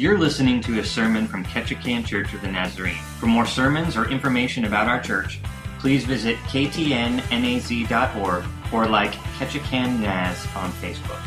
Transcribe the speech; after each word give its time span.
You're 0.00 0.16
listening 0.16 0.62
to 0.62 0.78
a 0.78 0.82
sermon 0.82 1.26
from 1.26 1.44
Ketchikan 1.44 2.06
Church 2.06 2.32
of 2.32 2.40
the 2.40 2.50
Nazarene. 2.50 2.96
For 3.18 3.26
more 3.26 3.44
sermons 3.44 3.98
or 3.98 4.08
information 4.08 4.64
about 4.64 4.88
our 4.88 4.98
church, 4.98 5.40
please 5.78 6.06
visit 6.06 6.38
ktnnaz.org 6.44 8.44
or 8.72 8.86
like 8.86 9.12
Ketchikan 9.36 10.00
Naz 10.00 10.46
on 10.56 10.72
Facebook. 10.72 11.20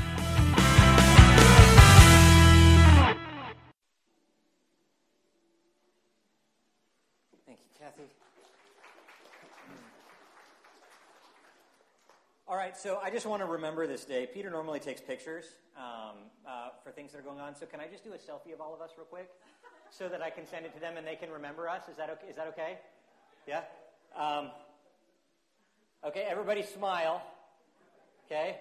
Right, 12.64 12.78
so 12.78 13.00
I 13.04 13.10
just 13.10 13.26
want 13.26 13.42
to 13.42 13.46
remember 13.46 13.88
this 13.88 14.06
day. 14.06 14.26
Peter 14.34 14.50
normally 14.50 14.80
takes 14.80 15.02
pictures 15.02 15.44
um, 15.78 16.16
uh, 16.48 16.70
for 16.82 16.92
things 16.92 17.12
that 17.12 17.20
are 17.20 17.24
going 17.24 17.40
on. 17.40 17.56
So 17.56 17.66
can 17.66 17.82
I 17.82 17.88
just 17.88 18.06
do 18.06 18.14
a 18.14 18.18
selfie 18.18 18.54
of 18.54 18.62
all 18.62 18.74
of 18.74 18.80
us 18.80 18.92
real 18.98 19.06
quick, 19.06 19.30
so 19.90 20.08
that 20.08 20.22
I 20.22 20.30
can 20.30 20.48
send 20.48 20.66
it 20.66 20.74
to 20.74 20.80
them 20.80 20.96
and 20.96 21.06
they 21.06 21.16
can 21.16 21.30
remember 21.30 21.68
us? 21.68 21.90
Is 21.92 21.98
that 21.98 22.10
okay? 22.10 22.28
Is 22.30 22.38
that 22.38 22.48
okay? 22.48 22.78
Yeah. 23.48 23.64
Um, 24.16 24.50
okay, 26.06 26.26
everybody 26.30 26.64
smile. 26.64 27.22
Okay. 28.28 28.58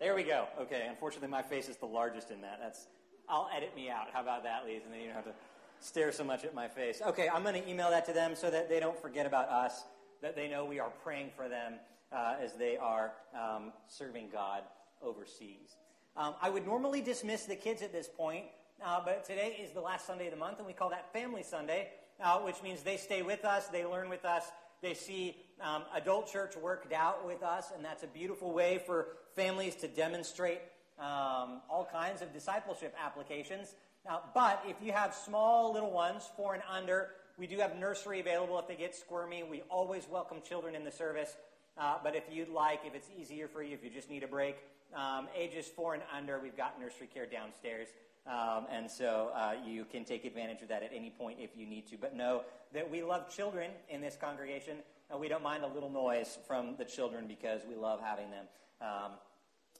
There 0.00 0.16
we 0.16 0.24
go. 0.24 0.46
Okay. 0.62 0.86
Unfortunately, 0.88 1.28
my 1.28 1.42
face 1.42 1.68
is 1.68 1.76
the 1.76 1.86
largest 1.86 2.32
in 2.32 2.40
that. 2.40 2.58
That's. 2.60 2.88
I'll 3.28 3.48
edit 3.56 3.74
me 3.76 3.88
out. 3.88 4.08
How 4.12 4.20
about 4.20 4.42
that, 4.42 4.64
Lise? 4.66 4.82
And 4.84 4.92
then 4.92 5.00
you 5.00 5.06
don't 5.06 5.14
have 5.14 5.26
to 5.26 5.34
stare 5.78 6.10
so 6.10 6.24
much 6.24 6.44
at 6.44 6.54
my 6.54 6.66
face. 6.66 7.00
Okay, 7.06 7.28
I'm 7.28 7.44
going 7.44 7.62
to 7.62 7.68
email 7.68 7.88
that 7.90 8.04
to 8.06 8.12
them 8.12 8.34
so 8.34 8.50
that 8.50 8.68
they 8.68 8.80
don't 8.80 9.00
forget 9.00 9.26
about 9.26 9.48
us, 9.48 9.84
that 10.22 10.36
they 10.36 10.48
know 10.48 10.64
we 10.64 10.78
are 10.78 10.92
praying 11.02 11.30
for 11.36 11.48
them 11.48 11.74
uh, 12.12 12.36
as 12.40 12.54
they 12.54 12.76
are 12.76 13.12
um, 13.34 13.72
serving 13.88 14.28
God 14.32 14.62
overseas. 15.02 15.76
Um, 16.16 16.34
I 16.40 16.48
would 16.48 16.64
normally 16.64 17.00
dismiss 17.00 17.44
the 17.44 17.56
kids 17.56 17.82
at 17.82 17.92
this 17.92 18.08
point, 18.08 18.44
uh, 18.84 19.00
but 19.04 19.24
today 19.24 19.58
is 19.62 19.72
the 19.72 19.80
last 19.80 20.06
Sunday 20.06 20.26
of 20.26 20.32
the 20.32 20.38
month, 20.38 20.58
and 20.58 20.66
we 20.66 20.72
call 20.72 20.90
that 20.90 21.12
Family 21.12 21.42
Sunday, 21.42 21.88
uh, 22.22 22.38
which 22.38 22.62
means 22.62 22.82
they 22.82 22.96
stay 22.96 23.22
with 23.22 23.44
us, 23.44 23.66
they 23.68 23.84
learn 23.84 24.08
with 24.08 24.24
us, 24.24 24.44
they 24.80 24.94
see 24.94 25.36
um, 25.60 25.82
adult 25.94 26.30
church 26.30 26.56
worked 26.56 26.92
out 26.92 27.26
with 27.26 27.42
us, 27.42 27.72
and 27.74 27.84
that's 27.84 28.02
a 28.02 28.08
beautiful 28.08 28.52
way 28.52 28.80
for 28.84 29.08
families 29.34 29.74
to 29.76 29.88
demonstrate 29.88 30.60
um, 30.98 31.62
all 31.70 31.88
kinds 31.90 32.20
of 32.22 32.32
discipleship 32.32 32.94
applications. 33.02 33.74
Now, 34.04 34.22
but 34.34 34.62
if 34.66 34.76
you 34.82 34.92
have 34.92 35.14
small 35.14 35.72
little 35.72 35.92
ones, 35.92 36.28
four 36.36 36.54
and 36.54 36.62
under, 36.70 37.10
we 37.38 37.46
do 37.46 37.58
have 37.58 37.76
nursery 37.76 38.20
available 38.20 38.58
if 38.58 38.68
they 38.68 38.76
get 38.76 38.94
squirmy. 38.94 39.42
We 39.42 39.62
always 39.68 40.06
welcome 40.10 40.38
children 40.46 40.74
in 40.74 40.84
the 40.84 40.90
service. 40.90 41.36
Uh, 41.78 41.96
but 42.02 42.14
if 42.14 42.24
you'd 42.30 42.50
like, 42.50 42.80
if 42.84 42.94
it's 42.94 43.08
easier 43.18 43.48
for 43.48 43.62
you, 43.62 43.74
if 43.74 43.82
you 43.82 43.90
just 43.90 44.10
need 44.10 44.22
a 44.22 44.28
break, 44.28 44.56
um, 44.94 45.28
ages 45.36 45.66
four 45.66 45.94
and 45.94 46.02
under, 46.14 46.38
we've 46.38 46.56
got 46.56 46.78
nursery 46.78 47.08
care 47.12 47.26
downstairs. 47.26 47.88
Um, 48.26 48.66
and 48.70 48.90
so 48.90 49.30
uh, 49.34 49.54
you 49.66 49.84
can 49.84 50.04
take 50.04 50.24
advantage 50.24 50.62
of 50.62 50.68
that 50.68 50.82
at 50.82 50.90
any 50.94 51.10
point 51.10 51.38
if 51.40 51.50
you 51.56 51.66
need 51.66 51.88
to. 51.88 51.96
But 51.96 52.14
know 52.14 52.42
that 52.72 52.88
we 52.88 53.02
love 53.02 53.34
children 53.34 53.70
in 53.88 54.00
this 54.00 54.16
congregation, 54.20 54.76
and 55.10 55.18
we 55.18 55.28
don't 55.28 55.42
mind 55.42 55.64
a 55.64 55.66
little 55.66 55.90
noise 55.90 56.38
from 56.46 56.76
the 56.78 56.84
children 56.84 57.26
because 57.26 57.62
we 57.68 57.74
love 57.74 58.00
having 58.00 58.30
them. 58.30 58.44
Um, 58.80 59.12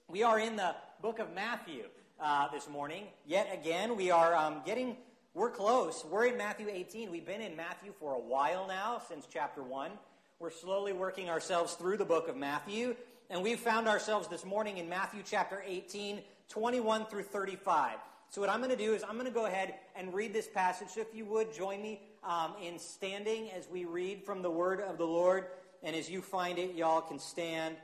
we 0.08 0.22
are 0.22 0.40
in 0.40 0.56
the 0.56 0.74
book 1.00 1.18
of 1.18 1.32
Matthew 1.34 1.84
uh, 2.20 2.48
this 2.48 2.68
morning. 2.68 3.04
Yet 3.26 3.48
again, 3.52 3.96
we 3.96 4.10
are 4.10 4.34
um, 4.34 4.62
getting, 4.64 4.96
we're 5.34 5.50
close. 5.50 6.04
We're 6.04 6.26
in 6.26 6.36
Matthew 6.36 6.68
18. 6.70 7.10
We've 7.10 7.24
been 7.24 7.40
in 7.40 7.56
Matthew 7.56 7.92
for 7.98 8.14
a 8.14 8.18
while 8.18 8.66
now, 8.68 9.00
since 9.08 9.26
chapter 9.32 9.62
1. 9.62 9.90
We're 10.38 10.50
slowly 10.50 10.92
working 10.92 11.30
ourselves 11.30 11.74
through 11.74 11.96
the 11.96 12.04
book 12.04 12.28
of 12.28 12.36
Matthew, 12.36 12.96
and 13.30 13.42
we've 13.42 13.58
found 13.58 13.88
ourselves 13.88 14.28
this 14.28 14.44
morning 14.44 14.76
in 14.76 14.88
Matthew 14.88 15.22
chapter 15.24 15.62
18, 15.66 16.20
21 16.48 17.06
through 17.06 17.22
35. 17.22 17.98
So, 18.28 18.40
what 18.40 18.50
I'm 18.50 18.58
going 18.58 18.70
to 18.70 18.76
do 18.76 18.92
is 18.92 19.02
I'm 19.02 19.14
going 19.14 19.24
to 19.24 19.30
go 19.30 19.46
ahead 19.46 19.74
and 19.96 20.12
read 20.12 20.34
this 20.34 20.48
passage. 20.48 20.88
So, 20.88 21.00
if 21.00 21.14
you 21.14 21.24
would 21.24 21.54
join 21.54 21.80
me 21.80 22.00
um, 22.24 22.52
in 22.62 22.78
standing 22.78 23.50
as 23.50 23.68
we 23.68 23.84
read 23.84 24.24
from 24.24 24.42
the 24.42 24.50
word 24.50 24.80
of 24.80 24.98
the 24.98 25.06
Lord. 25.06 25.46
And 25.82 25.96
as 25.96 26.08
you 26.08 26.22
find 26.22 26.58
it, 26.58 26.74
y'all 26.74 27.00
can 27.00 27.18
stand. 27.18 27.76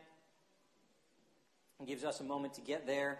It 1.80 1.86
gives 1.86 2.04
us 2.04 2.20
a 2.20 2.24
moment 2.24 2.54
to 2.54 2.60
get 2.60 2.86
there. 2.86 3.18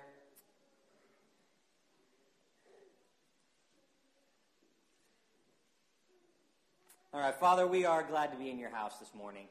All 7.15 7.21
right, 7.21 7.35
Father, 7.35 7.67
we 7.67 7.87
are 7.87 8.03
glad 8.03 8.33
to 8.33 8.37
be 8.37 8.51
in 8.51 8.59
your 8.59 8.69
house 8.69 8.99
this 8.99 9.15
morning. 9.15 9.47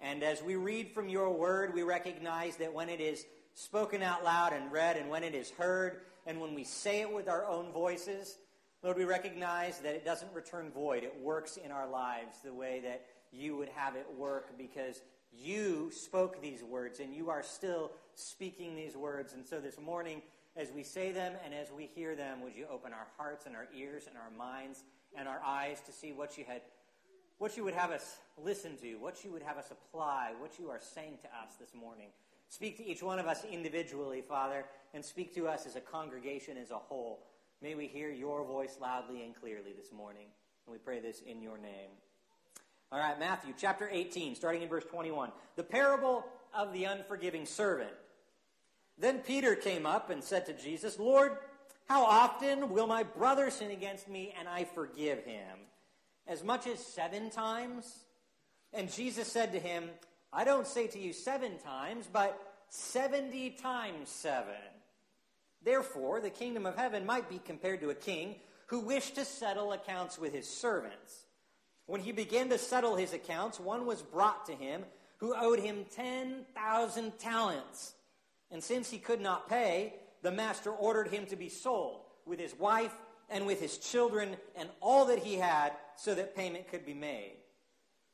And 0.00 0.24
as 0.24 0.42
we 0.42 0.56
read 0.56 0.90
from 0.90 1.08
your 1.08 1.30
word, 1.30 1.72
we 1.72 1.84
recognize 1.84 2.56
that 2.56 2.74
when 2.74 2.88
it 2.88 3.00
is 3.00 3.24
spoken 3.54 4.02
out 4.02 4.24
loud 4.24 4.52
and 4.52 4.72
read, 4.72 4.96
and 4.96 5.08
when 5.08 5.22
it 5.22 5.32
is 5.32 5.48
heard, 5.50 6.00
and 6.26 6.40
when 6.40 6.56
we 6.56 6.64
say 6.64 7.02
it 7.02 7.12
with 7.12 7.28
our 7.28 7.46
own 7.46 7.70
voices, 7.70 8.38
Lord, 8.82 8.96
we 8.96 9.04
recognize 9.04 9.78
that 9.78 9.94
it 9.94 10.04
doesn't 10.04 10.32
return 10.34 10.72
void. 10.72 11.04
It 11.04 11.14
works 11.22 11.56
in 11.56 11.70
our 11.70 11.88
lives 11.88 12.38
the 12.42 12.52
way 12.52 12.80
that 12.82 13.06
you 13.30 13.56
would 13.56 13.68
have 13.68 13.94
it 13.94 14.06
work 14.16 14.58
because 14.58 15.00
you 15.32 15.92
spoke 15.92 16.42
these 16.42 16.64
words 16.64 16.98
and 16.98 17.14
you 17.14 17.30
are 17.30 17.44
still 17.44 17.92
speaking 18.16 18.74
these 18.74 18.96
words. 18.96 19.34
And 19.34 19.46
so 19.46 19.60
this 19.60 19.78
morning, 19.78 20.20
as 20.56 20.72
we 20.72 20.82
say 20.82 21.12
them 21.12 21.34
and 21.44 21.54
as 21.54 21.68
we 21.70 21.86
hear 21.94 22.16
them, 22.16 22.42
would 22.42 22.56
you 22.56 22.66
open 22.68 22.92
our 22.92 23.06
hearts 23.16 23.46
and 23.46 23.54
our 23.54 23.68
ears 23.72 24.08
and 24.08 24.16
our 24.16 24.36
minds 24.36 24.82
and 25.16 25.28
our 25.28 25.40
eyes 25.46 25.80
to 25.82 25.92
see 25.92 26.12
what 26.12 26.36
you 26.36 26.44
had 26.44 26.62
what 27.38 27.56
you 27.56 27.64
would 27.64 27.74
have 27.74 27.90
us 27.90 28.18
listen 28.36 28.76
to, 28.78 28.94
what 28.96 29.24
you 29.24 29.32
would 29.32 29.42
have 29.42 29.56
us 29.58 29.70
apply, 29.70 30.32
what 30.38 30.58
you 30.58 30.70
are 30.70 30.80
saying 30.80 31.18
to 31.22 31.28
us 31.28 31.54
this 31.58 31.74
morning. 31.74 32.08
Speak 32.48 32.76
to 32.78 32.84
each 32.84 33.02
one 33.02 33.18
of 33.18 33.26
us 33.26 33.44
individually, 33.50 34.22
Father, 34.26 34.64
and 34.94 35.04
speak 35.04 35.34
to 35.34 35.46
us 35.46 35.66
as 35.66 35.76
a 35.76 35.80
congregation 35.80 36.56
as 36.56 36.70
a 36.70 36.78
whole. 36.78 37.20
May 37.60 37.74
we 37.74 37.86
hear 37.86 38.10
your 38.10 38.44
voice 38.44 38.78
loudly 38.80 39.22
and 39.22 39.34
clearly 39.34 39.72
this 39.76 39.92
morning. 39.92 40.26
And 40.66 40.72
we 40.72 40.78
pray 40.78 41.00
this 41.00 41.20
in 41.20 41.42
your 41.42 41.58
name. 41.58 41.90
All 42.90 42.98
right, 42.98 43.18
Matthew 43.18 43.52
chapter 43.56 43.88
18, 43.90 44.34
starting 44.34 44.62
in 44.62 44.68
verse 44.68 44.84
21. 44.84 45.30
The 45.56 45.62
parable 45.62 46.24
of 46.54 46.72
the 46.72 46.84
unforgiving 46.84 47.44
servant. 47.44 47.90
Then 48.98 49.18
Peter 49.18 49.54
came 49.54 49.86
up 49.86 50.10
and 50.10 50.24
said 50.24 50.46
to 50.46 50.52
Jesus, 50.52 50.98
Lord, 50.98 51.32
how 51.86 52.04
often 52.04 52.70
will 52.70 52.86
my 52.86 53.02
brother 53.02 53.50
sin 53.50 53.70
against 53.70 54.08
me 54.08 54.34
and 54.38 54.48
I 54.48 54.64
forgive 54.64 55.24
him? 55.24 55.58
As 56.28 56.44
much 56.44 56.66
as 56.66 56.78
seven 56.78 57.30
times? 57.30 58.04
And 58.72 58.92
Jesus 58.92 59.26
said 59.26 59.52
to 59.52 59.58
him, 59.58 59.90
I 60.32 60.44
don't 60.44 60.66
say 60.66 60.86
to 60.88 60.98
you 60.98 61.12
seven 61.12 61.58
times, 61.58 62.08
but 62.12 62.38
70 62.68 63.50
times 63.50 64.08
seven. 64.10 64.54
Therefore, 65.64 66.20
the 66.20 66.30
kingdom 66.30 66.66
of 66.66 66.76
heaven 66.76 67.06
might 67.06 67.28
be 67.28 67.40
compared 67.44 67.80
to 67.80 67.90
a 67.90 67.94
king 67.94 68.36
who 68.66 68.80
wished 68.80 69.14
to 69.14 69.24
settle 69.24 69.72
accounts 69.72 70.18
with 70.18 70.34
his 70.34 70.48
servants. 70.48 71.24
When 71.86 72.02
he 72.02 72.12
began 72.12 72.50
to 72.50 72.58
settle 72.58 72.96
his 72.96 73.14
accounts, 73.14 73.58
one 73.58 73.86
was 73.86 74.02
brought 74.02 74.46
to 74.46 74.54
him 74.54 74.84
who 75.16 75.34
owed 75.34 75.58
him 75.58 75.86
10,000 75.96 77.18
talents. 77.18 77.94
And 78.50 78.62
since 78.62 78.90
he 78.90 78.98
could 78.98 79.20
not 79.20 79.48
pay, 79.48 79.94
the 80.22 80.30
master 80.30 80.70
ordered 80.70 81.08
him 81.08 81.26
to 81.26 81.36
be 81.36 81.48
sold 81.48 82.02
with 82.26 82.38
his 82.38 82.54
wife 82.54 82.94
and 83.30 83.46
with 83.46 83.60
his 83.60 83.78
children 83.78 84.36
and 84.56 84.68
all 84.80 85.06
that 85.06 85.18
he 85.18 85.34
had 85.34 85.72
so 85.96 86.14
that 86.14 86.36
payment 86.36 86.68
could 86.68 86.84
be 86.84 86.94
made. 86.94 87.36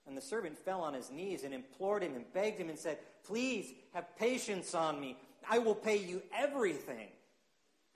And 0.07 0.17
the 0.17 0.23
servant 0.23 0.59
fell 0.59 0.83
on 0.83 0.95
his 0.95 1.11
knees 1.11 1.45
and 1.45 1.55
implored 1.55 2.03
him 2.03 2.15
and 2.15 2.31
begged 2.33 2.59
him 2.59 2.69
and 2.69 2.79
said, 2.79 2.99
Please 3.27 3.73
have 3.95 4.17
patience 4.17 4.75
on 4.75 5.01
me. 5.01 5.17
I 5.49 5.59
will 5.59 5.75
pay 5.75 5.97
you 5.97 6.23
everything. 6.35 7.09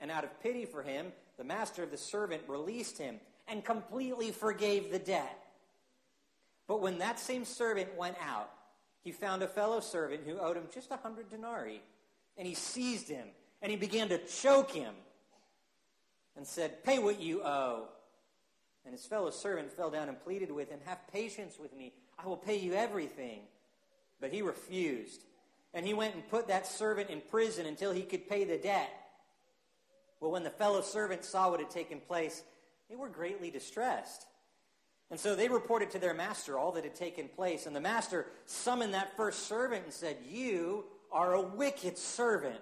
And 0.00 0.10
out 0.10 0.24
of 0.24 0.42
pity 0.42 0.64
for 0.64 0.82
him, 0.82 1.12
the 1.36 1.44
master 1.44 1.82
of 1.82 1.90
the 1.90 1.98
servant 1.98 2.42
released 2.48 2.98
him 2.98 3.20
and 3.46 3.64
completely 3.64 4.30
forgave 4.30 4.90
the 4.90 4.98
debt. 4.98 5.44
But 6.66 6.80
when 6.80 6.98
that 6.98 7.18
same 7.18 7.44
servant 7.44 7.94
went 7.96 8.16
out, 8.24 8.50
he 9.02 9.12
found 9.12 9.42
a 9.42 9.48
fellow 9.48 9.80
servant 9.80 10.22
who 10.26 10.38
owed 10.38 10.56
him 10.56 10.68
just 10.72 10.90
a 10.90 10.96
hundred 10.96 11.30
denarii. 11.30 11.82
And 12.36 12.46
he 12.46 12.54
seized 12.54 13.08
him 13.08 13.26
and 13.60 13.70
he 13.70 13.76
began 13.76 14.08
to 14.10 14.18
choke 14.18 14.70
him 14.70 14.94
and 16.38 16.47
said, 16.47 16.84
Pay 16.84 17.01
what 17.01 17.21
you 17.21 17.42
owe. 17.42 17.89
And 18.84 18.95
his 18.95 19.04
fellow 19.04 19.30
servant 19.30 19.72
fell 19.72 19.91
down 19.91 20.09
and 20.09 20.18
pleaded 20.18 20.51
with 20.51 20.71
him, 20.71 20.78
Have 20.86 21.07
patience 21.12 21.59
with 21.59 21.77
me. 21.77 21.92
I 22.18 22.27
will 22.27 22.36
pay 22.36 22.57
you 22.57 22.72
everything. 22.72 23.41
But 24.21 24.33
he 24.33 24.41
refused. 24.41 25.24
And 25.74 25.84
he 25.84 25.92
went 25.92 26.15
and 26.15 26.27
put 26.28 26.48
that 26.48 26.66
servant 26.66 27.10
in 27.10 27.21
prison 27.21 27.66
until 27.66 27.92
he 27.92 28.03
could 28.03 28.28
pay 28.28 28.45
the 28.45 28.57
debt. 28.57 28.91
Well, 30.21 30.30
when 30.30 30.45
the 30.45 30.51
fellow 30.51 30.80
servants 30.80 31.28
saw 31.28 31.51
what 31.51 31.60
had 31.60 31.71
taken 31.71 32.01
place, 32.01 32.42
they 32.89 32.97
were 32.97 33.09
greatly 33.09 33.51
distressed. 33.51 34.24
And 35.10 35.18
so 35.18 35.34
they 35.34 35.48
reported 35.48 35.91
to 35.91 35.98
their 35.98 36.15
master 36.15 36.59
all 36.59 36.72
that 36.72 36.84
had 36.84 36.95
taken 36.95 37.28
place. 37.28 37.66
And 37.66 37.74
the 37.74 37.80
master 37.80 38.27
summoned 38.47 38.95
that 38.95 39.16
first 39.16 39.48
servant 39.48 39.84
and 39.84 39.92
said, 39.92 40.16
You 40.28 40.84
are 41.10 41.34
a 41.34 41.42
wicked 41.42 41.98
servant. 41.98 42.57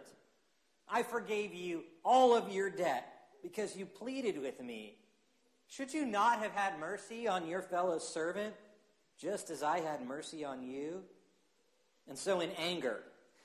I 0.88 1.02
forgave 1.02 1.52
you 1.52 1.84
all 2.04 2.34
of 2.34 2.52
your 2.52 2.70
debt 2.70 3.15
because 3.48 3.76
you 3.76 3.86
pleaded 3.86 4.40
with 4.40 4.60
me. 4.60 4.96
Should 5.68 5.94
you 5.94 6.04
not 6.06 6.40
have 6.40 6.52
had 6.52 6.78
mercy 6.78 7.26
on 7.28 7.46
your 7.46 7.62
fellow 7.62 7.98
servant, 7.98 8.54
just 9.18 9.50
as 9.50 9.62
I 9.62 9.80
had 9.80 10.06
mercy 10.06 10.44
on 10.44 10.62
you? 10.62 11.02
And 12.08 12.18
so, 12.18 12.40
in 12.40 12.50
anger, 12.58 13.02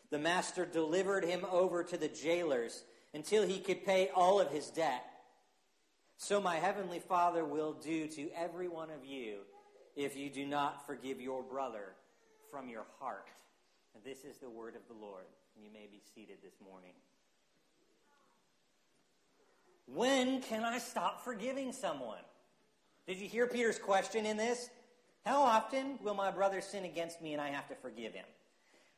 the 0.10 0.20
master 0.20 0.66
delivered 0.66 1.24
him 1.24 1.46
over 1.52 1.84
to 1.84 1.98
the 1.98 2.08
jailers 2.08 2.84
until 3.14 3.46
he 3.46 3.60
could 3.60 3.86
pay 3.86 4.10
all 4.16 4.40
of 4.40 4.52
his 4.52 4.70
debt. 4.70 5.06
So 6.18 6.40
my 6.40 6.58
heavenly 6.58 7.00
Father 7.00 7.44
will 7.44 7.74
do 7.74 8.08
to 8.08 8.30
every 8.36 8.68
one 8.68 8.90
of 8.92 9.06
you 9.06 9.40
if 9.96 10.16
you 10.16 10.30
do 10.30 10.46
not 10.46 10.86
forgive 10.86 11.20
your 11.20 11.42
brother 11.42 11.96
from 12.52 12.70
your 12.70 12.86
heart. 13.00 13.28
And 13.96 14.04
this 14.04 14.24
is 14.24 14.38
the 14.38 14.50
word 14.50 14.76
of 14.76 14.82
the 14.88 15.04
Lord. 15.04 15.26
You 15.56 15.70
may 15.74 15.88
be 15.92 16.02
seated 16.14 16.38
this 16.44 16.54
morning. 16.64 16.94
When 19.94 20.42
can 20.42 20.64
I 20.64 20.78
stop 20.78 21.24
forgiving 21.24 21.74
someone? 21.74 22.22
Did 23.08 23.18
you 23.18 23.28
hear 23.28 23.46
Peter's 23.46 23.80
question 23.80 24.26
in 24.26 24.38
this? 24.38 24.70
How 25.26 25.42
often 25.42 26.00
will 26.02 26.14
my 26.14 26.32
brother 26.32 26.62
sin 26.62 26.86
against 26.86 27.22
me 27.22 27.34
and 27.34 27.42
I 27.42 27.50
have 27.50 27.68
to 27.68 27.76
forgive 27.76 28.14
him? 28.14 28.26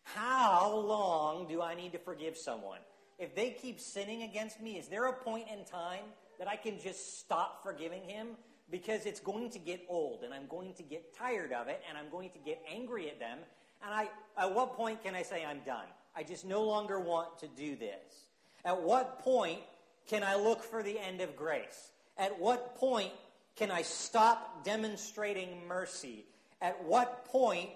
How 0.04 0.76
long 0.76 1.48
do 1.48 1.62
I 1.62 1.74
need 1.74 1.94
to 1.94 1.98
forgive 1.98 2.38
someone? 2.38 2.80
If 3.18 3.36
they 3.36 3.52
keep 3.52 3.80
sinning 3.80 4.24
against 4.24 4.62
me, 4.62 4.78
is 4.78 4.88
there 4.88 5.06
a 5.06 5.14
point 5.14 5.48
in 5.52 5.66
time 5.66 6.04
that 6.38 6.48
I 6.48 6.56
can 6.56 6.80
just 6.80 7.20
stop 7.20 7.64
forgiving 7.64 8.04
him? 8.04 8.30
Because 8.70 9.06
it's 9.06 9.20
going 9.20 9.50
to 9.52 9.60
get 9.60 9.82
old 9.90 10.24
and 10.24 10.34
I'm 10.34 10.48
going 10.48 10.74
to 10.76 10.84
get 10.84 11.16
tired 11.18 11.54
of 11.54 11.68
it 11.68 11.82
and 11.90 11.98
I'm 11.98 12.10
going 12.12 12.30
to 12.32 12.40
get 12.40 12.62
angry 12.72 13.10
at 13.10 13.20
them. 13.20 13.40
And 13.84 13.94
I, 13.94 14.10
at 14.38 14.54
what 14.54 14.76
point 14.76 15.04
can 15.04 15.16
I 15.16 15.24
say 15.24 15.44
I'm 15.44 15.62
done? 15.66 15.86
I 16.16 16.24
just 16.24 16.46
no 16.46 16.64
longer 16.64 17.00
want 17.00 17.40
to 17.40 17.48
do 17.48 17.76
this. 17.76 18.28
At 18.64 18.80
what 18.82 19.20
point 19.20 19.60
can 20.08 20.24
I 20.24 20.36
look 20.36 20.64
for 20.64 20.84
the 20.84 21.00
end 21.00 21.22
of 21.22 21.36
grace? 21.36 21.92
At 22.18 22.40
what 22.40 22.76
point 22.76 23.12
can 23.56 23.72
I 23.72 23.82
stop 23.82 24.64
demonstrating 24.64 25.68
mercy? 25.68 26.26
At 26.62 26.84
what 26.86 27.26
point 27.26 27.70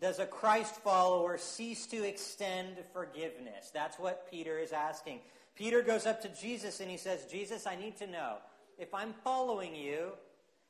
does 0.00 0.18
a 0.18 0.26
Christ 0.26 0.76
follower 0.76 1.38
cease 1.38 1.86
to 1.86 2.04
extend 2.04 2.76
forgiveness? 2.92 3.70
That's 3.72 3.98
what 3.98 4.30
Peter 4.30 4.58
is 4.58 4.72
asking. 4.72 5.20
Peter 5.56 5.82
goes 5.82 6.06
up 6.06 6.22
to 6.22 6.28
Jesus 6.40 6.80
and 6.80 6.90
he 6.90 6.96
says, 6.96 7.26
Jesus, 7.30 7.66
I 7.66 7.74
need 7.74 7.96
to 7.98 8.06
know 8.06 8.36
if 8.78 8.94
I'm 8.94 9.12
following 9.24 9.74
you, 9.74 10.12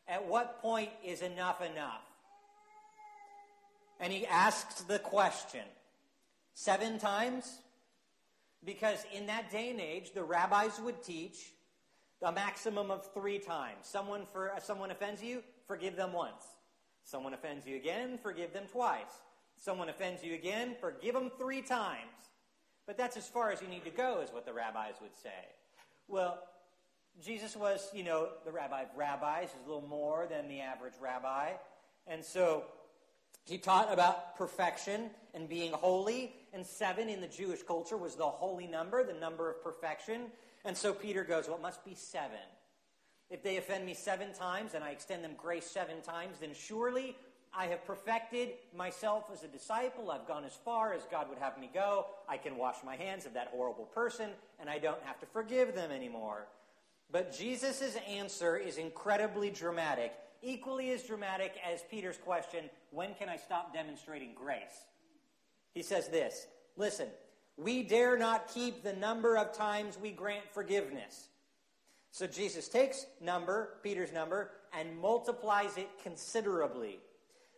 at 0.09 0.26
what 0.26 0.62
point 0.62 0.88
is 1.05 1.20
enough 1.20 1.61
enough? 1.61 2.03
And 4.00 4.12
he 4.12 4.26
asks 4.26 4.82
the 4.82 4.99
question 4.99 5.65
seven 6.55 6.99
times? 6.99 7.59
Because 8.64 9.05
in 9.14 9.26
that 9.26 9.50
day 9.50 9.70
and 9.70 9.81
age, 9.81 10.12
the 10.12 10.25
rabbis 10.25 10.81
would 10.81 11.02
teach 11.02 11.52
a 12.22 12.32
maximum 12.32 12.90
of 12.90 13.12
three 13.14 13.38
times. 13.38 13.78
Someone, 13.82 14.26
for, 14.32 14.52
someone 14.62 14.90
offends 14.90 15.22
you, 15.22 15.43
forgive 15.66 15.96
them 15.96 16.12
once. 16.12 16.44
Someone 17.05 17.34
offends 17.34 17.66
you 17.66 17.76
again, 17.76 18.19
forgive 18.22 18.52
them 18.52 18.64
twice. 18.70 19.22
Someone 19.56 19.88
offends 19.88 20.22
you 20.22 20.34
again, 20.34 20.76
forgive 20.81 21.14
them 21.14 21.31
three 21.38 21.62
times. 21.62 22.31
But 22.87 22.96
that's 22.96 23.16
as 23.16 23.28
far 23.28 23.50
as 23.50 23.62
you 23.62 23.69
need 23.69 23.84
to 23.84 23.90
go, 23.90 24.20
is 24.20 24.31
what 24.32 24.46
the 24.46 24.52
rabbis 24.52 24.94
would 25.00 25.16
say. 25.22 25.31
Well, 26.06 26.38
Jesus 27.22 27.56
was, 27.56 27.90
you 27.93 28.02
know, 28.02 28.28
the 28.44 28.52
rabbi 28.52 28.82
of 28.82 28.88
rabbis, 28.96 29.49
is 29.49 29.64
a 29.64 29.69
little 29.69 29.88
more 29.88 30.26
than 30.28 30.49
the 30.49 30.60
average 30.60 30.94
rabbi. 31.00 31.52
And 32.06 32.25
so 32.25 32.64
he 33.48 33.58
taught 33.58 33.92
about 33.92 34.36
perfection 34.36 35.10
and 35.34 35.48
being 35.48 35.72
holy. 35.72 36.34
And 36.52 36.64
seven 36.64 37.08
in 37.08 37.20
the 37.20 37.26
Jewish 37.26 37.62
culture 37.62 37.96
was 37.96 38.14
the 38.14 38.24
holy 38.24 38.66
number, 38.66 39.04
the 39.04 39.14
number 39.14 39.50
of 39.50 39.62
perfection. 39.62 40.26
And 40.64 40.76
so 40.76 40.92
Peter 40.92 41.24
goes, 41.24 41.46
Well, 41.46 41.56
it 41.56 41.62
must 41.62 41.84
be 41.84 41.94
seven. 41.94 42.36
If 43.30 43.42
they 43.42 43.58
offend 43.58 43.84
me 43.84 43.94
seven 43.94 44.32
times 44.32 44.74
and 44.74 44.82
I 44.82 44.90
extend 44.90 45.22
them 45.22 45.32
grace 45.36 45.66
seven 45.66 46.00
times, 46.00 46.38
then 46.40 46.50
surely 46.54 47.14
I 47.54 47.66
have 47.66 47.84
perfected 47.84 48.50
myself 48.74 49.24
as 49.32 49.42
a 49.42 49.48
disciple. 49.48 50.10
I've 50.10 50.26
gone 50.26 50.44
as 50.44 50.54
far 50.64 50.94
as 50.94 51.02
God 51.10 51.28
would 51.28 51.38
have 51.38 51.58
me 51.58 51.70
go. 51.72 52.06
I 52.28 52.36
can 52.36 52.56
wash 52.56 52.76
my 52.84 52.96
hands 52.96 53.26
of 53.26 53.34
that 53.34 53.48
horrible 53.48 53.84
person, 53.84 54.30
and 54.60 54.68
I 54.68 54.78
don't 54.78 55.02
have 55.02 55.18
to 55.20 55.26
forgive 55.26 55.74
them 55.74 55.90
anymore. 55.90 56.46
But 57.10 57.36
Jesus' 57.36 57.96
answer 58.08 58.56
is 58.56 58.76
incredibly 58.76 59.50
dramatic, 59.50 60.12
equally 60.42 60.90
as 60.92 61.02
dramatic 61.02 61.54
as 61.66 61.82
Peter's 61.90 62.18
question 62.18 62.70
when 62.90 63.14
can 63.14 63.29
I 63.29 63.37
stop 63.37 63.73
demonstrating 63.73 64.31
grace? 64.35 64.87
He 65.75 65.82
says 65.82 66.08
this 66.08 66.46
Listen, 66.76 67.08
we 67.56 67.82
dare 67.82 68.17
not 68.17 68.49
keep 68.49 68.82
the 68.82 68.93
number 68.93 69.37
of 69.37 69.52
times 69.52 69.99
we 70.00 70.11
grant 70.11 70.44
forgiveness. 70.52 71.29
So 72.11 72.26
Jesus 72.26 72.69
takes 72.69 73.05
number, 73.20 73.79
Peter's 73.82 74.12
number, 74.12 74.50
and 74.79 74.99
multiplies 74.99 75.76
it 75.76 75.88
considerably. 76.02 76.99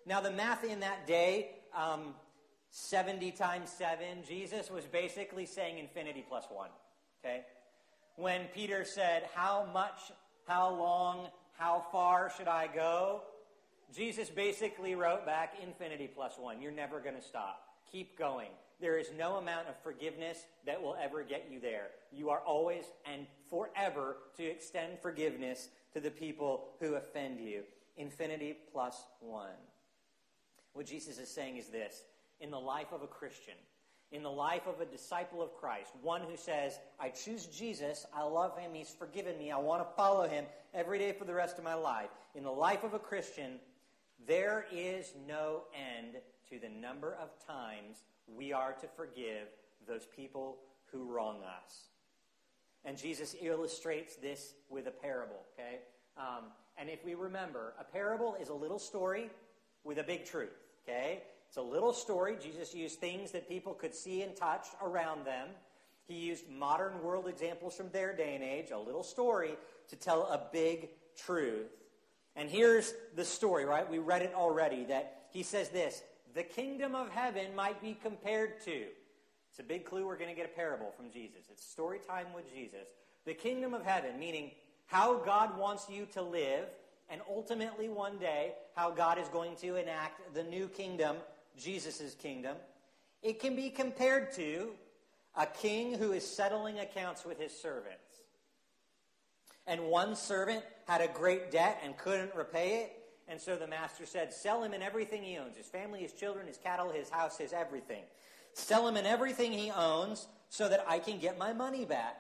Now, 0.07 0.21
the 0.21 0.31
math 0.31 0.65
in 0.65 0.81
that 0.81 1.07
day, 1.07 1.51
um, 1.77 2.15
70 2.71 3.33
times 3.33 3.71
7, 3.71 4.25
Jesus 4.27 4.71
was 4.71 4.85
basically 4.87 5.47
saying 5.47 5.79
infinity 5.79 6.25
plus 6.27 6.45
1. 6.51 6.69
Okay? 7.25 7.43
When 8.17 8.47
Peter 8.55 8.85
said, 8.85 9.29
How 9.35 9.69
much, 9.73 10.13
how 10.47 10.75
long, 10.75 11.29
how 11.59 11.85
far 11.93 12.33
should 12.37 12.49
I 12.49 12.69
go? 12.69 13.23
Jesus 13.95 14.31
basically 14.31 14.95
wrote 14.95 15.27
back 15.27 15.55
infinity 15.63 16.09
plus 16.13 16.35
1. 16.39 16.63
You're 16.63 16.71
never 16.73 17.01
going 17.01 17.17
to 17.17 17.23
stop. 17.23 17.63
Keep 17.91 18.19
going. 18.19 18.49
There 18.81 18.99
is 18.99 19.11
no 19.19 19.37
amount 19.37 19.69
of 19.69 19.75
forgiveness 19.83 20.47
that 20.65 20.81
will 20.81 20.97
ever 21.03 21.23
get 21.23 21.49
you 21.51 21.61
there. 21.61 21.89
You 22.13 22.31
are 22.31 22.41
always 22.41 22.85
and 23.05 23.27
forever 23.51 24.17
to 24.37 24.45
extend 24.45 25.01
forgiveness 25.01 25.69
to 25.93 26.01
the 26.01 26.11
people 26.11 26.69
who 26.81 26.95
offend 26.95 27.41
you. 27.41 27.63
Infinity 27.97 28.57
plus 28.73 29.05
1. 29.21 29.49
What 30.73 30.87
Jesus 30.87 31.19
is 31.19 31.29
saying 31.29 31.57
is 31.57 31.67
this 31.67 32.05
in 32.41 32.51
the 32.51 32.59
life 32.59 32.93
of 32.93 33.03
a 33.03 33.07
Christian, 33.07 33.55
in 34.13 34.23
the 34.23 34.31
life 34.31 34.67
of 34.67 34.81
a 34.81 34.87
disciple 34.87 35.43
of 35.43 35.55
Christ, 35.55 35.93
one 36.01 36.23
who 36.23 36.37
says, 36.37 36.79
I 36.99 37.11
choose 37.11 37.47
Jesus, 37.47 38.07
I 38.15 38.23
love 38.23 38.57
him, 38.59 38.71
he's 38.73 38.95
forgiven 38.99 39.39
me, 39.39 39.51
I 39.51 39.59
want 39.59 39.87
to 39.87 39.95
follow 39.95 40.27
him 40.27 40.47
every 40.73 40.99
day 40.99 41.13
for 41.13 41.25
the 41.25 41.35
rest 41.35 41.59
of 41.59 41.65
my 41.65 41.75
life. 41.75 42.09
In 42.35 42.45
the 42.45 42.51
life 42.51 42.83
of 42.83 42.95
a 42.95 42.99
Christian, 42.99 43.59
there 44.27 44.67
is 44.73 45.15
no 45.27 45.63
end 45.75 46.17
to 46.51 46.59
the 46.59 46.69
number 46.69 47.17
of 47.21 47.31
times 47.47 48.05
we 48.27 48.53
are 48.53 48.73
to 48.73 48.87
forgive 48.97 49.49
those 49.87 50.07
people 50.17 50.59
who 50.93 51.05
wrong 51.05 51.39
us. 51.43 51.89
And 52.85 52.97
Jesus 52.97 53.37
illustrates 53.41 54.17
this 54.17 54.55
with 54.69 54.87
a 54.87 54.91
parable, 54.91 55.43
okay? 55.55 55.81
Um, 56.17 56.45
and 56.79 56.89
if 56.89 57.05
we 57.05 57.15
remember, 57.15 57.75
a 57.79 57.85
parable 57.85 58.37
is 58.41 58.49
a 58.49 58.55
little 58.55 58.79
story 58.79 59.31
with 59.85 59.99
a 59.99 60.03
big 60.03 60.25
truth, 60.25 60.57
okay? 60.83 61.23
It's 61.49 61.57
a 61.57 61.63
little 61.63 61.93
story. 61.93 62.37
Jesus 62.41 62.75
used 62.75 63.01
things 63.01 63.33
that 63.33 63.49
people 63.49 63.75
could 63.75 63.95
see 63.95 64.23
and 64.23 64.35
touch 64.37 64.69
around 64.83 65.27
them. 65.27 65.49
He 66.07 66.15
used 66.15 66.49
modern 66.49 67.03
world 67.03 67.29
examples 67.29 67.77
from 67.77 67.91
their 67.91 68.17
day 68.17 68.35
and 68.35 68.45
age, 68.45 68.71
a 68.71 68.79
little 68.79 69.03
story, 69.03 69.57
to 69.89 69.97
tell 69.97 70.23
a 70.23 70.41
big 70.53 70.91
truth. 71.17 71.69
And 72.37 72.49
here's 72.49 72.95
the 73.17 73.25
story, 73.25 73.65
right? 73.65 73.89
We 73.89 73.99
read 73.99 74.23
it 74.23 74.33
already 74.35 74.85
that 74.85 75.27
he 75.31 75.43
says 75.43 75.69
this 75.69 76.03
the 76.35 76.43
kingdom 76.43 76.95
of 76.95 77.11
heaven 77.11 77.55
might 77.55 77.81
be 77.83 77.99
compared 78.01 78.61
to. 78.65 78.85
It's 79.51 79.59
a 79.59 79.65
big 79.65 79.85
clue 79.85 80.07
we're 80.07 80.17
going 80.17 80.31
to 80.31 80.37
get 80.37 80.47
a 80.47 80.57
parable 80.57 80.93
from 80.97 81.11
Jesus. 81.11 81.47
It's 81.51 81.65
story 81.65 81.99
time 82.07 82.33
with 82.35 82.53
Jesus. 82.55 82.89
The 83.25 83.35
kingdom 83.35 83.75
of 83.75 83.85
heaven, 83.85 84.19
meaning 84.19 84.53
how 84.87 85.19
God 85.19 85.59
wants 85.59 85.89
you 85.91 86.07
to 86.15 86.23
live, 86.23 86.67
and 87.09 87.21
ultimately 87.29 87.89
one 87.89 88.19
day 88.19 88.55
how 88.77 88.91
God 88.91 89.19
is 89.19 89.29
going 89.29 89.57
to 89.57 89.77
enact 89.77 90.35
the 90.35 90.45
new 90.45 90.69
kingdom, 90.69 91.17
Jesus' 91.59 92.15
kingdom. 92.15 92.57
It 93.23 93.41
can 93.41 93.57
be 93.57 93.71
compared 93.71 94.33
to 94.35 94.71
a 95.37 95.47
king 95.47 95.95
who 95.95 96.13
is 96.13 96.27
settling 96.27 96.79
accounts 96.79 97.25
with 97.25 97.39
his 97.39 97.53
servants. 97.53 98.10
And 99.71 99.85
one 99.85 100.17
servant 100.17 100.65
had 100.89 101.01
a 101.01 101.07
great 101.07 101.53
debt 101.53 101.81
and 101.85 101.97
couldn't 101.97 102.35
repay 102.35 102.83
it. 102.83 102.93
And 103.29 103.41
so 103.41 103.55
the 103.55 103.69
master 103.69 104.05
said, 104.05 104.33
Sell 104.33 104.65
him 104.65 104.73
and 104.73 104.83
everything 104.83 105.23
he 105.23 105.39
owns 105.39 105.57
his 105.57 105.69
family, 105.69 106.01
his 106.01 106.13
children, 106.13 106.49
his 106.49 106.59
cattle, 106.59 106.91
his 106.91 107.09
house, 107.09 107.39
his 107.39 107.53
everything. 107.53 108.03
Sell 108.53 108.89
him 108.89 108.97
and 108.97 109.07
everything 109.07 109.53
he 109.53 109.71
owns 109.71 110.27
so 110.49 110.69
that 110.69 110.85
I 110.89 110.99
can 110.99 111.21
get 111.21 111.39
my 111.39 111.53
money 111.53 111.85
back. 111.85 112.17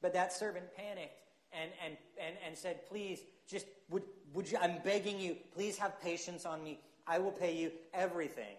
But 0.00 0.14
that 0.14 0.32
servant 0.32 0.74
panicked 0.74 1.20
and, 1.52 1.70
and, 1.84 1.98
and, 2.18 2.34
and 2.46 2.56
said, 2.56 2.86
Please, 2.88 3.20
just 3.46 3.66
would, 3.90 4.04
would 4.32 4.50
you, 4.50 4.56
I'm 4.58 4.78
begging 4.82 5.20
you, 5.20 5.36
please 5.54 5.76
have 5.76 6.00
patience 6.00 6.46
on 6.46 6.64
me. 6.64 6.80
I 7.06 7.18
will 7.18 7.30
pay 7.30 7.54
you 7.54 7.72
everything. 7.92 8.56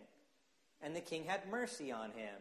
And 0.84 0.96
the 0.96 1.01
king 1.01 1.24
had 1.25 1.50
mercy 1.50 1.91
on 1.91 2.12
him 2.12 2.36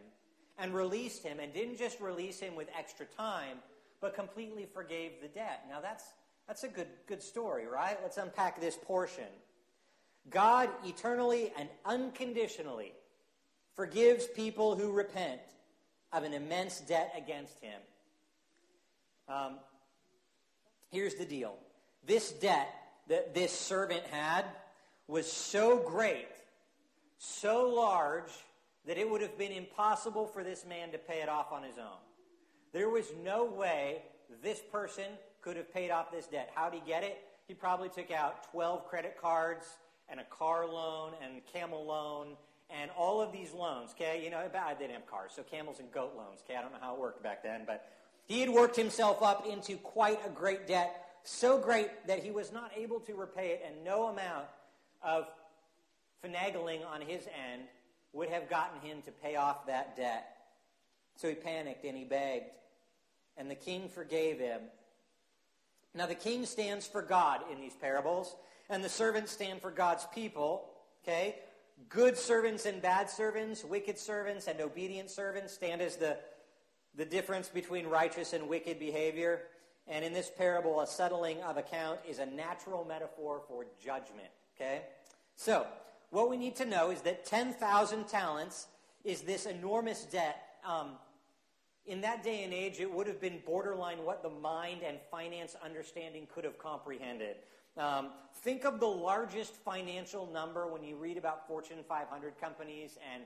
and 0.58 0.74
released 0.74 1.22
him, 1.22 1.40
and 1.40 1.52
didn't 1.54 1.78
just 1.78 2.00
release 2.00 2.38
him 2.38 2.54
with 2.54 2.68
extra 2.78 3.06
time, 3.06 3.58
but 4.00 4.14
completely 4.14 4.66
forgave 4.72 5.12
the 5.22 5.28
debt. 5.28 5.64
Now 5.68 5.80
that's 5.80 6.04
that's 6.46 6.64
a 6.64 6.68
good 6.68 6.88
good 7.06 7.22
story, 7.22 7.66
right? 7.66 7.98
Let's 8.02 8.16
unpack 8.16 8.60
this 8.60 8.76
portion. 8.76 9.28
God 10.30 10.68
eternally 10.84 11.52
and 11.58 11.68
unconditionally 11.84 12.92
forgives 13.74 14.26
people 14.26 14.76
who 14.76 14.90
repent 14.90 15.40
of 16.12 16.24
an 16.24 16.32
immense 16.32 16.80
debt 16.80 17.12
against 17.16 17.60
him. 17.60 17.80
Um, 19.28 19.58
here's 20.90 21.14
the 21.14 21.24
deal 21.24 21.56
this 22.04 22.32
debt 22.32 22.68
that 23.08 23.34
this 23.34 23.52
servant 23.52 24.04
had 24.10 24.44
was 25.08 25.30
so 25.30 25.78
great, 25.78 26.28
so 27.18 27.68
large, 27.68 28.32
that 28.86 28.98
it 28.98 29.08
would 29.08 29.20
have 29.20 29.36
been 29.38 29.52
impossible 29.52 30.26
for 30.26 30.42
this 30.42 30.64
man 30.64 30.90
to 30.92 30.98
pay 30.98 31.22
it 31.22 31.28
off 31.28 31.52
on 31.52 31.62
his 31.62 31.78
own. 31.78 32.05
There 32.76 32.90
was 32.90 33.10
no 33.24 33.46
way 33.46 34.02
this 34.42 34.60
person 34.70 35.06
could 35.40 35.56
have 35.56 35.72
paid 35.72 35.90
off 35.90 36.12
this 36.12 36.26
debt. 36.26 36.50
How'd 36.54 36.74
he 36.74 36.82
get 36.86 37.04
it? 37.04 37.16
He 37.48 37.54
probably 37.54 37.88
took 37.88 38.10
out 38.10 38.52
12 38.52 38.86
credit 38.86 39.16
cards 39.18 39.66
and 40.10 40.20
a 40.20 40.24
car 40.24 40.66
loan 40.66 41.12
and 41.24 41.40
camel 41.50 41.86
loan 41.86 42.36
and 42.68 42.90
all 42.90 43.22
of 43.22 43.32
these 43.32 43.54
loans, 43.54 43.92
okay? 43.92 44.22
You 44.22 44.30
know, 44.30 44.36
I 44.36 44.74
didn't 44.74 44.92
have 44.92 45.06
cars, 45.06 45.32
so 45.34 45.42
camels 45.42 45.80
and 45.80 45.90
goat 45.90 46.12
loans, 46.18 46.40
okay? 46.44 46.54
I 46.54 46.60
don't 46.60 46.70
know 46.70 46.78
how 46.78 46.92
it 46.92 47.00
worked 47.00 47.22
back 47.22 47.42
then, 47.42 47.62
but 47.66 47.90
he 48.26 48.40
had 48.40 48.50
worked 48.50 48.76
himself 48.76 49.22
up 49.22 49.46
into 49.46 49.78
quite 49.78 50.20
a 50.26 50.28
great 50.28 50.66
debt, 50.66 51.02
so 51.24 51.56
great 51.56 51.88
that 52.08 52.22
he 52.22 52.30
was 52.30 52.52
not 52.52 52.72
able 52.76 53.00
to 53.00 53.14
repay 53.14 53.52
it, 53.52 53.64
and 53.66 53.86
no 53.86 54.08
amount 54.08 54.44
of 55.02 55.26
finagling 56.22 56.86
on 56.86 57.00
his 57.00 57.22
end 57.22 57.62
would 58.12 58.28
have 58.28 58.50
gotten 58.50 58.86
him 58.86 59.00
to 59.00 59.12
pay 59.12 59.36
off 59.36 59.66
that 59.66 59.96
debt. 59.96 60.26
So 61.16 61.30
he 61.30 61.34
panicked 61.34 61.82
and 61.86 61.96
he 61.96 62.04
begged, 62.04 62.50
and 63.36 63.50
the 63.50 63.54
king 63.54 63.88
forgave 63.88 64.38
him. 64.38 64.60
Now, 65.94 66.06
the 66.06 66.14
king 66.14 66.44
stands 66.44 66.86
for 66.86 67.00
God 67.00 67.40
in 67.50 67.60
these 67.60 67.74
parables, 67.74 68.36
and 68.68 68.84
the 68.84 68.88
servants 68.88 69.32
stand 69.32 69.62
for 69.62 69.70
God's 69.70 70.06
people, 70.14 70.68
okay? 71.02 71.36
Good 71.88 72.18
servants 72.18 72.66
and 72.66 72.82
bad 72.82 73.08
servants, 73.08 73.64
wicked 73.64 73.98
servants 73.98 74.46
and 74.46 74.60
obedient 74.60 75.10
servants 75.10 75.54
stand 75.54 75.80
as 75.80 75.96
the, 75.96 76.18
the 76.96 77.04
difference 77.04 77.48
between 77.48 77.86
righteous 77.86 78.32
and 78.32 78.48
wicked 78.48 78.78
behavior. 78.78 79.42
And 79.88 80.04
in 80.04 80.12
this 80.12 80.30
parable, 80.36 80.80
a 80.80 80.86
settling 80.86 81.42
of 81.42 81.56
account 81.56 82.00
is 82.06 82.18
a 82.18 82.26
natural 82.26 82.84
metaphor 82.84 83.42
for 83.48 83.64
judgment. 83.82 84.28
Okay? 84.56 84.82
So, 85.36 85.66
what 86.10 86.28
we 86.28 86.36
need 86.36 86.56
to 86.56 86.64
know 86.64 86.90
is 86.90 87.02
that 87.02 87.24
10,000 87.24 88.08
talents 88.08 88.66
is 89.04 89.22
this 89.22 89.46
enormous 89.46 90.04
debt. 90.04 90.42
Um, 90.66 90.92
in 91.86 92.00
that 92.00 92.22
day 92.22 92.42
and 92.44 92.52
age, 92.52 92.80
it 92.80 92.92
would 92.92 93.06
have 93.06 93.20
been 93.20 93.40
borderline 93.46 93.98
what 94.04 94.22
the 94.22 94.30
mind 94.30 94.80
and 94.86 94.98
finance 95.10 95.54
understanding 95.64 96.26
could 96.32 96.44
have 96.44 96.58
comprehended. 96.58 97.36
Um, 97.76 98.08
think 98.42 98.64
of 98.64 98.80
the 98.80 98.86
largest 98.86 99.54
financial 99.54 100.26
number 100.32 100.66
when 100.66 100.82
you 100.82 100.96
read 100.96 101.16
about 101.16 101.46
Fortune 101.46 101.78
500 101.86 102.40
companies 102.40 102.98
and 103.14 103.24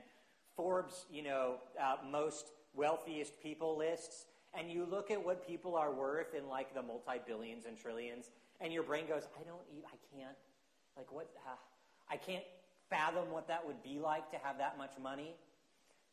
Forbes, 0.55 1.05
you 1.11 1.23
know, 1.23 1.55
uh, 1.81 1.95
most 2.09 2.47
wealthiest 2.73 3.41
people 3.41 3.77
lists, 3.77 4.25
and 4.53 4.69
you 4.69 4.85
look 4.85 5.09
at 5.09 5.23
what 5.23 5.47
people 5.47 5.75
are 5.75 5.91
worth 5.91 6.35
in 6.35 6.47
like 6.47 6.73
the 6.73 6.81
multi 6.81 7.19
billions 7.25 7.65
and 7.65 7.77
trillions, 7.77 8.29
and 8.59 8.73
your 8.73 8.83
brain 8.83 9.07
goes, 9.07 9.23
I 9.39 9.43
don't, 9.43 9.61
I 9.87 9.95
can't, 10.15 10.37
like 10.97 11.11
what, 11.11 11.29
uh, 11.47 11.55
I 12.09 12.17
can't 12.17 12.43
fathom 12.89 13.31
what 13.31 13.47
that 13.47 13.65
would 13.65 13.81
be 13.81 13.99
like 13.99 14.29
to 14.31 14.37
have 14.43 14.57
that 14.57 14.77
much 14.77 14.91
money. 15.01 15.33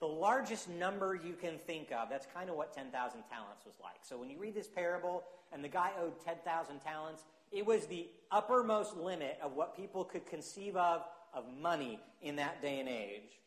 The 0.00 0.06
largest 0.06 0.68
number 0.68 1.14
you 1.14 1.34
can 1.34 1.58
think 1.58 1.90
of, 1.92 2.08
that's 2.08 2.26
kind 2.32 2.48
of 2.48 2.56
what 2.56 2.72
10,000 2.72 2.92
talents 3.30 3.64
was 3.66 3.74
like. 3.82 3.98
So 4.02 4.16
when 4.16 4.30
you 4.30 4.38
read 4.38 4.54
this 4.54 4.68
parable 4.68 5.24
and 5.52 5.62
the 5.62 5.68
guy 5.68 5.90
owed 6.00 6.24
10,000 6.24 6.80
talents, 6.80 7.24
it 7.50 7.66
was 7.66 7.86
the 7.86 8.06
uppermost 8.30 8.96
limit 8.96 9.38
of 9.42 9.54
what 9.54 9.76
people 9.76 10.04
could 10.04 10.26
conceive 10.26 10.76
of 10.76 11.02
of 11.34 11.44
money 11.60 12.00
in 12.22 12.36
that 12.36 12.62
day 12.62 12.80
and 12.80 12.88
age. 12.88 13.40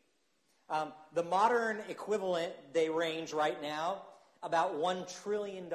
Um, 0.69 0.93
the 1.13 1.23
modern 1.23 1.79
equivalent, 1.89 2.53
they 2.73 2.89
range 2.89 3.33
right 3.33 3.61
now 3.61 4.03
about 4.43 4.75
$1 4.75 5.23
trillion 5.23 5.69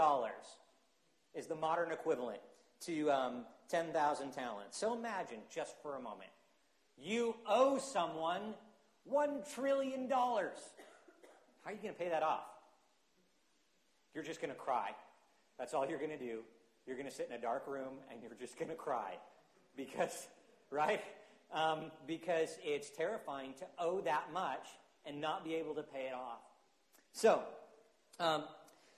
is 1.34 1.46
the 1.46 1.54
modern 1.54 1.92
equivalent 1.92 2.40
to 2.80 3.10
um, 3.10 3.44
10,000 3.68 4.32
talents. 4.32 4.78
So 4.78 4.94
imagine 4.94 5.38
just 5.54 5.76
for 5.82 5.96
a 5.96 6.00
moment, 6.00 6.30
you 6.96 7.36
owe 7.46 7.78
someone 7.78 8.54
$1 9.12 9.54
trillion. 9.54 10.08
How 10.10 10.40
are 11.66 11.72
you 11.72 11.78
going 11.82 11.94
to 11.94 11.98
pay 11.98 12.08
that 12.08 12.22
off? 12.22 12.44
You're 14.14 14.24
just 14.24 14.40
going 14.40 14.52
to 14.52 14.58
cry. 14.58 14.90
That's 15.58 15.74
all 15.74 15.86
you're 15.86 15.98
going 15.98 16.10
to 16.10 16.18
do. 16.18 16.40
You're 16.86 16.96
going 16.96 17.08
to 17.08 17.14
sit 17.14 17.28
in 17.28 17.36
a 17.36 17.40
dark 17.40 17.66
room 17.66 17.94
and 18.10 18.20
you're 18.22 18.30
just 18.38 18.58
going 18.58 18.70
to 18.70 18.74
cry. 18.74 19.14
Because, 19.76 20.26
right? 20.70 21.02
Um, 21.52 21.90
because 22.06 22.56
it's 22.64 22.90
terrifying 22.90 23.54
to 23.58 23.66
owe 23.78 24.00
that 24.02 24.32
much 24.32 24.66
and 25.04 25.20
not 25.20 25.44
be 25.44 25.54
able 25.54 25.74
to 25.74 25.82
pay 25.82 26.06
it 26.06 26.14
off. 26.14 26.40
So, 27.12 27.42
um, 28.18 28.44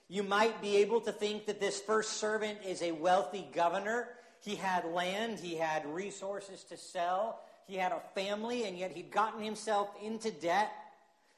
you 0.07 0.23
might 0.23 0.61
be 0.61 0.77
able 0.77 1.01
to 1.01 1.11
think 1.11 1.45
that 1.45 1.59
this 1.59 1.79
first 1.79 2.17
servant 2.17 2.59
is 2.65 2.81
a 2.81 2.91
wealthy 2.91 3.47
governor. 3.53 4.07
He 4.41 4.55
had 4.55 4.85
land, 4.85 5.39
he 5.39 5.55
had 5.55 5.85
resources 5.85 6.63
to 6.65 6.77
sell, 6.77 7.41
he 7.69 7.75
had 7.75 7.91
a 7.91 8.01
family, 8.15 8.65
and 8.65 8.77
yet 8.77 8.91
he'd 8.91 9.11
gotten 9.11 9.41
himself 9.41 9.89
into 10.03 10.31
debt, 10.31 10.71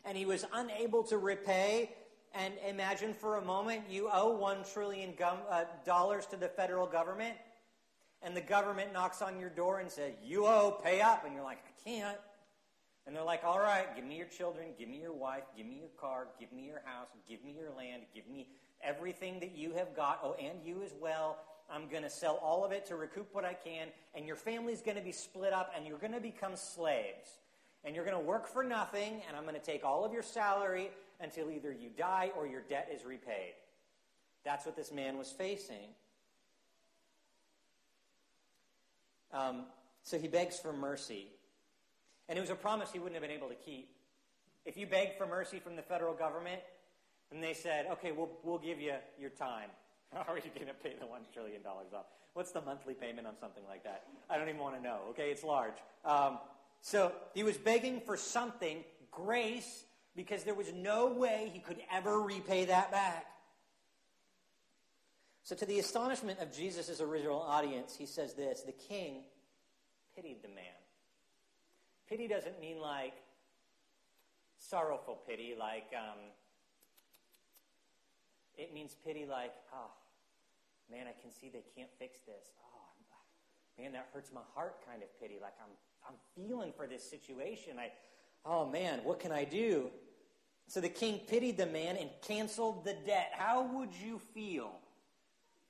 and 0.05 0.17
he 0.17 0.25
was 0.25 0.45
unable 0.53 1.03
to 1.03 1.17
repay. 1.17 1.91
And 2.33 2.53
imagine 2.65 3.13
for 3.13 3.37
a 3.37 3.41
moment 3.41 3.83
you 3.89 4.09
owe 4.11 4.35
one 4.37 4.63
trillion 4.63 5.13
gum, 5.17 5.39
uh, 5.49 5.65
dollars 5.85 6.25
to 6.27 6.37
the 6.37 6.47
federal 6.47 6.87
government, 6.87 7.35
and 8.21 8.35
the 8.35 8.41
government 8.41 8.93
knocks 8.93 9.21
on 9.21 9.37
your 9.39 9.49
door 9.49 9.79
and 9.79 9.91
says, 9.91 10.13
"You 10.23 10.47
owe, 10.47 10.71
pay 10.71 11.01
up," 11.01 11.25
and 11.25 11.33
you're 11.33 11.43
like, 11.43 11.59
"I 11.59 11.83
can't." 11.83 12.19
And 13.05 13.15
they're 13.15 13.23
like, 13.23 13.43
"All 13.43 13.59
right, 13.59 13.93
give 13.95 14.05
me 14.05 14.15
your 14.15 14.27
children, 14.27 14.73
give 14.77 14.87
me 14.87 15.01
your 15.01 15.11
wife, 15.11 15.43
give 15.57 15.65
me 15.65 15.75
your 15.75 15.89
car, 15.99 16.27
give 16.39 16.51
me 16.53 16.63
your 16.63 16.81
house, 16.85 17.07
give 17.27 17.43
me 17.43 17.51
your 17.51 17.71
land, 17.71 18.03
give 18.13 18.27
me 18.27 18.47
everything 18.83 19.39
that 19.39 19.51
you 19.51 19.73
have 19.73 19.95
got. 19.95 20.19
Oh, 20.23 20.33
and 20.33 20.63
you 20.63 20.81
as 20.83 20.93
well. 20.99 21.37
I'm 21.71 21.87
going 21.87 22.03
to 22.03 22.09
sell 22.09 22.35
all 22.43 22.65
of 22.65 22.71
it 22.71 22.85
to 22.87 22.95
recoup 22.95 23.29
what 23.33 23.45
I 23.45 23.53
can, 23.53 23.87
and 24.13 24.25
your 24.25 24.35
family's 24.35 24.81
going 24.81 24.97
to 24.97 25.03
be 25.03 25.13
split 25.13 25.53
up, 25.53 25.73
and 25.75 25.87
you're 25.87 25.97
going 25.97 26.13
to 26.13 26.19
become 26.19 26.55
slaves. 26.55 27.29
And 27.83 27.95
you're 27.95 28.05
going 28.05 28.17
to 28.17 28.23
work 28.23 28.47
for 28.47 28.63
nothing, 28.63 29.21
and 29.27 29.35
I'm 29.35 29.43
going 29.43 29.55
to 29.55 29.61
take 29.61 29.83
all 29.83 30.05
of 30.05 30.13
your 30.13 30.21
salary 30.21 30.91
until 31.19 31.49
either 31.49 31.71
you 31.71 31.89
die 31.97 32.31
or 32.37 32.45
your 32.45 32.61
debt 32.61 32.91
is 32.93 33.05
repaid. 33.05 33.53
That's 34.43 34.65
what 34.65 34.75
this 34.75 34.91
man 34.91 35.17
was 35.17 35.31
facing. 35.31 35.89
Um, 39.33 39.63
so 40.03 40.19
he 40.19 40.27
begs 40.27 40.59
for 40.59 40.73
mercy. 40.73 41.27
And 42.27 42.37
it 42.37 42.41
was 42.41 42.49
a 42.49 42.55
promise 42.55 42.91
he 42.91 42.99
wouldn't 42.99 43.15
have 43.15 43.27
been 43.27 43.35
able 43.35 43.49
to 43.49 43.55
keep. 43.55 43.89
If 44.65 44.77
you 44.77 44.85
begged 44.85 45.17
for 45.17 45.25
mercy 45.25 45.59
from 45.59 45.75
the 45.75 45.81
federal 45.81 46.13
government, 46.13 46.61
and 47.31 47.41
they 47.41 47.53
said, 47.53 47.87
okay, 47.93 48.11
we'll, 48.11 48.29
we'll 48.43 48.59
give 48.59 48.79
you 48.79 48.93
your 49.19 49.29
time. 49.29 49.69
How 50.25 50.33
are 50.33 50.37
you 50.37 50.51
going 50.53 50.67
to 50.67 50.73
pay 50.73 50.93
the 50.99 51.05
$1 51.05 51.09
trillion 51.33 51.61
off? 51.65 52.05
What's 52.33 52.51
the 52.51 52.61
monthly 52.61 52.93
payment 52.93 53.27
on 53.27 53.33
something 53.39 53.63
like 53.67 53.83
that? 53.83 54.03
I 54.29 54.37
don't 54.37 54.49
even 54.49 54.61
want 54.61 54.75
to 54.75 54.81
know. 54.81 54.99
Okay, 55.11 55.31
it's 55.31 55.43
large. 55.43 55.73
Um, 56.05 56.37
so 56.81 57.13
he 57.33 57.43
was 57.43 57.57
begging 57.57 58.01
for 58.01 58.17
something, 58.17 58.83
grace, 59.11 59.85
because 60.15 60.43
there 60.43 60.53
was 60.53 60.73
no 60.73 61.07
way 61.07 61.49
he 61.53 61.59
could 61.59 61.77
ever 61.91 62.19
repay 62.19 62.65
that 62.65 62.91
back. 62.91 63.25
So, 65.43 65.55
to 65.55 65.65
the 65.65 65.79
astonishment 65.79 66.39
of 66.39 66.55
Jesus' 66.55 67.01
original 67.01 67.41
audience, 67.41 67.95
he 67.97 68.05
says 68.05 68.35
this 68.35 68.61
The 68.61 68.71
king 68.71 69.23
pitied 70.15 70.43
the 70.43 70.49
man. 70.49 70.65
Pity 72.07 72.27
doesn't 72.27 72.59
mean 72.59 72.79
like 72.79 73.13
sorrowful 74.59 75.19
pity, 75.27 75.55
like 75.57 75.91
um, 75.97 76.19
it 78.57 78.73
means 78.73 78.95
pity 79.03 79.25
like, 79.25 79.53
oh, 79.73 79.89
man, 80.91 81.07
I 81.07 81.15
can 81.21 81.31
see 81.31 81.49
they 81.49 81.63
can't 81.75 81.89
fix 81.97 82.19
this. 82.19 82.51
Oh, 82.59 83.81
man, 83.81 83.93
that 83.93 84.09
hurts 84.13 84.31
my 84.33 84.41
heart 84.53 84.85
kind 84.85 85.01
of 85.01 85.09
pity. 85.19 85.37
Like 85.41 85.53
I'm, 85.61 85.71
I'm 86.07 86.15
feeling 86.35 86.73
for 86.75 86.87
this 86.87 87.03
situation. 87.09 87.79
I, 87.79 87.91
oh 88.45 88.67
man, 88.67 88.99
what 89.03 89.19
can 89.19 89.31
I 89.31 89.45
do? 89.45 89.89
So 90.67 90.79
the 90.79 90.89
king 90.89 91.19
pitied 91.27 91.57
the 91.57 91.65
man 91.65 91.97
and 91.97 92.09
canceled 92.21 92.85
the 92.85 92.95
debt. 93.05 93.31
How 93.33 93.63
would 93.73 93.89
you 93.93 94.19
feel 94.33 94.71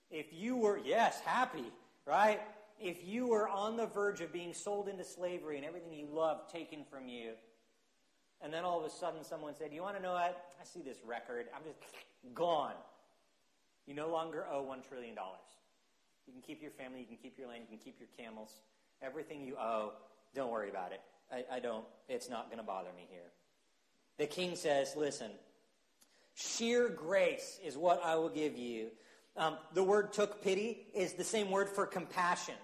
if 0.10 0.28
you 0.32 0.58
were, 0.58 0.80
yes, 0.84 1.22
happy, 1.22 1.72
right? 2.06 2.42
If 2.80 3.06
you 3.06 3.28
were 3.28 3.48
on 3.48 3.78
the 3.78 3.86
verge 3.86 4.22
of 4.22 4.34
being 4.34 4.54
sold 4.54 4.90
into 4.90 5.04
slavery 5.04 5.58
and 5.58 5.66
everything 5.66 5.94
you 5.94 6.08
loved 6.12 6.52
taken 6.52 6.84
from 6.90 7.08
you, 7.08 7.32
and 8.42 8.52
then 8.52 8.66
all 8.66 8.80
of 8.80 8.86
a 8.86 8.90
sudden 8.90 9.24
someone 9.24 9.56
said, 9.56 9.72
You 9.72 9.82
want 9.82 9.96
to 9.98 10.02
know 10.02 10.14
what? 10.14 10.52
I 10.60 10.66
see 10.66 10.82
this 10.82 10.98
record. 11.06 11.46
I'm 11.56 11.62
just 11.64 11.80
gone. 12.34 12.74
You 13.86 13.94
no 13.94 14.10
longer 14.10 14.46
owe 14.52 14.64
$1 14.64 14.88
trillion. 14.88 15.16
You 16.28 16.34
can 16.34 16.42
keep 16.42 16.62
your 16.62 16.72
family, 16.72 17.00
you 17.00 17.06
can 17.06 17.18
keep 17.18 17.38
your 17.38 17.48
land, 17.48 17.64
you 17.70 17.78
can 17.78 17.84
keep 17.84 18.00
your 18.00 18.10
camels. 18.18 18.62
Everything 19.02 19.44
you 19.44 19.58
owe, 19.58 19.94
don't 20.36 20.52
worry 20.52 20.70
about 20.70 20.92
it. 20.92 21.02
I, 21.32 21.56
I 21.56 21.60
don't, 21.60 21.86
it's 22.08 22.30
not 22.30 22.48
going 22.48 22.60
to 22.60 22.64
bother 22.64 22.90
me 22.96 23.08
here. 23.10 23.32
The 24.18 24.28
king 24.28 24.56
says, 24.56 24.94
Listen, 24.96 25.32
sheer 26.36 26.90
grace 26.90 27.60
is 27.64 27.78
what 27.78 28.02
I 28.04 28.16
will 28.16 28.30
give 28.30 28.58
you. 28.58 28.88
Um, 29.38 29.58
the 29.74 29.84
word 29.84 30.14
took 30.14 30.44
pity 30.44 30.86
is 30.94 31.14
the 31.14 31.24
same 31.24 31.50
word 31.50 31.70
for 31.70 31.86
compassion 31.86 32.56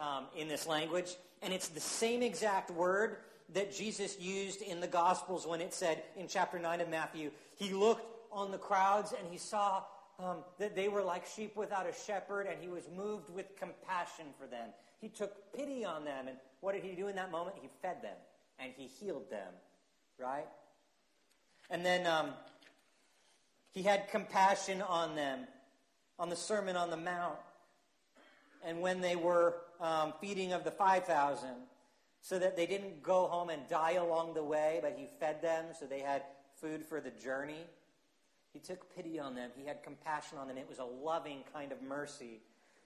um, 0.00 0.24
in 0.36 0.48
this 0.48 0.66
language, 0.66 1.14
and 1.42 1.52
it's 1.52 1.68
the 1.68 1.80
same 1.80 2.22
exact 2.22 2.70
word 2.70 3.18
that 3.52 3.74
Jesus 3.74 4.18
used 4.18 4.62
in 4.62 4.80
the 4.80 4.86
Gospels 4.86 5.46
when 5.46 5.60
it 5.60 5.74
said 5.74 6.02
in 6.16 6.26
chapter 6.28 6.58
9 6.58 6.80
of 6.80 6.88
Matthew, 6.88 7.30
He 7.56 7.72
looked 7.72 8.06
on 8.32 8.50
the 8.50 8.58
crowds 8.58 9.12
and 9.12 9.28
He 9.30 9.38
saw 9.38 9.82
um, 10.18 10.38
that 10.58 10.74
they 10.74 10.88
were 10.88 11.02
like 11.02 11.26
sheep 11.26 11.56
without 11.56 11.86
a 11.86 11.92
shepherd, 12.06 12.46
and 12.46 12.60
He 12.60 12.68
was 12.68 12.84
moved 12.94 13.30
with 13.30 13.56
compassion 13.56 14.26
for 14.38 14.46
them. 14.46 14.68
He 15.00 15.08
took 15.08 15.52
pity 15.54 15.84
on 15.84 16.04
them, 16.04 16.28
and 16.28 16.36
what 16.60 16.74
did 16.74 16.84
He 16.84 16.94
do 16.94 17.08
in 17.08 17.16
that 17.16 17.30
moment? 17.30 17.56
He 17.60 17.68
fed 17.82 18.02
them 18.02 18.16
and 18.58 18.72
He 18.76 18.86
healed 18.86 19.30
them, 19.30 19.52
right? 20.18 20.46
And 21.70 21.84
then 21.84 22.06
um, 22.06 22.30
He 23.72 23.82
had 23.82 24.08
compassion 24.10 24.82
on 24.82 25.16
them, 25.16 25.40
on 26.18 26.28
the 26.28 26.36
Sermon 26.36 26.76
on 26.76 26.90
the 26.90 26.96
Mount, 26.96 27.38
and 28.64 28.80
when 28.80 29.00
they 29.00 29.16
were 29.16 29.56
um, 29.80 30.14
feeding 30.20 30.52
of 30.52 30.64
the 30.64 30.70
5,000, 30.70 31.48
so 32.24 32.38
that 32.38 32.56
they 32.56 32.64
didn't 32.64 33.02
go 33.02 33.26
home 33.26 33.50
and 33.50 33.68
die 33.68 33.92
along 33.92 34.32
the 34.32 34.42
way, 34.42 34.78
but 34.80 34.94
he 34.96 35.06
fed 35.20 35.42
them 35.42 35.66
so 35.78 35.84
they 35.84 36.00
had 36.00 36.22
food 36.58 36.82
for 36.82 36.98
the 36.98 37.10
journey. 37.10 37.66
He 38.54 38.60
took 38.60 38.94
pity 38.94 39.18
on 39.18 39.34
them. 39.34 39.50
He 39.56 39.66
had 39.66 39.82
compassion 39.82 40.38
on 40.38 40.48
them. 40.48 40.56
It 40.56 40.68
was 40.68 40.78
a 40.78 40.84
loving 40.84 41.40
kind 41.52 41.72
of 41.72 41.82
mercy. 41.82 42.40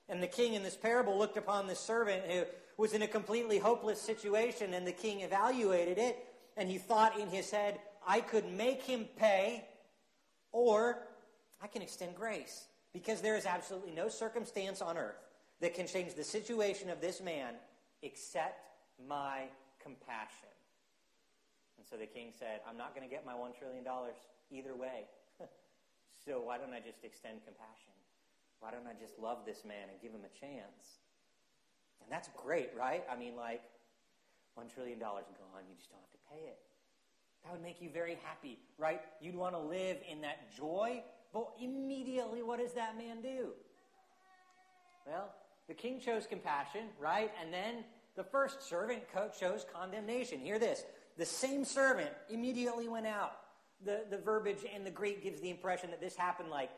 And 0.08 0.22
the 0.22 0.26
king 0.26 0.54
in 0.54 0.62
this 0.62 0.76
parable 0.76 1.16
looked 1.18 1.36
upon 1.36 1.66
this 1.66 1.78
servant 1.78 2.24
who 2.26 2.44
was 2.78 2.94
in 2.94 3.02
a 3.02 3.06
completely 3.06 3.58
hopeless 3.58 4.00
situation, 4.00 4.72
and 4.72 4.86
the 4.86 4.92
king 4.92 5.20
evaluated 5.20 5.98
it, 5.98 6.16
and 6.56 6.70
he 6.70 6.78
thought 6.78 7.20
in 7.20 7.28
his 7.28 7.50
head, 7.50 7.78
I 8.06 8.20
could 8.20 8.50
make 8.50 8.82
him 8.82 9.06
pay, 9.18 9.68
or 10.50 11.06
I 11.62 11.66
can 11.66 11.82
extend 11.82 12.16
grace. 12.16 12.64
Because 12.94 13.20
there 13.20 13.36
is 13.36 13.44
absolutely 13.44 13.92
no 13.92 14.08
circumstance 14.08 14.80
on 14.80 14.96
earth 14.96 15.20
that 15.60 15.74
can 15.74 15.86
change 15.86 16.14
the 16.14 16.24
situation 16.24 16.88
of 16.88 17.02
this 17.02 17.20
man 17.20 17.52
except 18.02 18.70
my 19.06 19.42
compassion. 19.82 20.48
And 21.76 21.86
so 21.86 21.96
the 21.96 22.06
king 22.06 22.32
said, 22.38 22.60
I'm 22.66 22.78
not 22.78 22.94
going 22.94 23.06
to 23.06 23.14
get 23.14 23.26
my 23.26 23.34
$1 23.34 23.58
trillion 23.58 23.84
either 24.50 24.74
way. 24.74 25.04
So 26.28 26.40
why 26.44 26.58
don't 26.58 26.74
I 26.74 26.80
just 26.80 27.00
extend 27.04 27.40
compassion? 27.48 27.96
Why 28.60 28.70
don't 28.70 28.86
I 28.86 28.92
just 29.00 29.18
love 29.18 29.38
this 29.46 29.64
man 29.64 29.88
and 29.88 29.96
give 30.02 30.12
him 30.12 30.28
a 30.28 30.38
chance? 30.38 31.00
And 32.02 32.12
that's 32.12 32.28
great, 32.36 32.68
right? 32.76 33.02
I 33.10 33.16
mean, 33.16 33.34
like, 33.34 33.62
$1 34.60 34.72
trillion 34.72 34.98
gone, 34.98 35.24
you 35.68 35.74
just 35.74 35.88
don't 35.90 36.00
have 36.00 36.12
to 36.12 36.18
pay 36.30 36.50
it. 36.50 36.58
That 37.44 37.52
would 37.52 37.62
make 37.62 37.80
you 37.80 37.88
very 37.88 38.18
happy, 38.24 38.58
right? 38.76 39.00
You'd 39.22 39.36
want 39.36 39.54
to 39.54 39.60
live 39.60 39.96
in 40.10 40.20
that 40.20 40.54
joy. 40.54 41.02
But 41.32 41.48
immediately, 41.62 42.42
what 42.42 42.58
does 42.58 42.72
that 42.72 42.98
man 42.98 43.22
do? 43.22 43.52
Well, 45.06 45.32
the 45.66 45.74
king 45.74 46.00
chose 46.00 46.26
compassion, 46.26 46.88
right? 47.00 47.30
And 47.42 47.52
then 47.52 47.84
the 48.16 48.24
first 48.24 48.68
servant 48.68 49.02
chose 49.38 49.64
condemnation. 49.72 50.40
Hear 50.40 50.58
this. 50.58 50.84
The 51.16 51.24
same 51.24 51.64
servant 51.64 52.10
immediately 52.28 52.88
went 52.88 53.06
out. 53.06 53.32
The, 53.84 54.04
the 54.10 54.18
verbiage 54.18 54.64
in 54.74 54.84
the 54.84 54.90
Greek 54.90 55.22
gives 55.22 55.40
the 55.40 55.50
impression 55.50 55.90
that 55.90 56.00
this 56.00 56.16
happened 56.16 56.50
like 56.50 56.70